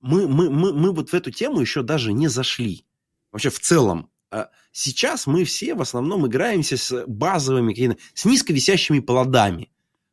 мы, 0.00 0.26
мы, 0.26 0.50
мы, 0.50 0.72
мы 0.72 0.92
вот 0.92 1.10
в 1.10 1.14
эту 1.14 1.30
тему 1.30 1.60
еще 1.60 1.82
даже 1.82 2.12
не 2.12 2.28
зашли. 2.28 2.84
вообще 3.30 3.50
в 3.50 3.60
целом, 3.60 4.10
а, 4.30 4.50
сейчас 4.72 5.26
мы 5.26 5.44
все 5.44 5.74
в 5.74 5.80
основном 5.80 6.26
играемся 6.26 6.76
с 6.76 7.04
базовыми, 7.06 7.96
с 8.14 8.24
низковисящими 8.24 9.00
плодами. 9.00 9.70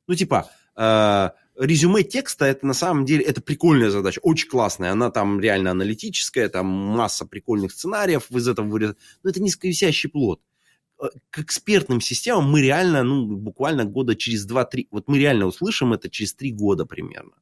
Ну, 0.07 0.15
типа, 0.15 0.51
а, 0.75 1.33
резюме 1.57 2.03
текста 2.03 2.45
это 2.45 2.65
на 2.65 2.73
самом 2.73 3.05
деле 3.05 3.23
это 3.23 3.41
прикольная 3.41 3.89
задача, 3.89 4.19
очень 4.21 4.49
классная. 4.49 4.91
Она 4.91 5.11
там 5.11 5.39
реально 5.39 5.71
аналитическая, 5.71 6.49
там 6.49 6.65
масса 6.65 7.25
прикольных 7.25 7.71
сценариев 7.71 8.29
из 8.31 8.47
этого 8.47 8.67
вырезать. 8.67 8.97
Но 9.23 9.29
это 9.29 9.41
низковисящий 9.41 10.09
плод. 10.09 10.41
Э, 11.03 11.09
к 11.29 11.39
экспертным 11.39 12.01
системам 12.01 12.49
мы 12.49 12.61
реально, 12.61 13.03
ну, 13.03 13.25
буквально 13.25 13.85
года 13.85 14.15
через 14.15 14.47
2-3, 14.47 14.87
вот 14.91 15.07
мы 15.07 15.19
реально 15.19 15.45
услышим 15.45 15.93
это 15.93 16.09
через 16.09 16.33
3 16.33 16.51
года 16.51 16.85
примерно. 16.85 17.33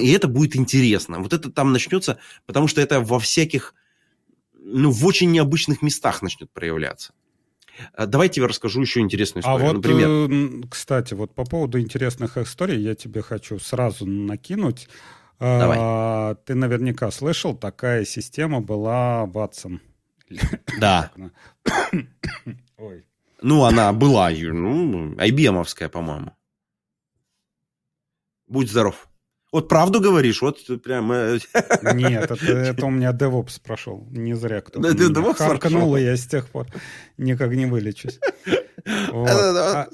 И 0.00 0.12
это 0.12 0.28
будет 0.28 0.56
интересно. 0.56 1.20
Вот 1.20 1.32
это 1.32 1.50
там 1.50 1.72
начнется, 1.72 2.18
потому 2.46 2.68
что 2.68 2.80
это 2.80 3.00
во 3.00 3.18
всяких, 3.18 3.74
ну, 4.54 4.90
в 4.90 5.06
очень 5.06 5.30
необычных 5.30 5.82
местах 5.82 6.22
начнет 6.22 6.50
проявляться. 6.50 7.12
Э, 7.94 8.06
давай 8.06 8.30
я 8.34 8.48
расскажу 8.48 8.80
еще 8.80 9.00
интересную 9.00 9.44
а 9.46 9.56
историю. 9.56 9.70
А 9.70 9.72
вот, 9.72 9.76
Например... 9.82 10.68
кстати, 10.68 11.14
вот 11.14 11.34
по 11.34 11.44
поводу 11.44 11.80
интересных 11.80 12.36
историй 12.38 12.80
я 12.80 12.94
тебе 12.94 13.22
хочу 13.22 13.58
сразу 13.58 14.06
накинуть. 14.06 14.88
Давай. 15.38 15.76
А, 15.80 16.34
ты 16.46 16.54
наверняка 16.54 17.10
слышал, 17.10 17.56
такая 17.56 18.04
система 18.04 18.60
была 18.60 19.24
Watson. 19.26 19.80
Да. 20.80 21.10
Ой. 22.78 23.04
Ну, 23.40 23.64
она 23.64 23.92
была, 23.92 24.30
ну, 24.30 25.14
IBM-овская, 25.14 25.88
по-моему. 25.88 26.32
Будь 28.46 28.70
здоров. 28.70 29.08
Вот 29.50 29.68
правду 29.68 30.00
говоришь, 30.00 30.40
вот 30.40 30.58
прям... 30.82 31.12
Э, 31.12 31.38
Нет, 31.94 32.30
это, 32.30 32.46
это 32.46 32.86
у 32.86 32.90
меня 32.90 33.12
DevOps 33.12 33.60
прошел. 33.62 34.06
Не 34.10 34.34
зря 34.34 34.60
кто-то. 34.60 34.94
Да, 34.94 35.20
DevOps 35.20 35.36
Харкнул, 35.36 35.96
и 35.96 36.02
я 36.02 36.16
с 36.16 36.26
тех 36.26 36.48
пор 36.48 36.66
никак 37.18 37.50
не 37.50 37.66
вылечусь. 37.66 38.18
Вот. 39.10 39.28
А... 39.28 39.88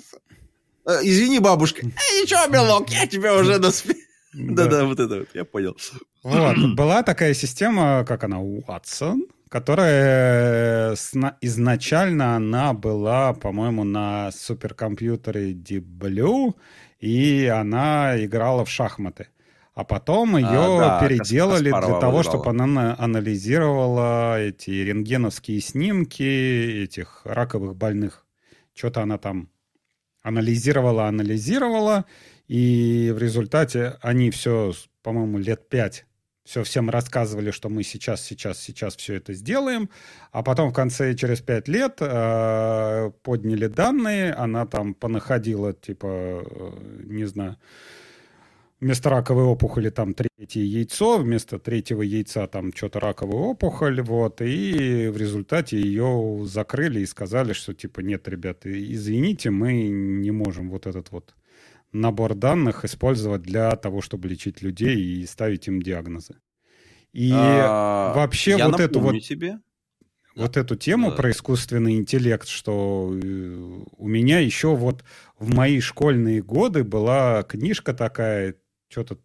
Извини, 1.03 1.39
бабушка. 1.39 1.83
Э, 1.87 2.23
ничего, 2.23 2.47
милок, 2.47 2.89
я 2.91 3.07
тебя 3.07 3.35
уже 3.35 3.59
доспел. 3.59 3.95
Да-да, 4.33 4.85
вот 4.85 5.01
это 5.01 5.19
вот, 5.19 5.29
я 5.35 5.45
понял. 5.45 5.77
Вот, 6.23 6.57
была 6.75 7.03
такая 7.03 7.35
система, 7.35 8.05
как 8.07 8.25
она, 8.25 8.39
Watson, 8.39 9.21
которая 9.49 10.95
изначально 11.41 12.37
она 12.37 12.73
была, 12.73 13.33
по-моему, 13.33 13.85
на 13.85 14.31
суперкомпьютере 14.33 15.53
Deep 15.53 15.85
Blue, 15.85 16.55
и 17.01 17.47
она 17.47 18.23
играла 18.23 18.65
в 18.65 18.71
шахматы. 18.71 19.29
А 19.75 19.85
потом 19.85 20.37
ее 20.37 20.49
а, 20.49 20.79
да, 20.79 21.01
переделали 21.01 21.71
для 21.71 22.01
того, 22.01 22.25
чтобы 22.25 22.51
она 22.51 22.97
анализировала 22.99 24.41
эти 24.41 24.71
рентгеновские 24.71 25.61
снимки 25.61 26.83
этих 26.83 27.23
раковых 27.25 27.77
больных. 27.77 28.27
Что-то 28.75 29.03
она 29.03 29.19
там 29.19 29.51
анализировала, 30.21 31.07
анализировала, 31.07 32.07
и 32.49 33.13
в 33.15 33.19
результате 33.19 33.99
они 34.01 34.33
все, 34.33 34.73
по-моему, 35.03 35.39
лет 35.39 35.69
пять 35.69 36.08
все 36.49 36.63
всем 36.63 36.89
рассказывали, 36.89 37.51
что 37.51 37.69
мы 37.69 37.83
сейчас, 37.83 38.23
сейчас, 38.23 38.59
сейчас 38.59 38.97
все 38.97 39.17
это 39.17 39.35
сделаем, 39.35 39.91
а 40.33 40.43
потом 40.43 40.71
в 40.71 40.73
конце, 40.73 41.15
через 41.15 41.43
пять 41.43 41.69
лет, 41.69 41.99
э, 42.01 43.11
подняли 43.23 43.67
данные, 43.67 44.33
она 44.33 44.65
там 44.65 44.95
понаходила, 44.95 45.75
типа, 45.75 46.07
э, 46.07 46.71
не 47.05 47.27
знаю, 47.27 47.57
вместо 48.81 49.11
раковой 49.11 49.45
опухоли 49.45 49.91
там 49.91 50.15
третье 50.15 50.63
яйцо, 50.63 51.19
вместо 51.19 51.59
третьего 51.59 52.01
яйца 52.01 52.47
там 52.47 52.73
что-то 52.75 52.99
раковая 52.99 53.41
опухоль, 53.51 54.01
вот, 54.01 54.41
и 54.41 55.09
в 55.09 55.19
результате 55.19 55.79
ее 55.79 56.47
закрыли 56.47 57.01
и 57.01 57.07
сказали, 57.07 57.53
что 57.53 57.75
типа 57.75 58.01
нет, 58.01 58.27
ребята, 58.27 58.71
извините, 58.71 59.51
мы 59.51 59.83
не 59.83 60.31
можем 60.31 60.71
вот 60.71 60.87
этот 60.87 61.13
вот 61.13 61.35
набор 61.93 62.35
данных 62.35 62.85
использовать 62.85 63.43
для 63.43 63.75
того, 63.77 64.01
чтобы 64.01 64.29
лечить 64.29 64.63
людей 64.63 64.97
и 64.97 65.27
ставить 65.27 65.69
им 65.69 65.83
диагнозы. 65.83 66.37
И 67.13 67.31
а, 67.35 68.13
вообще 68.15 68.57
вот 68.63 68.81
эту 68.81 69.01
вот... 69.01 69.21
Тебе. 69.23 69.59
Вот 70.35 70.57
эту 70.57 70.77
тему 70.77 71.11
да. 71.11 71.17
про 71.17 71.31
искусственный 71.33 71.97
интеллект, 71.97 72.47
что 72.47 73.13
э, 73.13 73.81
у 73.97 74.07
меня 74.07 74.39
еще 74.39 74.77
вот 74.77 75.03
в 75.37 75.53
мои 75.53 75.81
школьные 75.81 76.43
годы 76.43 76.85
была 76.85 77.43
книжка 77.43 77.93
такая, 77.93 78.55
что-то 78.89 79.19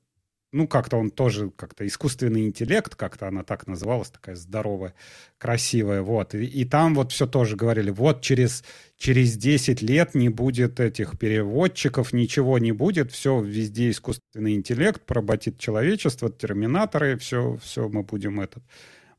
ну, 0.53 0.68
как-то 0.68 0.97
он 0.97 1.09
тоже, 1.09 1.49
как-то 1.49 1.86
искусственный 1.86 2.45
интеллект, 2.45 2.95
как-то 2.95 3.28
она 3.28 3.43
так 3.43 3.66
называлась, 3.66 4.11
такая 4.11 4.36
здоровая, 4.36 4.93
красивая, 5.39 6.03
вот. 6.03 6.36
И, 6.36 6.45
и 6.45 6.64
там 6.64 6.93
вот 6.93 7.11
все 7.11 7.26
тоже 7.26 7.55
говорили, 7.55 7.89
вот 7.89 8.22
через, 8.22 8.64
через 9.04 9.36
10 9.36 9.82
лет 9.82 10.16
не 10.16 10.30
будет 10.30 10.80
этих 10.80 11.20
переводчиков, 11.20 12.14
ничего 12.14 12.58
не 12.58 12.72
будет, 12.72 13.12
все, 13.12 13.41
везде 13.41 13.89
искусственный 13.89 14.56
интеллект, 14.56 15.01
поработит 15.06 15.60
человечество, 15.60 16.32
терминаторы, 16.32 17.18
все, 17.18 17.58
все 17.62 17.89
мы 17.89 18.04
будем 18.04 18.39
этот, 18.39 18.64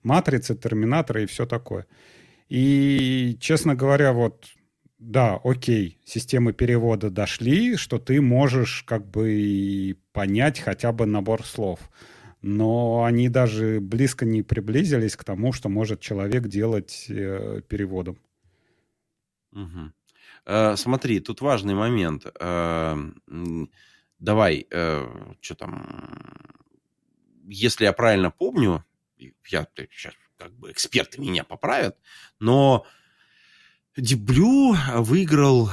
матрицы, 0.03 0.57
терминаторы 0.57 1.25
и 1.25 1.27
все 1.27 1.45
такое. 1.45 1.87
И, 2.49 3.37
честно 3.41 3.75
говоря, 3.75 4.15
вот 4.15 4.47
да, 4.99 5.39
окей, 5.45 5.99
системы 6.07 6.55
перевода 6.55 7.11
дошли, 7.11 7.77
что 7.77 7.99
ты 7.99 8.23
можешь 8.23 8.85
как 8.85 9.07
бы 9.07 9.99
понять 10.13 10.61
хотя 10.61 10.93
бы 10.93 11.05
набор 11.05 11.45
слов. 11.45 11.91
Но 12.41 13.05
они 13.05 13.29
даже 13.29 13.81
близко 13.81 14.25
не 14.25 14.43
приблизились 14.43 15.15
к 15.15 15.25
тому, 15.25 15.53
что 15.53 15.69
может 15.69 16.01
человек 16.01 16.49
делать 16.49 17.05
э, 17.11 17.61
переводом. 17.69 18.17
Угу. 19.55 19.93
Э, 20.47 20.77
смотри, 20.77 21.21
тут 21.21 21.41
важный 21.41 21.75
момент. 21.75 22.27
Э, 22.39 22.97
давай, 24.19 24.67
э, 24.71 25.35
что 25.41 25.55
там, 25.55 25.87
если 27.45 27.85
я 27.85 27.93
правильно 27.93 28.31
помню, 28.31 28.85
я 29.19 29.67
сейчас 29.91 30.15
как 30.37 30.53
бы 30.53 30.71
эксперты 30.71 31.21
меня 31.21 31.45
поправят, 31.45 31.97
но 32.41 32.87
Деблю 33.97 34.75
выиграл, 34.97 35.71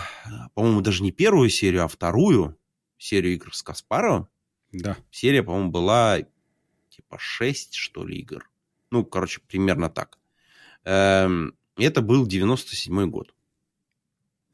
по-моему, 0.53 0.81
даже 0.81 1.01
не 1.01 1.11
первую 1.11 1.49
серию, 1.49 1.83
а 1.83 1.87
вторую 1.87 2.57
серию 2.97 3.33
игр 3.33 3.53
с 3.53 3.63
Каспаровым. 3.63 4.27
Да. 4.71 4.95
Серия, 5.09 5.43
по-моему, 5.43 5.71
была 5.71 6.19
типа 6.89 7.17
6, 7.17 7.73
что 7.73 8.05
ли, 8.05 8.19
игр. 8.19 8.47
Ну, 8.91 9.03
короче, 9.03 9.41
примерно 9.47 9.89
так. 9.89 10.19
Эм, 10.83 11.57
это 11.77 12.01
был 12.01 12.27
97 12.27 13.09
год. 13.09 13.33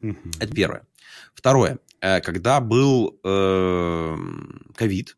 Угу. 0.01 0.31
Это 0.39 0.53
первое. 0.53 0.87
Второе. 1.33 1.79
Э, 2.01 2.21
когда 2.21 2.59
был 2.59 3.19
эм, 3.23 4.71
ковид, 4.75 5.17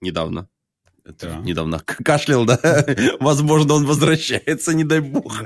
недавно, 0.00 0.48
это 1.04 1.26
да. 1.26 1.36
недавно 1.38 1.80
кашлял, 1.80 2.44
да? 2.44 2.60
Возможно, 3.20 3.74
он 3.74 3.86
возвращается, 3.86 4.74
не 4.74 4.84
дай 4.84 5.00
бог. 5.00 5.42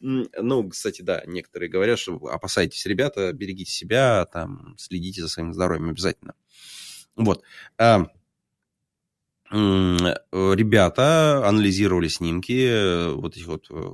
ну, 0.00 0.68
кстати, 0.68 1.02
да, 1.02 1.22
некоторые 1.26 1.70
говорят, 1.70 1.98
что 1.98 2.16
опасайтесь, 2.26 2.84
ребята, 2.86 3.32
берегите 3.32 3.70
себя, 3.70 4.26
там, 4.26 4.74
следите 4.76 5.22
за 5.22 5.28
своим 5.28 5.54
здоровьем 5.54 5.90
обязательно. 5.90 6.34
Вот. 7.14 7.42
А, 7.78 8.06
ребята 9.52 11.46
анализировали 11.46 12.08
снимки 12.08 12.66
э, 12.66 13.12
вот 13.12 13.36
этих 13.36 13.46
вот 13.46 13.66
э, 13.70 13.90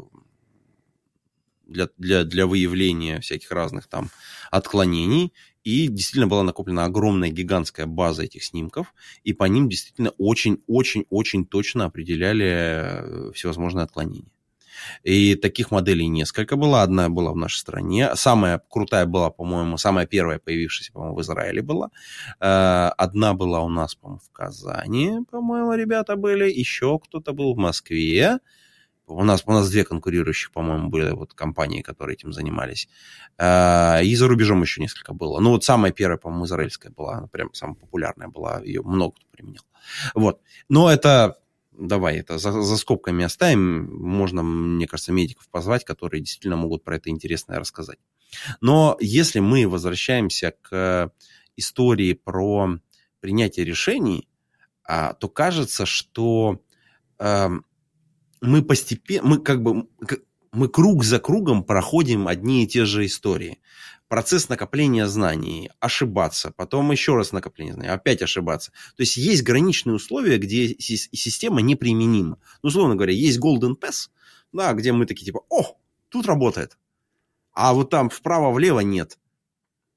для, 1.66 1.88
для, 1.98 2.24
для 2.24 2.46
выявления 2.46 3.20
всяких 3.20 3.50
разных 3.50 3.86
там 3.86 4.10
отклонений 4.50 5.32
и 5.64 5.88
действительно 5.88 6.28
была 6.28 6.44
накоплена 6.44 6.84
огромная 6.84 7.30
гигантская 7.30 7.86
база 7.86 8.22
этих 8.22 8.44
снимков, 8.44 8.94
и 9.24 9.32
по 9.32 9.44
ним 9.44 9.68
действительно 9.68 10.10
очень-очень-очень 10.10 11.44
точно 11.44 11.86
определяли 11.86 12.46
э, 12.46 13.32
всевозможные 13.34 13.82
отклонения. 13.82 14.30
И 15.02 15.34
таких 15.34 15.70
моделей 15.70 16.06
несколько 16.06 16.54
было. 16.54 16.82
Одна 16.82 17.08
была 17.08 17.32
в 17.32 17.36
нашей 17.36 17.58
стране. 17.58 18.14
Самая 18.14 18.60
крутая 18.70 19.06
была, 19.06 19.30
по-моему, 19.30 19.76
самая 19.78 20.06
первая 20.06 20.38
появившаяся, 20.38 20.92
по-моему, 20.92 21.16
в 21.16 21.22
Израиле 21.22 21.62
была. 21.62 21.90
Э, 22.40 22.90
одна 22.96 23.34
была 23.34 23.60
у 23.60 23.68
нас, 23.68 23.94
по-моему, 23.96 24.20
в 24.24 24.30
Казани, 24.30 25.18
по-моему, 25.30 25.74
ребята 25.74 26.14
были. 26.14 26.48
Еще 26.48 26.98
кто-то 26.98 27.32
был 27.32 27.54
в 27.54 27.58
Москве. 27.58 28.38
У 29.08 29.22
нас, 29.22 29.44
у 29.46 29.52
нас 29.52 29.70
две 29.70 29.84
конкурирующих, 29.84 30.50
по-моему, 30.50 30.88
были 30.88 31.10
вот 31.10 31.32
компании, 31.32 31.82
которые 31.82 32.14
этим 32.14 32.32
занимались. 32.32 32.88
А, 33.38 34.00
и 34.02 34.14
за 34.16 34.26
рубежом 34.26 34.62
еще 34.62 34.80
несколько 34.80 35.14
было. 35.14 35.38
Ну, 35.38 35.50
вот 35.50 35.64
самая 35.64 35.92
первая, 35.92 36.18
по-моему, 36.18 36.46
израильская 36.46 36.90
была, 36.90 37.18
она 37.18 37.26
прям 37.28 37.54
самая 37.54 37.76
популярная 37.76 38.28
была, 38.28 38.60
ее 38.64 38.82
много 38.82 39.14
кто 39.14 39.26
применял. 39.30 39.62
Вот. 40.14 40.40
Но 40.68 40.90
это, 40.90 41.38
давай, 41.70 42.16
это 42.16 42.38
за, 42.38 42.50
за 42.50 42.76
скобками 42.76 43.24
оставим. 43.24 43.96
Можно, 43.96 44.42
мне 44.42 44.88
кажется, 44.88 45.12
медиков 45.12 45.48
позвать, 45.50 45.84
которые 45.84 46.20
действительно 46.20 46.56
могут 46.56 46.82
про 46.82 46.96
это 46.96 47.08
интересное 47.08 47.60
рассказать. 47.60 47.98
Но 48.60 48.96
если 49.00 49.38
мы 49.38 49.68
возвращаемся 49.68 50.54
к 50.62 51.12
истории 51.54 52.12
про 52.12 52.80
принятие 53.20 53.64
решений, 53.64 54.28
а, 54.82 55.14
то 55.14 55.28
кажется, 55.28 55.86
что 55.86 56.60
эм, 57.18 57.64
мы 58.46 58.62
постепенно, 58.62 59.28
мы 59.28 59.38
как 59.38 59.62
бы, 59.62 59.88
мы 60.52 60.68
круг 60.68 61.04
за 61.04 61.18
кругом 61.18 61.64
проходим 61.64 62.28
одни 62.28 62.64
и 62.64 62.66
те 62.66 62.84
же 62.84 63.04
истории. 63.04 63.58
Процесс 64.08 64.48
накопления 64.48 65.08
знаний, 65.08 65.70
ошибаться, 65.80 66.52
потом 66.56 66.92
еще 66.92 67.16
раз 67.16 67.32
накопление 67.32 67.74
знаний, 67.74 67.90
опять 67.90 68.22
ошибаться. 68.22 68.70
То 68.96 69.02
есть 69.02 69.16
есть 69.16 69.42
граничные 69.42 69.94
условия, 69.94 70.38
где 70.38 70.76
система 70.78 71.60
неприменима. 71.60 72.38
Ну, 72.62 72.68
условно 72.68 72.94
говоря, 72.94 73.12
есть 73.12 73.40
Golden 73.40 73.74
Pass, 73.74 74.08
да, 74.52 74.72
где 74.74 74.92
мы 74.92 75.06
такие 75.06 75.26
типа, 75.26 75.42
о, 75.50 75.76
тут 76.08 76.26
работает. 76.26 76.78
А 77.52 77.74
вот 77.74 77.90
там 77.90 78.08
вправо-влево 78.10 78.80
нет. 78.80 79.18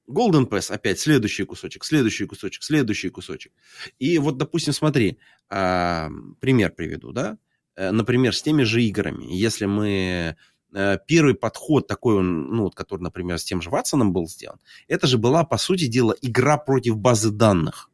Golden 0.09 0.49
Pass, 0.49 0.71
опять 0.73 0.99
следующий 0.99 1.43
кусочек, 1.43 1.83
следующий 1.83 2.25
кусочек, 2.25 2.63
следующий 2.63 3.09
кусочек. 3.09 3.53
И 3.99 4.17
вот, 4.17 4.37
допустим, 4.37 4.73
смотри, 4.73 5.19
э, 5.51 6.09
пример 6.39 6.71
приведу, 6.71 7.11
да? 7.11 7.37
Э, 7.79 7.91
например, 7.91 8.35
с 8.35 8.41
теми 8.41 8.63
же 8.63 8.83
играми. 8.83 9.25
Если 9.29 9.65
мы 9.65 10.35
э, 10.73 10.97
первый 11.07 11.33
подход 11.33 11.87
такой, 11.87 12.21
ну, 12.21 12.63
вот, 12.63 12.75
который, 12.75 13.01
например, 13.01 13.39
с 13.39 13.45
тем 13.45 13.61
же 13.61 13.69
Ватсоном 13.69 14.11
был 14.11 14.27
сделан, 14.27 14.59
это 14.89 15.07
же 15.07 15.17
была, 15.17 15.45
по 15.45 15.57
сути 15.57 15.87
дела, 15.87 16.13
игра 16.21 16.57
против 16.57 16.97
базы 16.97 17.31
данных. 17.31 17.89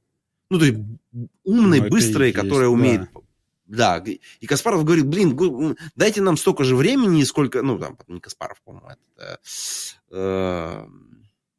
Ну, 0.49 0.57
то 0.57 0.65
есть 0.65 0.79
умной, 1.43 1.81
ну, 1.81 1.89
быстрой, 1.89 2.31
которая 2.31 2.69
есть, 2.69 2.73
умеет... 2.73 3.01
Да. 3.67 3.99
да, 3.99 4.11
и 4.39 4.47
Каспаров 4.47 4.83
говорит, 4.83 5.05
блин, 5.05 5.77
дайте 5.95 6.21
нам 6.21 6.37
столько 6.37 6.63
же 6.63 6.75
времени, 6.75 7.23
сколько... 7.23 7.61
Ну, 7.61 7.77
там, 7.77 7.95
не 8.07 8.19
Каспаров, 8.19 8.59
по-моему, 8.63 8.89
это... 8.89 9.39
Э, 10.09 10.87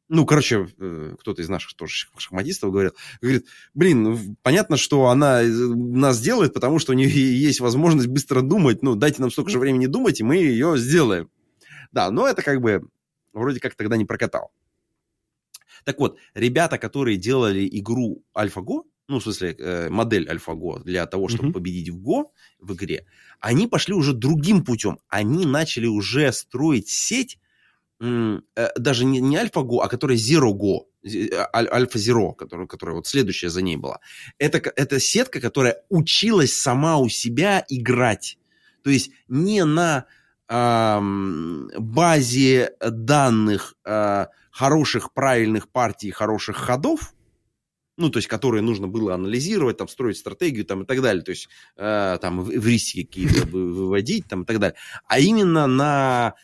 ну, 0.09 0.25
короче, 0.25 0.67
э, 0.77 1.15
кто-то 1.19 1.41
из 1.41 1.49
наших 1.49 1.73
тоже 1.75 2.07
шахматистов 2.17 2.71
говорил, 2.71 2.93
говорит, 3.21 3.45
блин, 3.73 4.37
понятно, 4.41 4.77
что 4.77 5.07
она 5.07 5.41
э, 5.41 5.47
нас 5.47 6.21
делает, 6.21 6.53
потому 6.53 6.79
что 6.79 6.93
у 6.93 6.95
нее 6.95 7.09
есть 7.09 7.59
возможность 7.59 8.07
быстро 8.07 8.41
думать, 8.41 8.83
ну, 8.83 8.95
дайте 8.95 9.21
нам 9.21 9.31
столько 9.31 9.51
же 9.51 9.59
времени 9.59 9.85
думать, 9.87 10.19
и 10.19 10.23
мы 10.23 10.37
ее 10.37 10.77
сделаем. 10.77 11.29
Да, 11.91 12.09
но 12.11 12.27
это 12.27 12.41
как 12.41 12.61
бы 12.61 12.87
вроде 13.33 13.59
как 13.59 13.75
тогда 13.75 13.97
не 13.97 14.05
прокатал. 14.05 14.51
Так 15.83 15.99
вот, 15.99 16.17
ребята, 16.33 16.77
которые 16.77 17.17
делали 17.17 17.67
игру 17.79 18.23
AlphaGo, 18.35 18.83
ну, 19.07 19.19
в 19.19 19.23
смысле, 19.23 19.55
э, 19.57 19.89
модель 19.89 20.27
AlphaGo 20.29 20.83
для 20.83 21.05
того, 21.05 21.27
чтобы 21.29 21.49
mm-hmm. 21.49 21.53
победить 21.53 21.89
в 21.89 21.97
Go 21.97 22.25
в 22.59 22.73
игре, 22.73 23.05
они 23.39 23.67
пошли 23.67 23.93
уже 23.93 24.13
другим 24.13 24.65
путем. 24.65 24.99
Они 25.07 25.45
начали 25.45 25.85
уже 25.85 26.31
строить 26.33 26.89
сеть, 26.89 27.39
даже 27.99 29.05
не, 29.05 29.19
не 29.19 29.37
AlphaGo, 29.37 29.79
а 29.81 29.87
которая 29.87 30.17
ZeroGo, 30.17 30.81
Альфа 31.53 31.97
Zero, 31.97 32.35
которая, 32.35 32.67
которая 32.67 32.95
вот 32.95 33.07
следующая 33.07 33.49
за 33.49 33.61
ней 33.61 33.77
была. 33.77 33.99
Это, 34.37 34.57
это 34.75 34.99
сетка, 34.99 35.39
которая 35.39 35.83
училась 35.89 36.53
сама 36.53 36.97
у 36.97 37.09
себя 37.09 37.65
играть. 37.69 38.37
То 38.83 38.89
есть 38.89 39.11
не 39.27 39.65
на 39.65 40.05
э, 40.47 40.99
базе 41.79 42.71
данных 42.79 43.75
э, 43.85 44.25
хороших, 44.51 45.13
правильных 45.13 45.69
партий, 45.69 46.11
хороших 46.11 46.57
ходов, 46.57 47.13
ну, 47.99 48.11
то 48.11 48.17
есть, 48.17 48.27
которые 48.27 48.61
нужно 48.61 48.87
было 48.87 49.15
анализировать, 49.15 49.77
там, 49.77 49.87
строить 49.87 50.17
стратегию, 50.17 50.65
там, 50.65 50.83
и 50.83 50.85
так 50.85 51.01
далее, 51.01 51.23
то 51.23 51.31
есть, 51.31 51.49
э, 51.77 52.17
там, 52.21 52.47
риски 52.49 53.03
какие-то 53.03 53.47
выводить, 53.47 54.27
там, 54.27 54.43
и 54.43 54.45
так 54.45 54.59
далее, 54.59 54.77
а 55.07 55.19
именно 55.19 55.65
на 55.65 56.35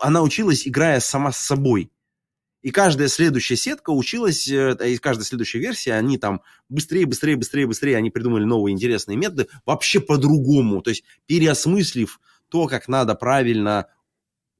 она 0.00 0.22
училась, 0.22 0.66
играя 0.66 1.00
сама 1.00 1.32
с 1.32 1.38
собой. 1.38 1.90
И 2.62 2.70
каждая 2.70 3.08
следующая 3.08 3.56
сетка 3.56 3.90
училась, 3.90 4.46
э, 4.48 4.76
и 4.86 4.98
каждая 4.98 5.24
следующая 5.24 5.60
версия, 5.60 5.94
они 5.94 6.18
там 6.18 6.42
быстрее, 6.68 7.06
быстрее, 7.06 7.36
быстрее, 7.36 7.66
быстрее, 7.66 7.96
они 7.96 8.10
придумали 8.10 8.44
новые 8.44 8.74
интересные 8.74 9.16
методы, 9.16 9.48
вообще 9.64 10.00
по-другому, 10.00 10.82
то 10.82 10.90
есть 10.90 11.04
переосмыслив 11.26 12.20
то, 12.48 12.66
как 12.66 12.88
надо 12.88 13.14
правильно 13.14 13.86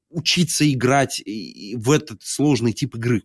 учиться 0.09 0.69
играть 0.69 1.21
в 1.25 1.91
этот 1.91 2.23
сложный 2.23 2.73
тип 2.73 2.95
игры. 2.95 3.23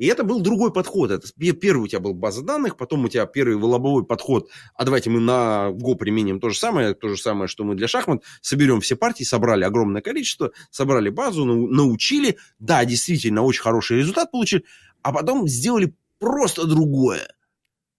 И 0.00 0.06
это 0.06 0.24
был 0.24 0.40
другой 0.40 0.72
подход. 0.72 1.10
Это 1.10 1.28
первый 1.36 1.84
у 1.84 1.86
тебя 1.86 2.00
был 2.00 2.14
база 2.14 2.42
данных, 2.42 2.78
потом 2.78 3.04
у 3.04 3.08
тебя 3.08 3.26
первый 3.26 3.56
лобовой 3.56 4.02
подход. 4.02 4.48
А 4.74 4.84
давайте 4.86 5.10
мы 5.10 5.20
на 5.20 5.68
Go 5.72 5.94
применим 5.94 6.40
то 6.40 6.48
же 6.48 6.58
самое, 6.58 6.94
то 6.94 7.10
же 7.10 7.18
самое, 7.18 7.48
что 7.48 7.64
мы 7.64 7.74
для 7.74 7.86
шахмат. 7.86 8.22
Соберем 8.40 8.80
все 8.80 8.96
партии, 8.96 9.24
собрали 9.24 9.62
огромное 9.62 10.00
количество, 10.00 10.52
собрали 10.70 11.10
базу, 11.10 11.44
научили. 11.44 12.38
Да, 12.58 12.82
действительно, 12.86 13.42
очень 13.42 13.60
хороший 13.60 13.98
результат 13.98 14.30
получили. 14.30 14.64
А 15.02 15.12
потом 15.12 15.46
сделали 15.46 15.94
просто 16.18 16.64
другое. 16.66 17.28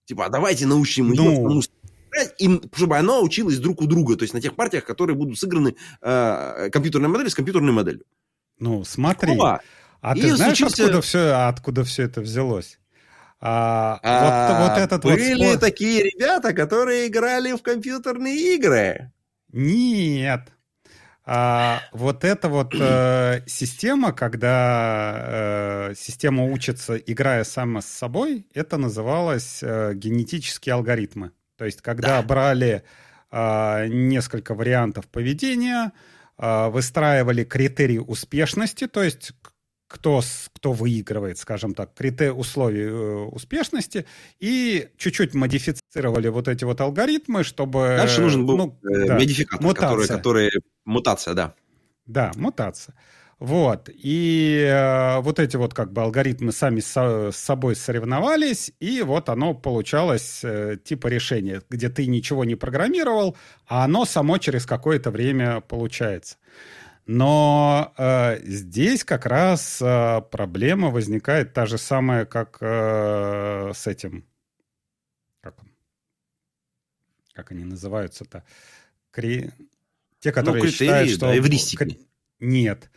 Типа, 0.04 0.26
а 0.26 0.28
давайте 0.28 0.66
научим 0.66 1.12
ее, 1.12 1.22
ну... 1.22 1.62
им, 2.38 2.62
чтобы 2.74 2.96
она 2.96 3.20
училась 3.20 3.58
друг 3.60 3.80
у 3.80 3.86
друга, 3.86 4.16
то 4.16 4.24
есть 4.24 4.34
на 4.34 4.40
тех 4.40 4.56
партиях, 4.56 4.84
которые 4.84 5.14
будут 5.14 5.38
сыграны 5.38 5.76
э, 6.00 6.68
компьютерной 6.72 7.08
моделью 7.08 7.30
с 7.30 7.36
компьютерной 7.36 7.72
моделью. 7.72 8.02
Ну, 8.58 8.82
смотри. 8.84 9.34
Опа. 9.34 9.60
А 10.02 10.16
и 10.16 10.20
ты 10.20 10.36
знаешь, 10.36 10.58
случился... 10.58 10.82
откуда, 10.82 11.00
все, 11.00 11.32
откуда 11.46 11.84
все 11.84 12.02
это 12.02 12.20
взялось? 12.20 12.78
А, 13.40 13.98
а, 14.02 14.62
вот, 14.62 14.68
вот 14.68 14.78
этот 14.78 15.02
были 15.04 15.44
вот 15.44 15.56
спор... 15.56 15.70
такие 15.70 16.02
ребята, 16.02 16.52
которые 16.52 17.06
играли 17.06 17.52
в 17.52 17.62
компьютерные 17.62 18.54
игры. 18.56 19.12
Нет. 19.52 20.48
А, 21.24 21.82
вот 21.92 22.24
эта 22.24 22.48
вот 22.48 22.74
э, 22.74 23.42
система, 23.46 24.12
когда 24.12 25.90
э, 25.90 25.94
система 25.96 26.46
учится, 26.46 26.96
играя 26.96 27.44
сама 27.44 27.80
с 27.80 27.86
собой, 27.86 28.44
это 28.54 28.76
называлось 28.76 29.60
э, 29.62 29.92
генетические 29.94 30.74
алгоритмы. 30.74 31.30
То 31.56 31.64
есть, 31.64 31.80
когда 31.80 32.20
да. 32.20 32.22
брали 32.22 32.82
э, 33.30 33.86
несколько 33.86 34.54
вариантов 34.54 35.06
поведения, 35.06 35.92
э, 36.38 36.68
выстраивали 36.70 37.44
критерии 37.44 37.98
успешности, 37.98 38.88
то 38.88 39.04
есть 39.04 39.32
кто, 39.92 40.22
кто 40.54 40.72
выигрывает, 40.72 41.38
скажем 41.38 41.74
так, 41.74 41.94
критерии 41.94 42.30
условий 42.30 42.84
э, 42.84 43.24
успешности, 43.26 44.06
и 44.40 44.88
чуть-чуть 44.96 45.34
модифицировали 45.34 46.28
вот 46.28 46.48
эти 46.48 46.64
вот 46.64 46.80
алгоритмы, 46.80 47.44
чтобы... 47.44 47.94
Дальше 47.98 48.22
нужен 48.22 48.46
был 48.46 48.56
ну, 48.56 48.78
э, 48.82 49.06
да, 49.06 49.14
модификатор, 49.14 49.66
мутация. 49.66 50.16
Который, 50.16 50.48
который... 50.48 50.50
Мутация, 50.84 51.34
да. 51.34 51.54
Да, 52.06 52.32
мутация. 52.36 52.94
Вот. 53.38 53.90
И 53.92 54.64
э, 54.68 55.18
вот 55.20 55.40
эти 55.40 55.56
вот 55.56 55.74
как 55.74 55.92
бы 55.92 56.02
алгоритмы 56.02 56.52
сами 56.52 56.78
со, 56.80 57.32
с 57.32 57.36
собой 57.36 57.74
соревновались, 57.74 58.72
и 58.78 59.02
вот 59.02 59.28
оно 59.28 59.52
получалось 59.52 60.40
э, 60.44 60.76
типа 60.82 61.08
решения, 61.08 61.60
где 61.68 61.88
ты 61.88 62.06
ничего 62.06 62.44
не 62.44 62.54
программировал, 62.54 63.36
а 63.66 63.84
оно 63.84 64.04
само 64.04 64.38
через 64.38 64.64
какое-то 64.64 65.10
время 65.10 65.60
получается. 65.60 66.36
Но 67.06 67.92
э, 67.98 68.40
здесь 68.44 69.04
как 69.04 69.26
раз 69.26 69.82
э, 69.82 70.22
проблема 70.30 70.90
возникает 70.90 71.52
та 71.52 71.66
же 71.66 71.76
самая, 71.76 72.24
как 72.26 72.58
э, 72.60 73.72
с 73.74 73.86
этим. 73.88 74.24
Как, 75.40 75.56
как 77.32 77.50
они 77.50 77.64
называются-то? 77.64 78.44
Кри... 79.10 79.50
Те, 80.20 80.28
ну, 80.28 80.34
которые 80.34 80.62
ну, 80.62 80.68
критерии, 80.68 80.88
считают, 80.88 81.10
что... 81.10 81.20
Да, 81.26 81.36
эвристики. 81.36 81.98
Нет. 82.38 82.90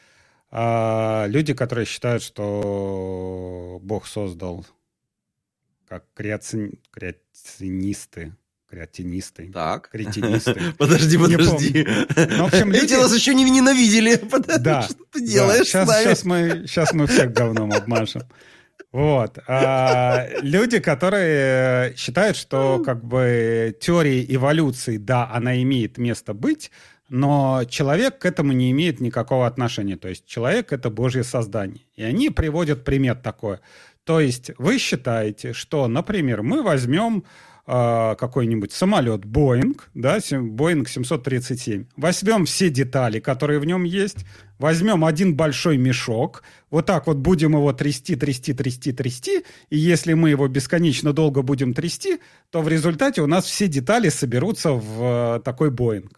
А, 0.51 1.25
люди, 1.27 1.55
которые 1.55 1.85
считают, 1.85 2.21
что 2.21 3.79
Бог 3.81 4.05
создал 4.05 4.65
как 5.87 6.05
креаци... 6.13 6.79
креационисты 6.91 8.35
Креатинисты. 8.69 9.51
Так. 9.53 9.89
Кретинисты. 9.89 10.59
Подожди, 10.77 11.17
подожди. 11.17 11.87
Ну, 11.87 12.43
в 12.43 12.47
общем, 12.47 12.71
люди... 12.71 12.85
Эти 12.85 12.93
нас 12.95 13.15
еще 13.15 13.33
не 13.33 13.43
ненавидели. 13.49 14.19
Да. 14.59 14.81
Что 14.81 14.95
ты 15.11 15.25
делаешь 15.25 15.67
сейчас, 15.67 15.89
сейчас, 16.01 16.23
мы, 16.23 16.63
сейчас 16.65 16.93
мы 16.93 17.07
всех 17.07 17.31
говном 17.31 17.71
обмажем. 17.73 18.23
Вот. 18.91 19.39
А, 19.47 20.27
люди, 20.41 20.79
которые 20.79 21.95
считают, 21.95 22.37
что 22.37 22.81
как 22.83 23.03
бы 23.03 23.75
теория 23.79 24.25
эволюции, 24.27 24.97
да, 24.97 25.29
она 25.31 25.61
имеет 25.61 25.97
место 25.97 26.33
быть, 26.33 26.71
но 27.09 27.63
человек 27.69 28.19
к 28.19 28.25
этому 28.25 28.53
не 28.53 28.71
имеет 28.71 28.99
никакого 28.99 29.45
отношения. 29.45 29.97
То 29.97 30.07
есть 30.07 30.25
человек— 30.25 30.71
это 30.73 30.89
Божье 30.89 31.23
создание. 31.23 31.85
И 31.95 32.03
они 32.03 32.29
приводят 32.29 32.83
пример 32.83 33.15
такой. 33.15 33.59
То 34.05 34.19
есть 34.19 34.51
вы 34.57 34.77
считаете, 34.77 35.53
что, 35.53 35.87
например, 35.87 36.41
мы 36.41 36.63
возьмем 36.63 37.25
а, 37.67 38.13
какой-нибудь 38.15 38.71
самолет 38.71 39.25
Boeing, 39.25 39.81
да, 39.95 40.17
Boeing 40.17 40.87
737, 40.87 41.85
возьмем 41.97 42.45
все 42.45 42.69
детали, 42.69 43.19
которые 43.19 43.59
в 43.59 43.65
нем 43.65 43.85
есть, 43.85 44.23
возьмем 44.59 45.03
один 45.03 45.35
большой 45.35 45.77
мешок, 45.77 46.43
вот 46.69 46.85
так 46.85 47.07
вот 47.07 47.17
будем 47.17 47.53
его 47.53 47.73
трясти, 47.73 48.15
трясти, 48.15 48.53
трясти, 48.53 48.91
трясти, 48.91 49.43
и 49.71 49.77
если 49.77 50.13
мы 50.13 50.29
его 50.29 50.47
бесконечно 50.47 51.11
долго 51.11 51.41
будем 51.41 51.73
трясти, 51.73 52.19
то 52.51 52.61
в 52.61 52.67
результате 52.67 53.23
у 53.23 53.27
нас 53.27 53.45
все 53.45 53.67
детали 53.67 54.09
соберутся 54.09 54.73
в 54.73 55.37
э, 55.37 55.39
такой 55.39 55.71
Boeing. 55.71 56.11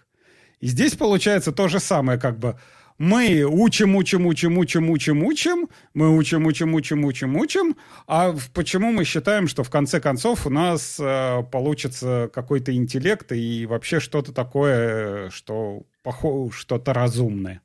И 0.59 0.67
здесь 0.67 0.95
получается 0.95 1.53
то 1.53 1.69
же 1.69 1.79
самое, 1.79 2.19
как 2.19 2.39
бы 2.39 2.59
мы 2.97 3.43
учим, 3.43 3.95
учим, 3.95 4.25
учим, 4.25 4.57
учим, 4.57 4.89
учим, 4.89 5.23
учим, 5.23 5.69
мы 5.93 6.17
учим, 6.17 6.45
учим, 6.47 6.73
учим, 6.73 7.05
учим, 7.05 7.35
учим, 7.35 7.77
а 8.07 8.35
почему 8.53 8.91
мы 8.91 9.05
считаем, 9.05 9.47
что 9.47 9.63
в 9.63 9.69
конце 9.69 9.99
концов 9.99 10.47
у 10.47 10.49
нас 10.49 10.99
э, 10.99 11.43
получится 11.51 12.29
какой-то 12.33 12.73
интеллект 12.73 13.31
и 13.31 13.67
вообще 13.67 13.99
что-то 13.99 14.33
такое, 14.33 15.29
что 15.29 15.83
похоже, 16.01 16.57
что-то 16.57 16.93
разумное? 16.93 17.61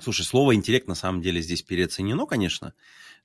Слушай, 0.00 0.24
слово 0.24 0.54
интеллект 0.54 0.88
на 0.88 0.94
самом 0.94 1.20
деле 1.20 1.42
здесь 1.42 1.62
переоценено, 1.62 2.24
конечно. 2.24 2.72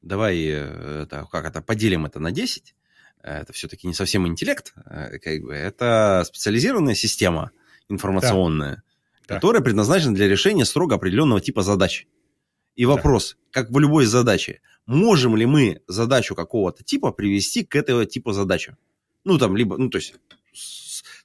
Давай 0.01 0.43
э, 0.43 1.03
это, 1.03 1.25
как 1.31 1.45
это, 1.45 1.61
поделим 1.61 2.05
это 2.05 2.19
на 2.19 2.31
10. 2.31 2.75
Это 3.21 3.53
все-таки 3.53 3.87
не 3.87 3.93
совсем 3.93 4.27
интеллект, 4.27 4.73
э, 4.85 5.19
как 5.19 5.41
бы, 5.41 5.53
это 5.53 6.23
специализированная 6.27 6.95
система 6.95 7.51
информационная. 7.87 8.75
Да 8.75 8.92
да. 9.27 9.35
которая 9.35 9.61
предназначена 9.61 10.13
для 10.13 10.27
решения 10.27 10.65
строго 10.65 10.95
определенного 10.95 11.41
типа 11.41 11.61
задач. 11.63 12.07
И 12.75 12.85
вопрос, 12.85 13.35
да. 13.35 13.61
как 13.61 13.71
в 13.71 13.79
любой 13.79 14.05
задаче, 14.05 14.61
можем 14.85 15.35
ли 15.35 15.45
мы 15.45 15.81
задачу 15.87 16.35
какого-то 16.35 16.83
типа 16.83 17.11
привести 17.11 17.63
к 17.63 17.75
этого 17.75 18.05
типа 18.05 18.33
задачи? 18.33 18.75
Ну, 19.23 19.37
там, 19.37 19.55
либо, 19.55 19.77
ну, 19.77 19.89
то 19.89 19.97
есть, 19.97 20.15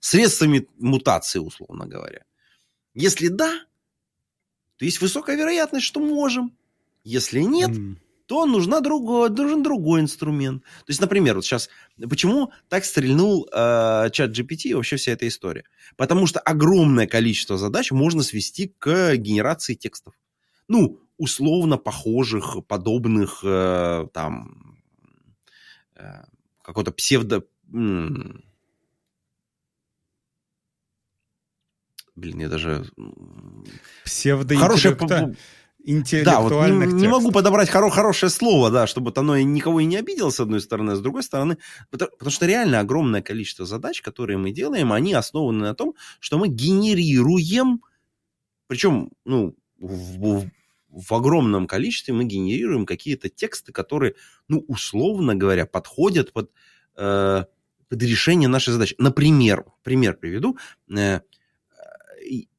средствами 0.00 0.68
мутации, 0.78 1.38
условно 1.38 1.86
говоря. 1.86 2.24
Если 2.94 3.28
да, 3.28 3.64
то 4.76 4.84
есть 4.84 5.00
высокая 5.00 5.36
вероятность, 5.36 5.86
что 5.86 6.00
можем. 6.00 6.52
Если 7.04 7.40
нет, 7.40 7.70
mm 7.70 7.96
то 8.28 8.44
нужна 8.44 8.80
другой, 8.80 9.30
нужен 9.30 9.62
другой 9.62 10.02
инструмент. 10.02 10.62
То 10.62 10.88
есть, 10.88 11.00
например, 11.00 11.36
вот 11.36 11.46
сейчас, 11.46 11.70
почему 12.10 12.52
так 12.68 12.84
стрельнул 12.84 13.48
э, 13.50 14.10
чат 14.12 14.38
GPT 14.38 14.64
и 14.64 14.74
вообще 14.74 14.96
вся 14.96 15.12
эта 15.12 15.26
история? 15.26 15.64
Потому 15.96 16.26
что 16.26 16.38
огромное 16.38 17.06
количество 17.06 17.56
задач 17.56 17.90
можно 17.90 18.22
свести 18.22 18.74
к 18.78 19.16
генерации 19.16 19.72
текстов. 19.72 20.12
Ну, 20.68 21.00
условно 21.16 21.78
похожих, 21.78 22.58
подобных 22.68 23.40
э, 23.42 24.06
там 24.12 24.78
э, 25.96 26.22
какой-то 26.60 26.92
псевдо... 26.92 27.46
Блин, 27.72 28.40
я 32.40 32.48
даже... 32.50 32.84
Псевдоинтеллекта... 34.04 34.68
Хорошая 34.68 34.94
интеллектуальных 35.88 36.50
Да, 36.54 36.86
вот 36.86 36.94
не, 36.94 37.00
не 37.02 37.08
могу 37.08 37.32
подобрать 37.32 37.70
хоро 37.70 37.88
хорошее 37.90 38.30
слово, 38.30 38.70
да, 38.70 38.86
чтобы 38.86 39.12
оно 39.16 39.38
никого 39.38 39.80
и 39.80 39.86
не 39.86 39.96
обидело, 39.96 40.30
с 40.30 40.40
одной 40.40 40.60
стороны, 40.60 40.92
а 40.92 40.96
с 40.96 41.00
другой 41.00 41.22
стороны, 41.22 41.56
потому, 41.90 42.10
потому 42.12 42.30
что 42.30 42.46
реально 42.46 42.80
огромное 42.80 43.22
количество 43.22 43.64
задач, 43.64 44.02
которые 44.02 44.36
мы 44.36 44.50
делаем, 44.50 44.92
они 44.92 45.14
основаны 45.14 45.60
на 45.60 45.74
том, 45.74 45.94
что 46.20 46.38
мы 46.38 46.48
генерируем, 46.48 47.80
причем, 48.66 49.10
ну, 49.24 49.56
в, 49.78 50.40
в, 50.40 50.50
в 50.90 51.14
огромном 51.14 51.66
количестве 51.66 52.12
мы 52.12 52.24
генерируем 52.24 52.84
какие-то 52.84 53.28
тексты, 53.30 53.72
которые, 53.72 54.14
ну, 54.48 54.64
условно 54.68 55.34
говоря, 55.34 55.64
подходят 55.64 56.32
под, 56.32 56.50
э, 56.96 57.44
под 57.88 58.02
решение 58.02 58.48
нашей 58.48 58.72
задачи. 58.72 58.94
Например, 58.98 59.64
пример 59.82 60.16
приведу. 60.16 60.58
Э, 60.94 61.20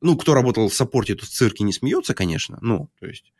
ну, 0.01 0.17
кто 0.17 0.33
работал 0.33 0.69
в 0.69 0.73
саппорте, 0.73 1.15
то 1.15 1.25
в 1.25 1.29
цирке 1.29 1.63
не 1.63 1.73
смеется, 1.73 2.13
конечно. 2.13 2.57
Ну, 2.61 2.89
то 2.99 3.05
есть, 3.05 3.33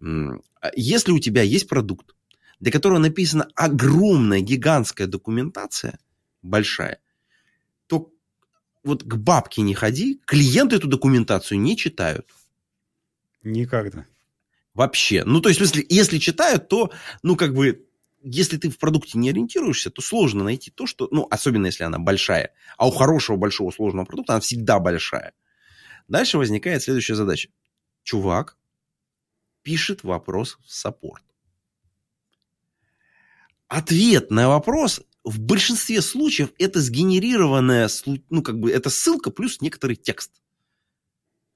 а 0.00 0.70
если 0.74 1.12
у 1.12 1.18
тебя 1.18 1.42
есть 1.42 1.68
продукт, 1.68 2.14
для 2.60 2.72
которого 2.72 2.98
написана 2.98 3.48
огромная, 3.54 4.40
гигантская 4.40 5.06
документация, 5.06 5.98
большая, 6.42 7.00
то 7.86 8.12
вот 8.82 9.02
к 9.02 9.16
бабке 9.16 9.62
не 9.62 9.74
ходи, 9.74 10.20
клиенты 10.24 10.76
эту 10.76 10.88
документацию 10.88 11.60
не 11.60 11.76
читают. 11.76 12.30
Никогда. 13.42 14.06
Вообще. 14.74 15.24
Ну, 15.24 15.40
то 15.40 15.48
есть, 15.48 15.60
если, 15.60 15.86
если 15.88 16.18
читают, 16.18 16.68
то, 16.68 16.90
ну, 17.22 17.36
как 17.36 17.54
бы, 17.54 17.86
если 18.22 18.58
ты 18.58 18.68
в 18.68 18.78
продукте 18.78 19.18
не 19.18 19.30
ориентируешься, 19.30 19.90
то 19.90 20.02
сложно 20.02 20.44
найти 20.44 20.70
то, 20.70 20.86
что, 20.86 21.08
ну, 21.10 21.26
особенно 21.30 21.66
если 21.66 21.84
она 21.84 21.98
большая. 21.98 22.52
А 22.76 22.86
у 22.86 22.90
хорошего, 22.90 23.36
большого, 23.36 23.70
сложного 23.70 24.04
продукта 24.04 24.34
она 24.34 24.40
всегда 24.40 24.78
большая. 24.78 25.32
Дальше 26.08 26.38
возникает 26.38 26.82
следующая 26.82 27.14
задача. 27.14 27.50
Чувак 28.02 28.56
пишет 29.62 30.04
вопрос 30.04 30.58
в 30.64 30.72
саппорт. 30.72 31.24
Ответ 33.68 34.30
на 34.30 34.48
вопрос 34.48 35.02
в 35.24 35.40
большинстве 35.40 36.00
случаев 36.00 36.52
это 36.58 36.80
сгенерированная, 36.80 37.88
ну, 38.30 38.42
как 38.42 38.60
бы, 38.60 38.70
это 38.70 38.90
ссылка 38.90 39.30
плюс 39.32 39.60
некоторый 39.60 39.96
текст. 39.96 40.30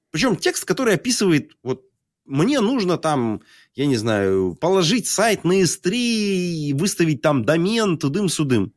Причем 0.09 0.35
текст, 0.35 0.65
который 0.65 0.95
описывает, 0.95 1.53
вот, 1.63 1.85
мне 2.25 2.59
нужно 2.59 2.97
там, 2.97 3.41
я 3.75 3.85
не 3.85 3.95
знаю, 3.95 4.55
положить 4.59 5.07
сайт 5.07 5.45
на 5.45 5.61
S3, 5.61 6.75
выставить 6.75 7.21
там 7.21 7.45
домен, 7.45 7.97
тудым-судым. 7.97 8.73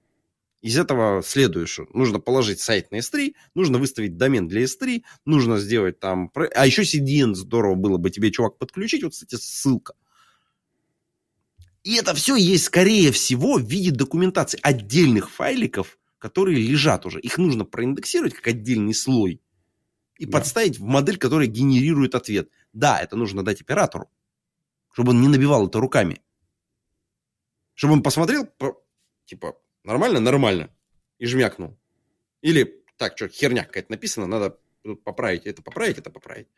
Из 0.64 0.78
этого 0.78 1.22
следует, 1.22 1.68
что 1.68 1.86
нужно 1.92 2.20
положить 2.20 2.58
сайт 2.58 2.90
на 2.90 2.96
S3, 2.96 3.34
нужно 3.54 3.76
выставить 3.76 4.16
домен 4.16 4.48
для 4.48 4.62
S3, 4.62 5.02
нужно 5.26 5.58
сделать 5.58 6.00
там... 6.00 6.32
А 6.54 6.66
еще 6.66 6.84
CDN 6.84 7.34
здорово 7.34 7.74
было 7.74 7.98
бы 7.98 8.08
тебе, 8.08 8.30
чувак, 8.30 8.56
подключить. 8.56 9.02
Вот, 9.02 9.12
кстати, 9.12 9.34
ссылка. 9.34 9.92
И 11.82 11.96
это 11.96 12.14
все 12.14 12.36
есть, 12.36 12.64
скорее 12.64 13.12
всего, 13.12 13.58
в 13.58 13.68
виде 13.68 13.90
документации 13.90 14.58
отдельных 14.62 15.30
файликов, 15.30 15.98
которые 16.16 16.66
лежат 16.66 17.04
уже. 17.04 17.20
Их 17.20 17.36
нужно 17.36 17.66
проиндексировать 17.66 18.32
как 18.32 18.46
отдельный 18.46 18.94
слой 18.94 19.42
и 20.16 20.24
да. 20.24 20.38
подставить 20.38 20.78
в 20.78 20.82
модель, 20.82 21.18
которая 21.18 21.46
генерирует 21.46 22.14
ответ. 22.14 22.48
Да, 22.72 23.00
это 23.00 23.16
нужно 23.16 23.44
дать 23.44 23.60
оператору, 23.60 24.08
чтобы 24.94 25.10
он 25.10 25.20
не 25.20 25.28
набивал 25.28 25.68
это 25.68 25.78
руками. 25.78 26.22
Чтобы 27.74 27.92
он 27.92 28.02
посмотрел, 28.02 28.48
типа, 29.26 29.58
Нормально? 29.85 30.20
Нормально. 30.20 30.70
И 31.18 31.26
жмякнул. 31.26 31.78
Или, 32.41 32.82
так, 32.97 33.16
что, 33.16 33.28
херня 33.28 33.64
какая-то 33.64 33.93
написана, 33.93 34.26
надо 34.26 34.59
поправить, 35.05 35.47
это 35.47 35.62
поправить, 35.62 35.99
это 35.99 36.11
поправить. 36.11 36.49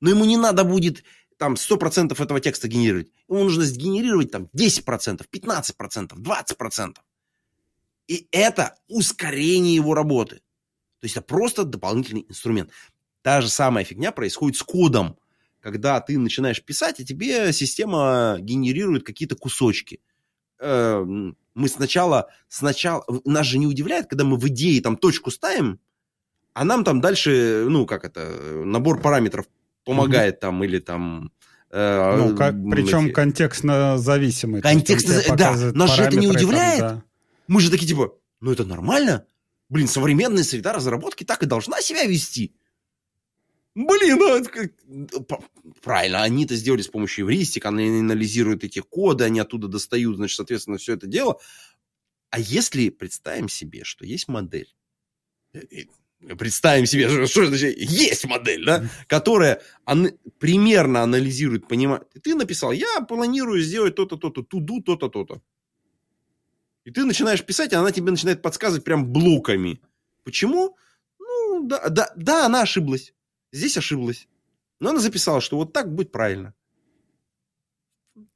Но 0.00 0.10
ему 0.10 0.24
не 0.24 0.36
надо 0.36 0.64
будет 0.64 1.04
там 1.38 1.54
100% 1.54 2.20
этого 2.22 2.40
текста 2.40 2.68
генерировать. 2.68 3.10
Ему 3.28 3.44
нужно 3.44 3.64
сгенерировать 3.64 4.30
там 4.30 4.48
10%, 4.56 5.26
15%, 5.30 6.12
20%. 6.14 6.96
И 8.08 8.28
это 8.32 8.76
ускорение 8.88 9.74
его 9.74 9.94
работы. 9.94 10.36
То 11.00 11.04
есть 11.04 11.16
это 11.16 11.26
просто 11.26 11.64
дополнительный 11.64 12.26
инструмент. 12.28 12.70
Та 13.22 13.40
же 13.40 13.48
самая 13.48 13.84
фигня 13.84 14.12
происходит 14.12 14.56
с 14.56 14.62
кодом. 14.62 15.18
Когда 15.60 16.00
ты 16.00 16.18
начинаешь 16.18 16.62
писать, 16.62 16.98
и 16.98 17.04
тебе 17.04 17.52
система 17.52 18.36
генерирует 18.40 19.04
какие-то 19.04 19.36
кусочки. 19.36 20.00
Эм, 20.62 21.36
мы 21.54 21.68
сначала, 21.68 22.28
сначала, 22.48 23.04
нас 23.24 23.46
же 23.46 23.58
не 23.58 23.66
удивляет, 23.66 24.06
когда 24.06 24.24
мы 24.24 24.36
в 24.36 24.46
идее 24.46 24.80
там 24.80 24.96
точку 24.96 25.30
ставим, 25.30 25.80
а 26.54 26.64
нам 26.64 26.84
там 26.84 27.00
дальше, 27.00 27.66
ну, 27.68 27.84
как 27.84 28.04
это, 28.04 28.62
набор 28.64 29.00
параметров 29.00 29.46
помогает 29.84 30.36
mm-hmm. 30.36 30.40
там, 30.40 30.64
или 30.64 30.78
там... 30.78 31.32
Э, 31.70 32.16
ну, 32.16 32.36
как, 32.36 32.54
причем 32.70 33.06
эти... 33.06 33.12
контекстно 33.12 33.98
зависимый. 33.98 34.62
Контекстно, 34.62 35.36
да, 35.36 35.56
нас 35.74 35.96
же 35.96 36.04
это 36.04 36.16
не 36.16 36.28
удивляет. 36.28 36.80
Там, 36.80 36.96
да. 36.96 37.04
Мы 37.48 37.60
же 37.60 37.70
такие 37.70 37.88
типа, 37.88 38.14
ну 38.40 38.52
это 38.52 38.64
нормально. 38.64 39.26
Блин, 39.68 39.88
современная 39.88 40.44
среда 40.44 40.72
разработки 40.72 41.24
так 41.24 41.42
и 41.42 41.46
должна 41.46 41.80
себя 41.80 42.04
вести. 42.04 42.54
Блин, 43.74 44.18
ну, 44.86 45.26
правильно, 45.80 46.22
они 46.22 46.44
это 46.44 46.56
сделали 46.56 46.82
с 46.82 46.88
помощью 46.88 47.24
эвристик, 47.24 47.64
они 47.64 48.00
анализируют 48.00 48.64
эти 48.64 48.80
коды, 48.80 49.24
они 49.24 49.40
оттуда 49.40 49.66
достают, 49.66 50.16
значит, 50.16 50.36
соответственно, 50.36 50.76
все 50.76 50.92
это 50.94 51.06
дело. 51.06 51.40
А 52.30 52.38
если 52.38 52.90
представим 52.90 53.48
себе, 53.48 53.84
что 53.84 54.04
есть 54.04 54.28
модель, 54.28 54.74
представим 56.38 56.84
себе, 56.86 57.08
что, 57.08 57.26
что 57.26 57.46
значит, 57.46 57.78
есть 57.78 58.26
модель, 58.26 58.64
да, 58.64 58.84
которая 59.06 59.62
ан- 59.86 60.18
примерно 60.38 61.02
анализирует, 61.02 61.66
понимает. 61.66 62.08
Ты 62.22 62.34
написал, 62.34 62.72
я 62.72 63.00
планирую 63.00 63.62
сделать 63.62 63.94
то-то, 63.94 64.16
то-то, 64.16 64.42
туду, 64.42 64.82
то-то, 64.82 65.08
то-то. 65.08 65.40
И 66.84 66.90
ты 66.90 67.04
начинаешь 67.04 67.44
писать, 67.44 67.72
и 67.72 67.76
она 67.76 67.90
тебе 67.92 68.10
начинает 68.10 68.42
подсказывать 68.42 68.84
прям 68.84 69.06
блоками. 69.12 69.80
Почему? 70.24 70.76
Ну, 71.18 71.66
да, 71.66 71.88
да, 71.88 72.12
да, 72.16 72.46
она 72.46 72.62
ошиблась. 72.62 73.14
Здесь 73.52 73.76
ошиблась. 73.76 74.28
Но 74.80 74.90
она 74.90 74.98
записала, 74.98 75.40
что 75.40 75.56
вот 75.56 75.72
так 75.72 75.94
будет 75.94 76.10
правильно. 76.10 76.54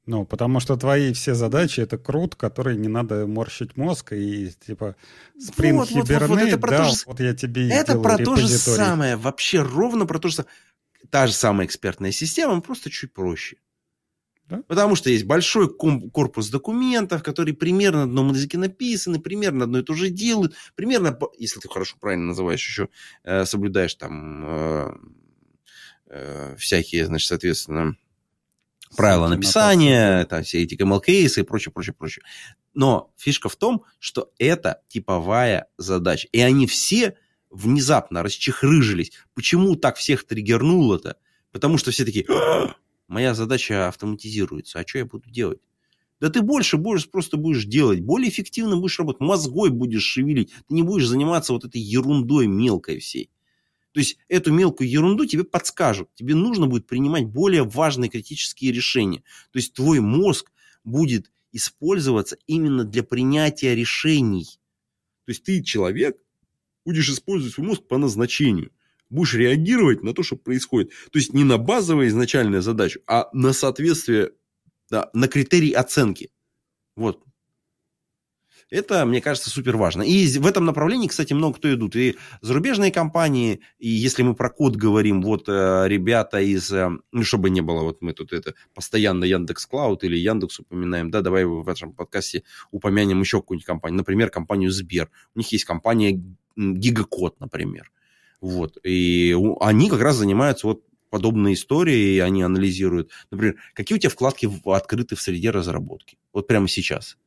Ну, 0.05 0.25
потому 0.25 0.61
что 0.61 0.77
твои 0.77 1.11
все 1.11 1.35
задачи 1.35 1.81
это 1.81 1.97
крут, 1.97 2.35
который 2.35 2.77
не 2.77 2.87
надо 2.87 3.27
морщить 3.27 3.75
мозг 3.75 4.13
и 4.13 4.49
типа 4.65 4.95
Spring 5.37 5.73
вот, 5.73 5.91
вот, 5.91 6.09
вот, 6.09 6.21
вот, 6.29 6.39
это 6.39 6.57
про 6.57 6.71
да, 6.71 6.77
то 6.77 6.89
же... 6.89 6.95
вот 7.05 7.19
я 7.19 7.35
тебе 7.35 7.69
Это 7.69 7.99
про 7.99 8.17
то 8.17 8.37
же 8.37 8.47
самое, 8.47 9.17
вообще 9.17 9.61
ровно 9.61 10.05
про 10.05 10.19
то 10.19 10.29
же 10.29 10.35
самое. 10.35 10.53
Та 11.09 11.27
же 11.27 11.33
самая 11.33 11.67
экспертная 11.67 12.11
система, 12.11 12.61
просто 12.61 12.89
чуть 12.89 13.13
проще. 13.13 13.57
Да? 14.47 14.63
Потому 14.67 14.95
что 14.95 15.09
есть 15.09 15.25
большой 15.25 15.69
корпус 15.69 16.49
документов, 16.49 17.21
которые 17.21 17.53
примерно 17.53 17.99
на 17.99 18.03
одном 18.05 18.29
языке 18.29 18.57
написаны, 18.57 19.19
примерно 19.19 19.65
одно 19.65 19.79
и 19.79 19.83
то 19.83 19.93
же 19.93 20.09
делают, 20.09 20.55
примерно, 20.75 21.17
если 21.37 21.59
ты 21.59 21.67
хорошо 21.67 21.97
правильно 21.99 22.27
называешь 22.27 22.65
еще, 22.65 22.89
э, 23.23 23.45
соблюдаешь 23.45 23.95
там 23.95 24.45
э, 24.45 24.91
э, 26.07 26.55
всякие, 26.57 27.05
значит, 27.05 27.27
соответственно, 27.27 27.97
правила 28.95 29.27
написания, 29.27 30.25
там, 30.25 30.43
все 30.43 30.63
эти 30.63 30.75
camel-кейсы 30.75 31.41
и 31.41 31.43
прочее, 31.43 31.73
прочее, 31.73 31.93
прочее. 31.93 32.23
Но 32.73 33.11
фишка 33.17 33.49
в 33.49 33.55
том, 33.55 33.83
что 33.99 34.31
это 34.37 34.81
типовая 34.87 35.67
задача. 35.77 36.29
И 36.31 36.39
они 36.39 36.67
все 36.67 37.17
внезапно 37.49 38.23
расчехрыжились. 38.23 39.11
Почему 39.33 39.75
так 39.75 39.97
всех 39.97 40.25
триггернуло-то? 40.25 41.17
Потому 41.51 41.77
что 41.77 41.91
все 41.91 42.05
такие, 42.05 42.25
«А, 42.29 42.75
моя 43.07 43.33
задача 43.33 43.87
автоматизируется, 43.87 44.79
а 44.79 44.87
что 44.87 44.99
я 44.99 45.05
буду 45.05 45.29
делать? 45.29 45.59
Да 46.19 46.29
ты 46.29 46.41
больше 46.41 46.77
будешь, 46.77 47.09
просто 47.09 47.37
будешь 47.37 47.65
делать, 47.65 48.01
более 48.01 48.29
эффективно 48.29 48.77
будешь 48.77 48.97
работать, 48.97 49.21
мозгой 49.21 49.69
будешь 49.69 50.03
шевелить, 50.03 50.51
ты 50.67 50.73
не 50.73 50.81
будешь 50.81 51.07
заниматься 51.07 51.53
вот 51.53 51.63
этой 51.65 51.79
ерундой 51.79 52.47
мелкой 52.47 52.99
всей. 52.99 53.29
То 53.91 53.99
есть 53.99 54.17
эту 54.27 54.51
мелкую 54.51 54.89
ерунду 54.89 55.25
тебе 55.25 55.43
подскажут. 55.43 56.09
Тебе 56.13 56.35
нужно 56.35 56.67
будет 56.67 56.85
принимать 56.85 57.25
более 57.25 57.63
важные 57.63 58.09
критические 58.09 58.71
решения. 58.71 59.23
То 59.51 59.57
есть 59.57 59.73
твой 59.73 60.01
мозг 60.01 60.51
будет 60.83 61.31
использоваться 61.51 62.37
именно 62.45 62.83
для 62.83 63.03
принятия 63.03 63.73
решений. 63.73 64.59
То 65.25 65.31
есть 65.31 65.43
ты 65.43 65.63
человек, 65.63 66.17
будешь 66.85 67.09
использовать 67.09 67.53
свой 67.55 67.67
мозг 67.67 67.87
по 67.87 67.97
назначению. 67.97 68.71
Будешь 69.09 69.35
реагировать 69.35 70.03
на 70.03 70.13
то, 70.13 70.23
что 70.23 70.35
происходит. 70.35 70.91
То 71.11 71.19
есть 71.19 71.33
не 71.33 71.43
на 71.43 71.57
базовую 71.57 72.07
изначальную 72.07 72.61
задачу, 72.61 72.99
а 73.07 73.29
на 73.33 73.53
соответствие, 73.53 74.31
да, 74.89 75.09
на 75.13 75.27
критерий 75.27 75.71
оценки. 75.71 76.29
Вот. 76.95 77.23
Это, 78.69 79.05
мне 79.05 79.21
кажется, 79.21 79.49
супер 79.49 79.77
важно. 79.77 80.01
И 80.01 80.27
в 80.37 80.45
этом 80.45 80.65
направлении, 80.65 81.07
кстати, 81.07 81.31
много 81.31 81.57
кто 81.57 81.73
идут. 81.73 81.95
И 81.95 82.17
зарубежные 82.41 82.91
компании, 82.91 83.61
и 83.79 83.87
если 83.87 84.23
мы 84.23 84.35
про 84.35 84.49
код 84.49 84.75
говорим, 84.75 85.21
вот 85.21 85.47
э, 85.47 85.85
ребята 85.87 86.41
из, 86.41 86.69
э, 86.73 86.89
ну, 87.13 87.23
чтобы 87.23 87.49
не 87.49 87.61
было, 87.61 87.83
вот 87.83 88.01
мы 88.01 88.11
тут 88.11 88.33
это 88.33 88.55
постоянно 88.73 89.23
Яндекс 89.23 89.67
Клауд 89.67 90.03
или 90.03 90.17
Яндекс 90.17 90.59
упоминаем, 90.59 91.11
да, 91.11 91.21
давай 91.21 91.45
в 91.45 91.67
этом 91.69 91.93
подкасте 91.93 92.43
упомянем 92.71 93.21
еще 93.21 93.39
какую-нибудь 93.39 93.65
компанию, 93.65 93.97
например, 93.97 94.29
компанию 94.29 94.69
Сбер. 94.69 95.09
У 95.33 95.39
них 95.39 95.49
есть 95.53 95.63
компания 95.63 96.21
Гигакод, 96.57 97.39
например. 97.39 97.89
Вот. 98.41 98.77
И 98.83 99.35
они 99.59 99.89
как 99.89 100.01
раз 100.01 100.17
занимаются 100.17 100.67
вот 100.67 100.83
подобной 101.09 101.53
историей, 101.53 102.19
они 102.19 102.43
анализируют. 102.43 103.11
Например, 103.31 103.55
какие 103.73 103.97
у 103.97 103.99
тебя 103.99 104.09
вкладки 104.09 104.49
открыты 104.65 105.15
в 105.15 105.21
среде 105.21 105.51
разработки? 105.51 106.17
Вот 106.33 106.47
прямо 106.47 106.67
сейчас. 106.67 107.17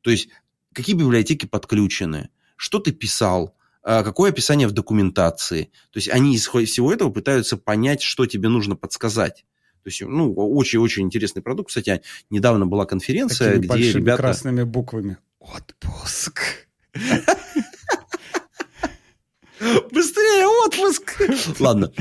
То 0.00 0.10
есть 0.10 0.28
какие 0.72 0.96
библиотеки 0.96 1.46
подключены, 1.46 2.30
что 2.56 2.78
ты 2.78 2.92
писал, 2.92 3.56
а, 3.82 4.02
какое 4.02 4.30
описание 4.30 4.68
в 4.68 4.72
документации. 4.72 5.70
То 5.90 5.98
есть 5.98 6.08
они 6.08 6.34
из 6.34 6.46
всего 6.46 6.92
этого 6.92 7.10
пытаются 7.10 7.56
понять, 7.56 8.02
что 8.02 8.26
тебе 8.26 8.48
нужно 8.48 8.76
подсказать. 8.76 9.44
То 9.82 9.88
есть, 9.88 10.00
ну, 10.00 10.32
очень-очень 10.32 11.02
интересный 11.02 11.42
продукт. 11.42 11.68
Кстати, 11.68 12.00
недавно 12.30 12.66
была 12.66 12.86
конференция, 12.86 13.60
Такими 13.60 13.76
где 13.76 13.92
ребята... 13.92 14.22
красными 14.22 14.62
буквами. 14.62 15.18
Отпуск. 15.38 16.40
Быстрее 19.90 20.46
отпуск! 20.66 21.60
Ладно. 21.60 21.92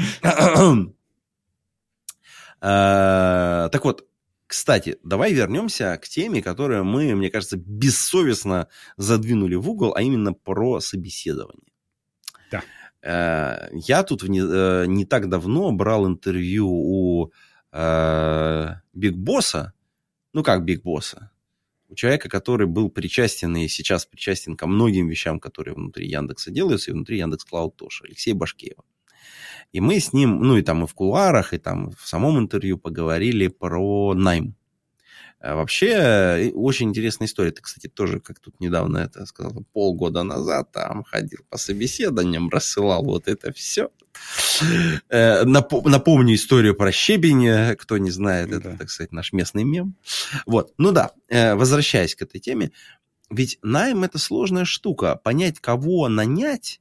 А, 2.66 3.68
так 3.70 3.84
вот, 3.84 4.08
кстати, 4.48 4.98
давай 5.04 5.34
вернемся 5.34 5.98
к 5.98 6.08
теме, 6.08 6.42
которую 6.42 6.86
мы, 6.86 7.14
мне 7.14 7.30
кажется, 7.30 7.58
бессовестно 7.58 8.70
задвинули 8.96 9.56
в 9.56 9.70
угол, 9.70 9.94
а 9.96 10.02
именно 10.02 10.34
про 10.34 10.80
собеседование. 10.80 11.74
Да. 12.52 12.64
Э, 13.02 13.70
я 13.74 14.04
тут 14.04 14.24
не, 14.24 14.40
э, 14.40 14.86
не 14.88 15.06
так 15.06 15.28
давно 15.28 15.72
брал 15.74 16.08
интервью 16.08 16.70
у 16.70 17.34
Big 17.74 19.16
босса, 19.16 19.74
ну 20.32 20.44
как 20.44 20.64
Big 20.64 20.84
босса, 20.84 21.32
у 21.94 21.96
человека, 21.96 22.28
который 22.28 22.66
был 22.66 22.90
причастен 22.90 23.56
и 23.56 23.68
сейчас 23.68 24.06
причастен 24.06 24.58
ко 24.58 24.68
многим 24.68 25.08
вещам, 25.08 25.40
которые 25.40 25.76
внутри 25.76 26.10
Яндекса 26.10 26.52
делаются, 26.52 26.92
и 26.92 26.94
внутри 26.94 27.20
Яндекс 27.20 27.46
Cloud 27.46 27.76
тоже, 27.76 28.04
Алексей 28.06 28.34
Башкеева. 28.34 28.84
И 29.72 29.80
мы 29.80 30.00
с 30.00 30.12
ним, 30.12 30.42
ну 30.42 30.58
и 30.58 30.64
там 30.64 30.84
и 30.84 30.88
в 30.88 30.94
кулуарах, 30.94 31.54
и 31.54 31.60
там 31.60 31.92
в 31.92 32.08
самом 32.08 32.40
интервью 32.40 32.78
поговорили 32.78 33.48
про 33.48 34.14
найм. 34.16 34.56
А 35.44 35.56
вообще, 35.56 35.88
э, 35.88 36.52
очень 36.52 36.90
интересная 36.90 37.28
история. 37.28 37.52
Ты, 37.52 37.62
кстати, 37.62 37.88
тоже, 37.88 38.22
как 38.22 38.40
тут 38.40 38.62
недавно 38.62 39.00
это 39.00 39.26
сказал, 39.26 39.66
полгода 39.74 40.24
назад 40.24 40.72
там 40.72 41.04
ходил 41.04 41.40
по 41.50 41.58
собеседованиям, 41.58 42.48
рассылал 42.50 43.04
вот 43.04 43.28
это 43.28 43.52
все. 43.52 43.90
Э, 45.10 45.44
напомню 45.44 46.36
историю 46.36 46.76
про 46.76 46.94
щебень, 46.94 47.76
кто 47.76 47.98
не 47.98 48.10
знает, 48.10 48.54
это, 48.54 48.72
да. 48.72 48.78
так 48.78 48.90
сказать, 48.90 49.12
наш 49.12 49.34
местный 49.34 49.66
мем. 49.66 49.98
Вот, 50.46 50.74
ну 50.78 50.94
да, 50.94 51.12
э, 51.28 51.56
возвращаясь 51.56 52.16
к 52.16 52.22
этой 52.22 52.40
теме, 52.40 52.72
ведь 53.30 53.60
найм 53.62 54.06
это 54.06 54.20
сложная 54.20 54.64
штука. 54.64 55.18
Понять, 55.18 55.60
кого 55.60 56.08
нанять, 56.08 56.80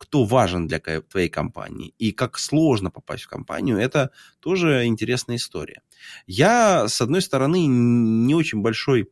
кто 0.00 0.24
важен 0.24 0.66
для 0.66 0.80
твоей 0.80 1.28
компании 1.28 1.92
и 1.98 2.12
как 2.12 2.38
сложно 2.38 2.90
попасть 2.90 3.24
в 3.24 3.28
компанию, 3.28 3.76
это 3.76 4.10
тоже 4.40 4.86
интересная 4.86 5.36
история. 5.36 5.82
Я, 6.26 6.88
с 6.88 7.02
одной 7.02 7.20
стороны, 7.20 7.66
не 7.66 8.34
очень 8.34 8.62
большой 8.62 9.10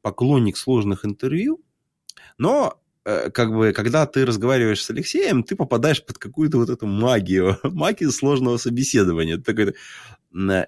поклонник 0.00 0.56
сложных 0.56 1.04
интервью, 1.04 1.60
но 2.38 2.80
э, 3.04 3.28
как 3.28 3.50
бы, 3.50 3.74
когда 3.74 4.06
ты 4.06 4.24
разговариваешь 4.24 4.82
с 4.82 4.88
Алексеем, 4.88 5.42
ты 5.42 5.54
попадаешь 5.54 6.02
под 6.02 6.16
какую-то 6.16 6.56
вот 6.56 6.70
эту 6.70 6.86
магию, 6.86 7.58
магию 7.62 8.10
сложного 8.10 8.56
собеседования. 8.56 9.38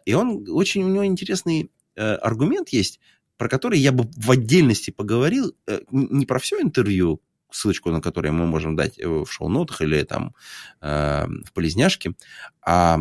И 0.05 0.13
он, 0.13 0.47
очень 0.51 0.85
у 0.85 0.89
него 0.89 1.07
интересный 1.07 1.71
э, 1.97 2.15
аргумент 2.17 2.69
есть, 2.69 3.01
про 3.39 3.49
который 3.49 3.79
я 3.79 3.93
бы 3.93 4.11
в 4.15 4.31
отдельности 4.31 4.91
поговорил, 4.91 5.57
э, 5.67 5.81
не 5.91 6.27
про 6.27 6.39
все 6.39 6.61
интервью, 6.61 7.23
ссылочку 7.55 7.91
на 7.91 8.01
которое 8.01 8.33
мы 8.33 8.47
можем 8.47 8.77
дать 8.77 8.99
э, 8.99 9.07
в 9.07 9.27
шоу-нотах 9.27 9.81
или 9.83 10.03
там 10.03 10.35
э, 10.81 11.27
в 11.27 11.53
полезняшке, 11.53 12.15
а 12.63 12.99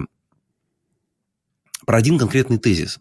про 1.86 1.98
один 1.98 2.18
конкретный 2.18 2.60
тезис, 2.60 3.00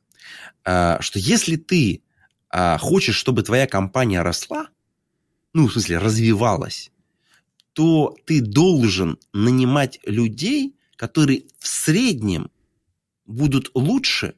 э, 0.64 0.96
что 1.00 1.18
если 1.18 1.56
ты 1.56 2.02
э, 2.50 2.78
хочешь, 2.78 3.16
чтобы 3.16 3.42
твоя 3.42 3.66
компания 3.66 4.22
росла, 4.22 4.68
ну, 5.52 5.68
в 5.68 5.72
смысле, 5.72 5.98
развивалась, 5.98 6.90
то 7.74 8.16
ты 8.26 8.40
должен 8.40 9.18
нанимать 9.32 10.00
людей, 10.04 10.74
которые 10.96 11.44
в 11.58 11.66
среднем 11.66 12.50
будут 13.26 13.70
лучше, 13.74 14.34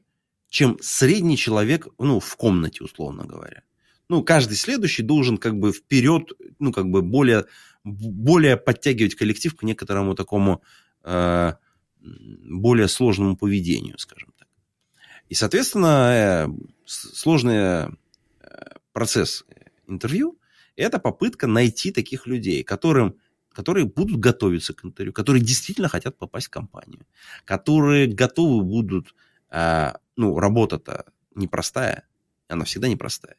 чем 0.49 0.77
средний 0.81 1.37
человек, 1.37 1.87
ну, 1.97 2.19
в 2.19 2.35
комнате, 2.35 2.83
условно 2.83 3.25
говоря 3.25 3.63
ну, 4.09 4.23
каждый 4.23 4.55
следующий 4.55 5.03
должен 5.03 5.37
как 5.37 5.57
бы 5.57 5.71
вперед, 5.71 6.31
ну, 6.59 6.71
как 6.71 6.89
бы 6.89 7.01
более, 7.01 7.45
более 7.83 8.57
подтягивать 8.57 9.15
коллектив 9.15 9.55
к 9.55 9.63
некоторому 9.63 10.15
такому 10.15 10.61
э, 11.03 11.53
более 12.01 12.87
сложному 12.87 13.35
поведению, 13.35 13.97
скажем 13.97 14.31
так. 14.37 14.47
И, 15.29 15.33
соответственно, 15.33 16.47
э, 16.47 16.47
сложный 16.85 17.55
э, 17.55 17.89
процесс 18.93 19.45
интервью– 19.87 20.39
это 20.75 20.99
попытка 20.99 21.47
найти 21.47 21.91
таких 21.91 22.27
людей, 22.27 22.63
которым 22.63 23.15
которые 23.55 23.85
будут 23.85 24.19
готовиться 24.19 24.73
к 24.73 24.83
интервью, 24.83 25.13
которые 25.13 25.41
действительно 25.41 25.87
хотят 25.87 26.17
попасть 26.17 26.47
в 26.47 26.49
компанию, 26.49 27.07
которые 27.45 28.05
готовы 28.07 28.61
будут, 28.63 29.15
э, 29.49 29.93
ну, 30.17 30.37
работа-то 30.37 31.05
непростая, 31.35 32.03
она 32.49 32.65
всегда 32.65 32.89
непростая. 32.89 33.37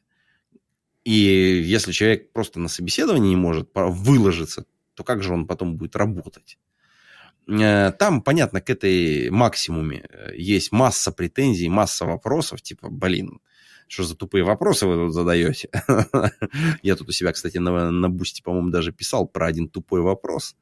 И 1.07 1.63
если 1.65 1.93
человек 1.93 2.33
просто 2.33 2.59
на 2.59 2.67
собеседовании 2.67 3.29
не 3.29 3.37
может 3.37 3.71
выложиться, 3.73 4.65
то 4.95 5.05
как 5.05 5.23
же 5.23 5.33
он 5.33 5.47
потом 5.47 5.77
будет 5.77 5.95
работать? 5.95 6.59
Э, 7.49 7.93
там, 7.93 8.23
понятно, 8.23 8.61
к 8.61 8.69
этой 8.71 9.31
максиме 9.31 10.05
э, 10.11 10.33
есть 10.37 10.73
масса 10.73 11.13
претензий, 11.13 11.69
масса 11.69 12.07
вопросов, 12.07 12.61
типа, 12.61 12.89
блин, 12.91 13.39
что 13.87 14.03
за 14.03 14.17
тупые 14.17 14.43
вопросы 14.43 14.89
вы 14.89 14.97
тут 14.97 15.15
задаете? 15.15 15.71
Я 16.83 16.97
тут 16.97 17.09
у 17.09 17.13
себя, 17.13 17.31
кстати, 17.31 17.59
на, 17.59 17.93
на 17.93 18.09
Boosty, 18.11 18.43
по-моему, 18.43 18.71
даже 18.71 18.91
писал 18.91 19.29
про 19.29 19.47
один 19.47 19.69
тупой 19.69 20.01
вопрос. 20.01 20.57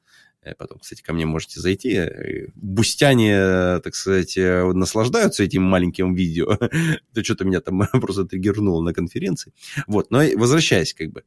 Э, 0.45 0.55
потом, 0.55 0.79
кстати, 0.79 1.03
ко 1.03 1.13
мне 1.13 1.27
можете 1.27 1.61
зайти. 1.61 1.95
Э, 1.95 2.49
бустяне, 2.55 3.33
э, 3.33 3.81
так 3.83 3.95
сказать, 3.95 4.37
наслаждаются 4.37 5.43
этим 5.43 5.63
маленьким 5.63 6.15
видео. 6.15 6.57
То 7.15 7.25
что-то 7.25 7.45
меня 7.45 7.61
там 7.61 7.89
просто 7.93 8.25
триггернуло 8.25 8.83
на 8.83 8.93
конференции. 8.93 9.53
Вот, 9.87 10.11
но 10.11 10.23
возвращаясь 10.37 10.95
как 10.95 11.11
бы. 11.11 11.25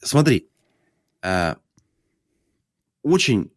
Смотри, 0.00 0.48
очень 3.02 3.50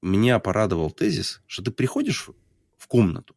меня 0.00 0.38
порадовал 0.38 0.90
тезис, 0.90 1.42
что 1.46 1.62
ты 1.62 1.70
приходишь 1.70 2.30
в 2.78 2.86
комнату, 2.86 3.36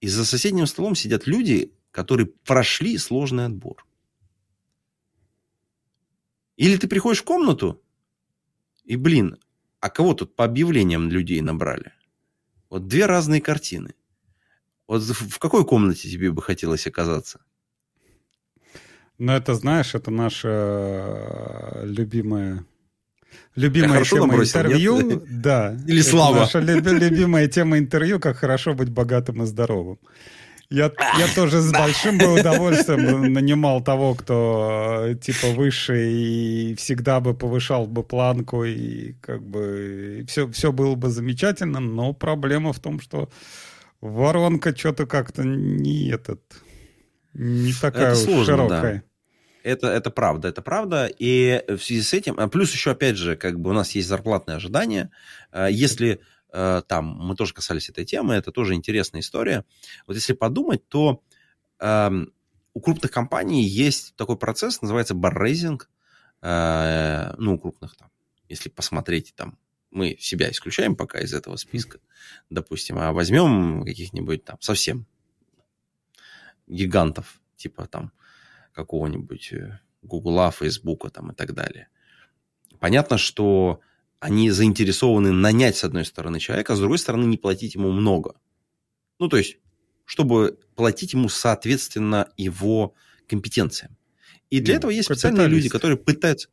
и 0.00 0.08
за 0.08 0.26
соседним 0.26 0.66
столом 0.66 0.94
сидят 0.94 1.26
люди, 1.26 1.72
которые 1.90 2.26
прошли 2.26 2.98
сложный 2.98 3.46
отбор. 3.46 3.86
Или 6.56 6.76
ты 6.76 6.88
приходишь 6.88 7.22
в 7.22 7.24
комнату, 7.24 7.81
и, 8.84 8.96
блин, 8.96 9.38
а 9.80 9.90
кого 9.90 10.14
тут 10.14 10.36
по 10.36 10.44
объявлениям 10.44 11.08
людей 11.08 11.40
набрали? 11.40 11.92
Вот 12.70 12.86
две 12.88 13.06
разные 13.06 13.40
картины. 13.40 13.94
Вот 14.88 15.02
в 15.02 15.38
какой 15.38 15.64
комнате 15.64 16.10
тебе 16.10 16.30
бы 16.30 16.42
хотелось 16.42 16.86
оказаться? 16.86 17.40
Ну, 19.18 19.32
это, 19.32 19.54
знаешь, 19.54 19.94
это 19.94 20.10
наша 20.10 20.48
э, 20.48 21.86
любимая 21.86 22.64
любимая 23.54 24.04
тема 24.04 24.26
набросил, 24.26 24.60
интервью. 24.60 25.00
Нет? 25.00 25.22
Да. 25.42 25.76
Или 25.86 26.02
слава. 26.02 26.40
Наша 26.40 26.60
любимая 26.60 27.48
тема 27.48 27.78
интервью, 27.78 28.20
как 28.20 28.36
хорошо 28.38 28.74
быть 28.74 28.90
богатым 28.90 29.42
и 29.42 29.46
здоровым. 29.46 29.98
Я, 30.72 30.90
я 31.18 31.28
тоже 31.34 31.60
с 31.60 31.70
большим 31.70 32.18
бы 32.18 32.40
удовольствием 32.40 33.32
нанимал 33.32 33.82
того, 33.82 34.14
кто 34.14 35.04
э, 35.08 35.14
типа 35.14 35.48
выше 35.48 36.10
и 36.10 36.74
всегда 36.76 37.20
бы 37.20 37.34
повышал 37.34 37.86
бы 37.86 38.02
планку 38.02 38.64
и 38.64 39.12
как 39.20 39.42
бы 39.42 40.24
все, 40.26 40.50
все 40.50 40.72
было 40.72 40.94
бы 40.94 41.10
замечательно, 41.10 41.80
но 41.80 42.14
проблема 42.14 42.72
в 42.72 42.80
том, 42.80 43.00
что 43.00 43.28
воронка 44.00 44.74
что-то 44.74 45.06
как-то 45.06 45.42
не 45.44 46.08
этот 46.08 46.40
не 47.34 47.72
такая 47.74 48.12
это 48.12 48.18
уж 48.18 48.24
сложно, 48.24 48.44
широкая. 48.44 48.94
Да. 48.94 49.02
Это, 49.70 49.86
это 49.88 50.10
правда, 50.10 50.48
это 50.48 50.62
правда. 50.62 51.10
И 51.18 51.62
в 51.68 51.78
связи 51.78 52.02
с 52.02 52.12
этим, 52.14 52.34
а 52.38 52.48
плюс 52.48 52.72
еще, 52.72 52.90
опять 52.90 53.16
же, 53.16 53.36
как 53.36 53.60
бы 53.60 53.70
у 53.70 53.72
нас 53.72 53.92
есть 53.92 54.08
зарплатные 54.08 54.56
ожидания. 54.56 55.10
А 55.52 55.68
если 55.68 56.20
там, 56.52 57.06
мы 57.06 57.34
тоже 57.34 57.54
касались 57.54 57.88
этой 57.88 58.04
темы, 58.04 58.34
это 58.34 58.52
тоже 58.52 58.74
интересная 58.74 59.20
история. 59.20 59.64
Вот 60.06 60.16
если 60.16 60.34
подумать, 60.34 60.86
то 60.88 61.22
э, 61.80 62.10
у 62.74 62.80
крупных 62.80 63.10
компаний 63.10 63.64
есть 63.64 64.14
такой 64.16 64.36
процесс, 64.36 64.82
называется 64.82 65.14
баррейзинг. 65.14 65.88
Э, 66.42 67.34
ну, 67.38 67.54
у 67.54 67.58
крупных 67.58 67.96
там, 67.96 68.10
если 68.48 68.68
посмотреть 68.68 69.32
там, 69.34 69.58
мы 69.90 70.16
себя 70.20 70.50
исключаем 70.50 70.96
пока 70.96 71.20
из 71.20 71.32
этого 71.32 71.56
списка, 71.56 72.00
допустим, 72.50 72.98
а 72.98 73.12
возьмем 73.12 73.84
каких-нибудь 73.84 74.44
там 74.44 74.60
совсем 74.60 75.06
гигантов, 76.66 77.40
типа 77.56 77.86
там 77.86 78.12
какого-нибудь 78.72 79.54
Гугла, 80.02 80.50
Фейсбука 80.50 81.10
там 81.10 81.30
и 81.30 81.34
так 81.34 81.54
далее. 81.54 81.88
Понятно, 82.80 83.18
что 83.18 83.80
они 84.22 84.50
заинтересованы 84.52 85.32
нанять, 85.32 85.76
с 85.76 85.82
одной 85.82 86.04
стороны, 86.04 86.38
человека, 86.38 86.72
а 86.74 86.76
с 86.76 86.78
другой 86.78 86.98
стороны, 86.98 87.24
не 87.24 87.36
платить 87.36 87.74
ему 87.74 87.90
много. 87.90 88.36
Ну, 89.18 89.28
то 89.28 89.36
есть, 89.36 89.56
чтобы 90.04 90.60
платить 90.76 91.12
ему 91.12 91.28
соответственно 91.28 92.28
его 92.36 92.94
компетенциям. 93.26 93.96
И 94.48 94.60
для 94.60 94.74
ну, 94.74 94.78
этого 94.78 94.90
есть 94.92 95.06
специальные 95.06 95.48
люди, 95.48 95.68
которые 95.68 95.98
пытаются... 95.98 96.50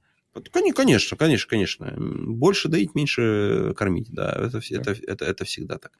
Конечно, 0.73 1.15
конечно, 1.15 1.47
конечно. 1.47 1.93
Больше 1.95 2.69
доить, 2.69 2.95
меньше 2.95 3.75
кормить. 3.77 4.07
Да, 4.09 4.31
это, 4.31 4.61
это, 4.71 4.91
это, 5.05 5.25
это 5.25 5.45
всегда 5.45 5.77
так. 5.77 5.91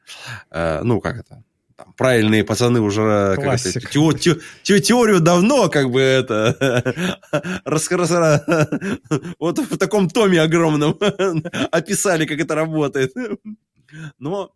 Э, 0.50 0.82
ну, 0.82 1.00
как 1.00 1.18
это? 1.18 1.44
Там, 1.80 1.94
правильные 1.94 2.44
пацаны 2.44 2.82
уже 2.82 3.02
это, 3.02 3.80
тео, 3.80 4.12
тео, 4.12 4.36
тео, 4.64 4.80
теорию 4.80 5.22
давно 5.22 5.70
как 5.70 5.90
бы 5.92 6.02
это 6.02 6.84
рас, 7.64 7.90
рас, 7.90 8.46
вот 9.40 9.60
в 9.60 9.78
таком 9.78 10.10
томе 10.10 10.42
огромном 10.42 10.98
описали, 11.72 12.26
как 12.26 12.40
это 12.40 12.56
работает. 12.56 13.14
Но 14.18 14.54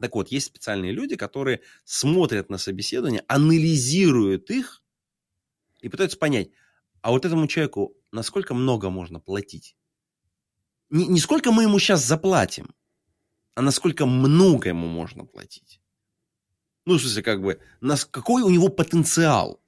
так 0.00 0.14
вот, 0.14 0.28
есть 0.28 0.46
специальные 0.46 0.92
люди, 0.92 1.16
которые 1.16 1.60
смотрят 1.84 2.48
на 2.48 2.58
собеседование, 2.58 3.24
анализируют 3.26 4.50
их 4.50 4.82
и 5.80 5.88
пытаются 5.88 6.18
понять, 6.18 6.50
а 7.02 7.10
вот 7.10 7.24
этому 7.24 7.48
человеку 7.48 7.96
насколько 8.12 8.54
много 8.54 8.88
можно 8.88 9.18
платить? 9.18 9.76
Не, 10.90 11.08
не 11.08 11.18
сколько 11.18 11.50
мы 11.50 11.64
ему 11.64 11.80
сейчас 11.80 12.04
заплатим, 12.04 12.72
а 13.56 13.62
насколько 13.62 14.06
много 14.06 14.68
ему 14.68 14.86
можно 14.86 15.24
платить. 15.24 15.80
Ну, 16.86 16.98
в 16.98 17.00
смысле, 17.00 17.22
как 17.22 17.40
бы, 17.40 17.60
нас, 17.80 18.04
какой 18.04 18.42
у 18.42 18.50
него 18.50 18.68
потенциал. 18.68 19.60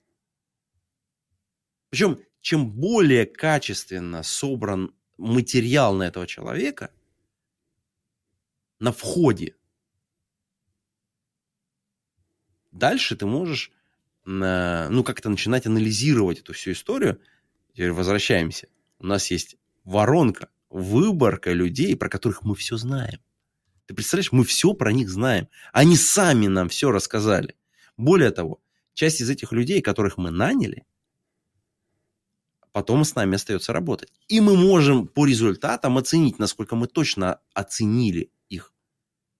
Причем, 1.90 2.18
чем 2.40 2.70
более 2.70 3.26
качественно 3.26 4.22
собран 4.22 4.94
материал 5.16 5.94
на 5.94 6.04
этого 6.04 6.26
человека 6.26 6.90
на 8.78 8.92
входе, 8.92 9.56
дальше 12.70 13.16
ты 13.16 13.24
можешь, 13.24 13.72
ну, 14.24 15.02
как-то 15.04 15.30
начинать 15.30 15.66
анализировать 15.66 16.40
эту 16.40 16.52
всю 16.52 16.72
историю. 16.72 17.20
Теперь 17.72 17.92
возвращаемся. 17.92 18.68
У 18.98 19.06
нас 19.06 19.30
есть 19.30 19.56
воронка, 19.84 20.50
выборка 20.68 21.52
людей, 21.52 21.96
про 21.96 22.10
которых 22.10 22.42
мы 22.42 22.54
все 22.54 22.76
знаем. 22.76 23.20
Ты 23.86 23.94
представляешь, 23.94 24.32
мы 24.32 24.44
все 24.44 24.74
про 24.74 24.92
них 24.92 25.08
знаем. 25.08 25.48
Они 25.72 25.96
сами 25.96 26.48
нам 26.48 26.68
все 26.68 26.90
рассказали. 26.90 27.56
Более 27.96 28.30
того, 28.30 28.60
часть 28.94 29.20
из 29.20 29.30
этих 29.30 29.52
людей, 29.52 29.80
которых 29.80 30.18
мы 30.18 30.30
наняли, 30.30 30.84
потом 32.72 33.04
с 33.04 33.14
нами 33.14 33.36
остается 33.36 33.72
работать. 33.72 34.12
И 34.28 34.40
мы 34.40 34.56
можем 34.56 35.06
по 35.06 35.24
результатам 35.24 35.98
оценить, 35.98 36.38
насколько 36.38 36.74
мы 36.74 36.88
точно 36.88 37.40
оценили 37.54 38.30
их. 38.48 38.72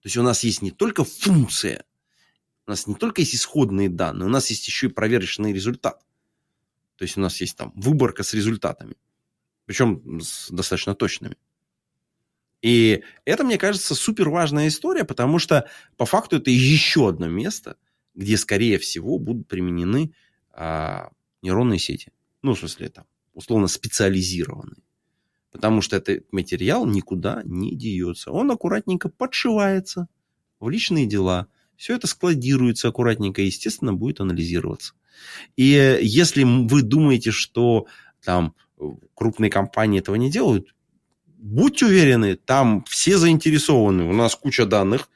То 0.00 0.06
есть 0.06 0.16
у 0.16 0.22
нас 0.22 0.44
есть 0.44 0.62
не 0.62 0.70
только 0.70 1.04
функция, 1.04 1.84
у 2.66 2.70
нас 2.70 2.86
не 2.86 2.94
только 2.94 3.22
есть 3.22 3.34
исходные 3.34 3.88
данные, 3.88 4.26
у 4.26 4.30
нас 4.30 4.48
есть 4.50 4.66
еще 4.66 4.86
и 4.86 4.90
проверочный 4.90 5.52
результат. 5.52 6.04
То 6.96 7.02
есть 7.02 7.16
у 7.16 7.20
нас 7.20 7.40
есть 7.40 7.56
там 7.56 7.72
выборка 7.74 8.22
с 8.22 8.32
результатами. 8.32 8.96
Причем 9.66 10.20
с 10.20 10.50
достаточно 10.50 10.94
точными. 10.94 11.36
И 12.66 13.04
это, 13.24 13.44
мне 13.44 13.58
кажется, 13.58 13.94
супер 13.94 14.28
важная 14.28 14.66
история, 14.66 15.04
потому 15.04 15.38
что 15.38 15.68
по 15.96 16.04
факту 16.04 16.38
это 16.38 16.50
еще 16.50 17.10
одно 17.10 17.28
место, 17.28 17.76
где, 18.16 18.36
скорее 18.36 18.78
всего, 18.80 19.20
будут 19.20 19.46
применены 19.46 20.12
а, 20.52 21.10
нейронные 21.42 21.78
сети. 21.78 22.10
Ну, 22.42 22.54
в 22.54 22.58
смысле, 22.58 22.88
там, 22.88 23.04
условно 23.34 23.68
специализированные. 23.68 24.82
Потому 25.52 25.80
что 25.80 25.94
этот 25.94 26.32
материал 26.32 26.86
никуда 26.86 27.42
не 27.44 27.76
деется. 27.76 28.32
Он 28.32 28.50
аккуратненько 28.50 29.10
подшивается 29.10 30.08
в 30.58 30.68
личные 30.68 31.06
дела. 31.06 31.46
Все 31.76 31.94
это 31.94 32.08
складируется 32.08 32.88
аккуратненько 32.88 33.42
и, 33.42 33.46
естественно, 33.46 33.92
будет 33.92 34.18
анализироваться. 34.18 34.94
И 35.54 36.00
если 36.02 36.42
вы 36.42 36.82
думаете, 36.82 37.30
что 37.30 37.86
там 38.24 38.56
крупные 39.14 39.52
компании 39.52 40.00
этого 40.00 40.16
не 40.16 40.32
делают, 40.32 40.74
будьте 41.46 41.86
уверены, 41.86 42.36
там 42.36 42.84
все 42.88 43.18
заинтересованы. 43.18 44.04
У 44.04 44.12
нас 44.12 44.34
куча 44.34 44.66
данных. 44.66 45.08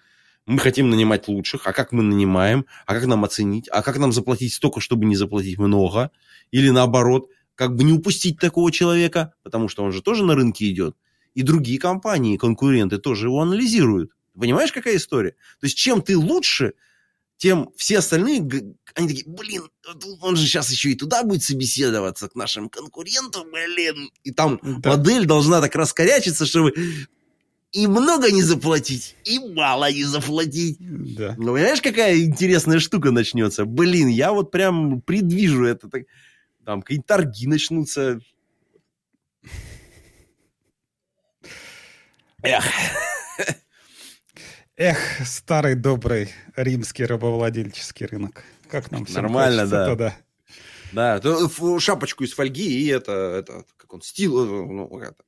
Мы 0.47 0.59
хотим 0.59 0.91
нанимать 0.91 1.29
лучших. 1.29 1.67
А 1.67 1.73
как 1.73 1.93
мы 1.93 2.03
нанимаем? 2.03 2.67
А 2.87 2.95
как 2.95 3.07
нам 3.07 3.25
оценить? 3.25 3.69
А 3.71 3.83
как 3.83 3.99
нам 3.99 4.13
заплатить 4.13 4.55
столько, 4.55 4.81
чтобы 4.81 5.05
не 5.05 5.17
заплатить 5.17 5.59
много? 5.59 6.11
Или 6.51 6.71
наоборот, 6.71 7.29
как 7.55 7.75
бы 7.77 7.85
не 7.85 7.93
упустить 7.93 8.39
такого 8.39 8.73
человека, 8.73 9.35
потому 9.43 9.69
что 9.69 9.85
он 9.85 9.93
же 9.93 10.03
тоже 10.03 10.25
на 10.25 10.35
рынке 10.35 10.71
идет. 10.71 10.97
И 11.35 11.43
другие 11.43 11.79
компании, 11.79 12.37
конкуренты 12.37 12.99
тоже 12.99 13.27
его 13.27 13.41
анализируют. 13.41 14.11
Понимаешь, 14.39 14.73
какая 14.73 14.97
история? 14.97 15.33
То 15.61 15.67
есть, 15.67 15.77
чем 15.77 16.01
ты 16.01 16.17
лучше, 16.17 16.73
тем 17.41 17.71
все 17.75 17.99
остальные, 17.99 18.47
они 18.95 19.09
такие, 19.09 19.27
блин, 19.27 19.63
он 20.21 20.37
же 20.37 20.45
сейчас 20.45 20.71
еще 20.71 20.91
и 20.91 20.95
туда 20.95 21.23
будет 21.23 21.43
собеседоваться 21.43 22.29
к 22.29 22.35
нашим 22.35 22.69
конкурентам, 22.69 23.51
блин. 23.51 24.11
И 24.25 24.31
там 24.31 24.61
да. 24.63 24.91
модель 24.91 25.25
должна 25.25 25.63
так 25.63 25.75
раскорячиться, 25.75 26.45
чтобы 26.45 26.75
и 27.73 27.87
много 27.87 28.31
не 28.31 28.43
заплатить, 28.43 29.17
и 29.25 29.39
мало 29.39 29.91
не 29.91 30.05
заплатить. 30.05 30.77
Да. 30.81 31.35
Ну, 31.39 31.55
понимаешь, 31.55 31.81
какая 31.81 32.21
интересная 32.21 32.79
штука 32.79 33.11
начнется? 33.11 33.65
Блин, 33.65 34.09
я 34.09 34.33
вот 34.33 34.51
прям 34.51 35.01
предвижу 35.01 35.65
это. 35.65 35.89
Так, 35.89 36.03
там 36.67 36.83
какие-то 36.83 37.07
торги 37.07 37.47
начнутся. 37.47 38.21
Эх. 42.43 42.67
Эх, 44.81 44.97
старый 45.27 45.75
добрый 45.75 46.31
римский 46.57 47.05
рабовладельческий 47.05 48.07
рынок. 48.07 48.45
Как 48.71 48.91
нам 48.91 49.05
всем 49.05 49.25
Нормально, 49.25 49.67
да. 49.67 49.87
Туда. 49.87 50.17
Да, 50.93 51.21
шапочку 51.79 52.25
из 52.25 52.33
фольги 52.33 52.81
и 52.83 52.87
это, 52.87 53.13
это 53.13 53.67
как 53.77 53.93
он, 53.93 54.01
стил, 54.01 54.43
э, 54.43 54.67
ну, 54.73 54.99
это, 54.99 55.23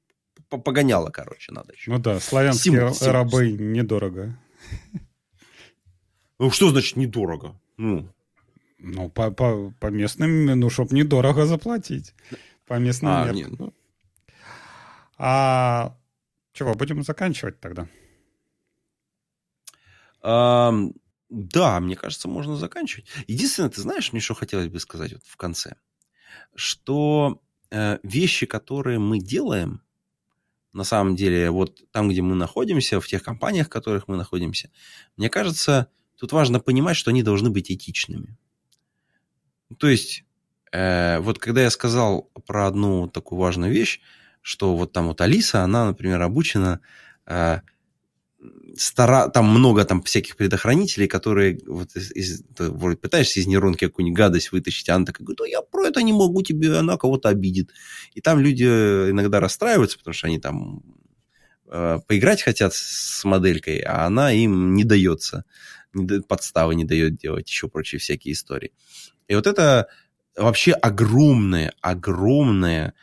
погоняло, 0.49 1.11
короче, 1.11 1.53
надо 1.53 1.75
еще. 1.75 1.91
Ну 1.91 1.99
да, 1.99 2.19
славянские 2.19 2.95
сим, 2.95 3.11
рабы 3.11 3.49
сим. 3.49 3.75
недорого. 3.75 4.39
Ну, 6.39 6.51
что 6.51 6.71
значит 6.71 6.97
недорого? 6.97 7.55
Ну, 7.77 8.09
ну 8.79 9.11
по, 9.11 9.31
по, 9.31 9.71
по 9.79 9.87
местным, 9.89 10.47
ну, 10.47 10.71
чтоб 10.71 10.91
недорого 10.93 11.45
заплатить. 11.45 12.15
По 12.67 12.79
местным 12.79 13.13
а, 13.13 13.25
меркам. 13.27 13.37
Нет, 13.37 13.61
ну... 13.61 13.75
А 15.19 15.95
чего, 16.55 16.75
будем 16.75 17.03
заканчивать 17.03 17.61
тогда? 17.61 17.87
Да, 20.23 21.81
мне 21.81 21.97
кажется, 21.97 22.29
можно 22.29 22.57
заканчивать. 22.57 23.07
Единственное, 23.27 23.71
ты 23.71 23.81
знаешь, 23.81 24.13
мне 24.13 24.21
что 24.21 24.35
хотелось 24.35 24.69
бы 24.69 24.79
сказать 24.81 25.15
вот 25.15 25.23
в 25.25 25.37
конце, 25.37 25.77
что 26.55 27.41
э, 27.71 27.99
вещи, 28.03 28.47
которые 28.47 28.99
мы 28.99 29.19
делаем, 29.19 29.83
на 30.75 30.85
самом 30.85 31.17
деле, 31.17 31.51
вот 31.51 31.81
там, 31.91 32.09
где 32.11 32.23
мы 32.23 32.35
находимся, 32.35 33.01
в 33.01 33.07
тех 33.07 33.23
компаниях, 33.23 33.67
в 33.67 33.71
которых 33.71 34.09
мы 34.09 34.17
находимся, 34.17 34.71
мне 35.17 35.31
кажется, 35.31 35.89
тут 36.19 36.33
важно 36.33 36.61
понимать, 36.61 36.97
что 36.97 37.11
они 37.11 37.23
должны 37.23 37.51
быть 37.51 37.71
этичными. 37.71 38.37
То 39.79 39.89
есть, 39.89 40.25
э, 40.73 41.19
вот 41.21 41.39
когда 41.39 41.63
я 41.63 41.71
сказал 41.71 42.31
про 42.47 42.67
одну 42.67 43.09
такую 43.09 43.39
важную 43.39 43.73
вещь, 43.73 44.01
что 44.43 44.77
вот 44.77 44.93
там 44.93 45.07
вот 45.07 45.21
Алиса, 45.21 45.63
она, 45.63 45.87
например, 45.87 46.21
обучена 46.21 46.81
э, 47.27 47.61
стара... 48.77 49.29
там 49.29 49.47
много 49.47 49.85
там 49.85 50.03
всяких 50.03 50.37
предохранителей, 50.37 51.07
которые 51.07 51.61
вот 51.67 51.95
из, 51.95 52.11
из, 52.13 52.43
ты, 52.57 52.71
вроде 52.71 52.97
пытаешься 52.97 53.41
из 53.41 53.47
нейронки 53.47 53.87
какую-нибудь 53.87 54.17
гадость 54.17 54.53
вытащить, 54.53 54.89
а 54.89 54.97
она 54.97 55.07
такая 55.07 55.25
говорит, 55.25 55.53
я 55.53 55.63
про 55.63 55.87
это 55.87 56.03
не 56.03 56.13
могу 56.13 56.43
тебе, 56.43 56.77
она 56.77 56.97
кого-то 56.97 57.29
обидит. 57.29 57.71
И 58.15 58.21
там 58.21 58.41
люди 58.41 58.65
иногда 58.65 59.41
расстраиваются, 59.41 59.99
потому 59.99 60.15
что 60.15 60.27
они 60.27 60.39
там 60.39 60.83
э, 61.67 61.99
поиграть 62.07 62.43
хотят 62.43 62.75
с 62.75 63.25
моделькой, 63.25 63.79
а 63.79 64.07
она 64.07 64.33
им 64.33 64.75
не 64.75 64.85
дается, 64.85 65.45
не 65.93 66.05
дает, 66.05 66.27
подставы 66.27 66.75
не 66.75 66.85
дает 66.85 67.17
делать, 67.17 67.49
еще 67.49 67.69
прочие 67.69 67.99
всякие 67.99 68.33
истории. 68.33 68.73
И 69.29 69.35
вот 69.35 69.47
это 69.47 69.89
вообще 70.37 70.73
огромная, 70.73 71.73
огромная 71.81 72.95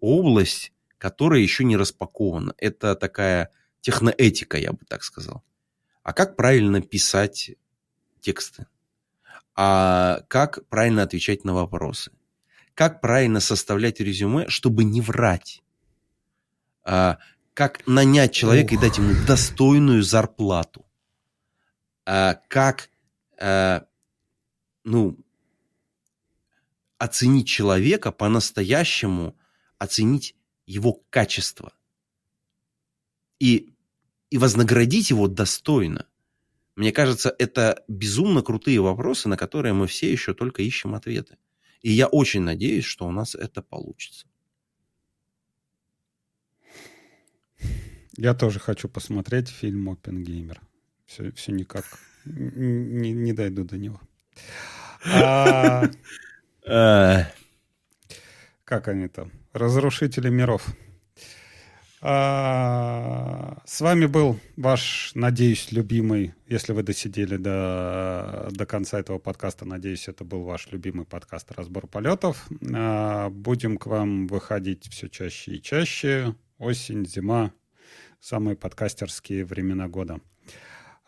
область, 0.00 0.72
которая 0.96 1.40
еще 1.40 1.64
не 1.64 1.76
распакована. 1.76 2.54
Это 2.58 2.94
такая 2.94 3.50
техноэтика, 3.80 4.58
я 4.58 4.72
бы 4.72 4.84
так 4.86 5.02
сказал. 5.02 5.42
А 6.02 6.12
как 6.12 6.36
правильно 6.36 6.80
писать 6.80 7.52
тексты? 8.20 8.66
А 9.54 10.22
как 10.28 10.66
правильно 10.68 11.02
отвечать 11.02 11.44
на 11.44 11.52
вопросы? 11.52 12.12
Как 12.74 13.00
правильно 13.00 13.40
составлять 13.40 14.00
резюме, 14.00 14.48
чтобы 14.48 14.84
не 14.84 15.00
врать? 15.00 15.62
А 16.84 17.18
как 17.54 17.84
нанять 17.86 18.32
человека 18.32 18.74
Ух. 18.74 18.78
и 18.78 18.82
дать 18.82 18.98
ему 18.98 19.14
достойную 19.26 20.02
зарплату? 20.02 20.86
А 22.06 22.40
как, 22.48 22.88
а, 23.36 23.84
ну, 24.84 25.18
оценить 26.96 27.48
человека 27.48 28.12
по-настоящему, 28.12 29.36
оценить 29.78 30.36
его 30.66 31.02
качество? 31.10 31.72
И, 33.38 33.72
и 34.30 34.38
вознаградить 34.38 35.10
его 35.10 35.28
достойно. 35.28 36.06
Мне 36.76 36.92
кажется, 36.92 37.34
это 37.38 37.82
безумно 37.88 38.42
крутые 38.42 38.80
вопросы, 38.80 39.28
на 39.28 39.36
которые 39.36 39.72
мы 39.72 39.86
все 39.86 40.10
еще 40.10 40.34
только 40.34 40.62
ищем 40.62 40.94
ответы. 40.94 41.36
И 41.82 41.90
я 41.90 42.06
очень 42.06 42.42
надеюсь, 42.42 42.84
что 42.84 43.06
у 43.06 43.10
нас 43.10 43.34
это 43.34 43.62
получится. 43.62 44.26
Я 48.16 48.34
тоже 48.34 48.58
хочу 48.58 48.88
посмотреть 48.88 49.48
фильм 49.48 49.88
«Оппенгеймер». 49.90 50.60
Все, 51.06 51.30
все 51.32 51.52
никак 51.52 51.84
не, 52.24 53.12
не 53.12 53.32
дойду 53.32 53.64
до 53.64 53.78
него. 53.78 54.00
А... 55.04 55.88
Как 58.64 58.88
они 58.88 59.08
там? 59.08 59.32
Разрушители 59.52 60.28
миров. 60.28 60.66
А, 62.00 63.60
с 63.64 63.80
вами 63.80 64.06
был 64.06 64.38
ваш, 64.56 65.10
надеюсь, 65.14 65.72
любимый, 65.72 66.34
если 66.46 66.72
вы 66.72 66.84
досидели 66.84 67.36
до, 67.36 68.48
до 68.52 68.66
конца 68.66 69.00
этого 69.00 69.18
подкаста, 69.18 69.64
надеюсь, 69.64 70.06
это 70.06 70.22
был 70.24 70.42
ваш 70.42 70.70
любимый 70.70 71.06
подкаст 71.06 71.50
«Разбор 71.52 71.88
полетов». 71.88 72.46
А, 72.72 73.30
будем 73.30 73.78
к 73.78 73.86
вам 73.86 74.28
выходить 74.28 74.88
все 74.88 75.08
чаще 75.08 75.56
и 75.56 75.62
чаще. 75.62 76.36
Осень, 76.58 77.04
зима, 77.04 77.52
самые 78.20 78.56
подкастерские 78.56 79.44
времена 79.44 79.88
года. 79.88 80.20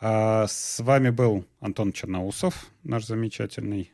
А, 0.00 0.46
с 0.48 0.80
вами 0.80 1.10
был 1.10 1.44
Антон 1.60 1.92
Черноусов, 1.92 2.66
наш 2.82 3.06
замечательный 3.06 3.92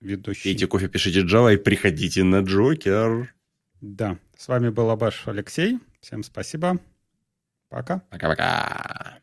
ведущий. 0.00 0.50
Пейте 0.50 0.66
кофе, 0.66 0.88
пишите 0.88 1.22
Java 1.22 1.54
и 1.54 1.56
приходите 1.56 2.24
на 2.24 2.40
Джокер. 2.40 3.34
Да, 3.80 4.18
с 4.36 4.48
вами 4.48 4.68
был 4.68 4.90
Абаш 4.90 5.28
Алексей. 5.28 5.78
Всем 6.06 6.22
спасибо. 6.22 6.78
Пока. 7.68 7.98
Пока-пока. 8.10 9.18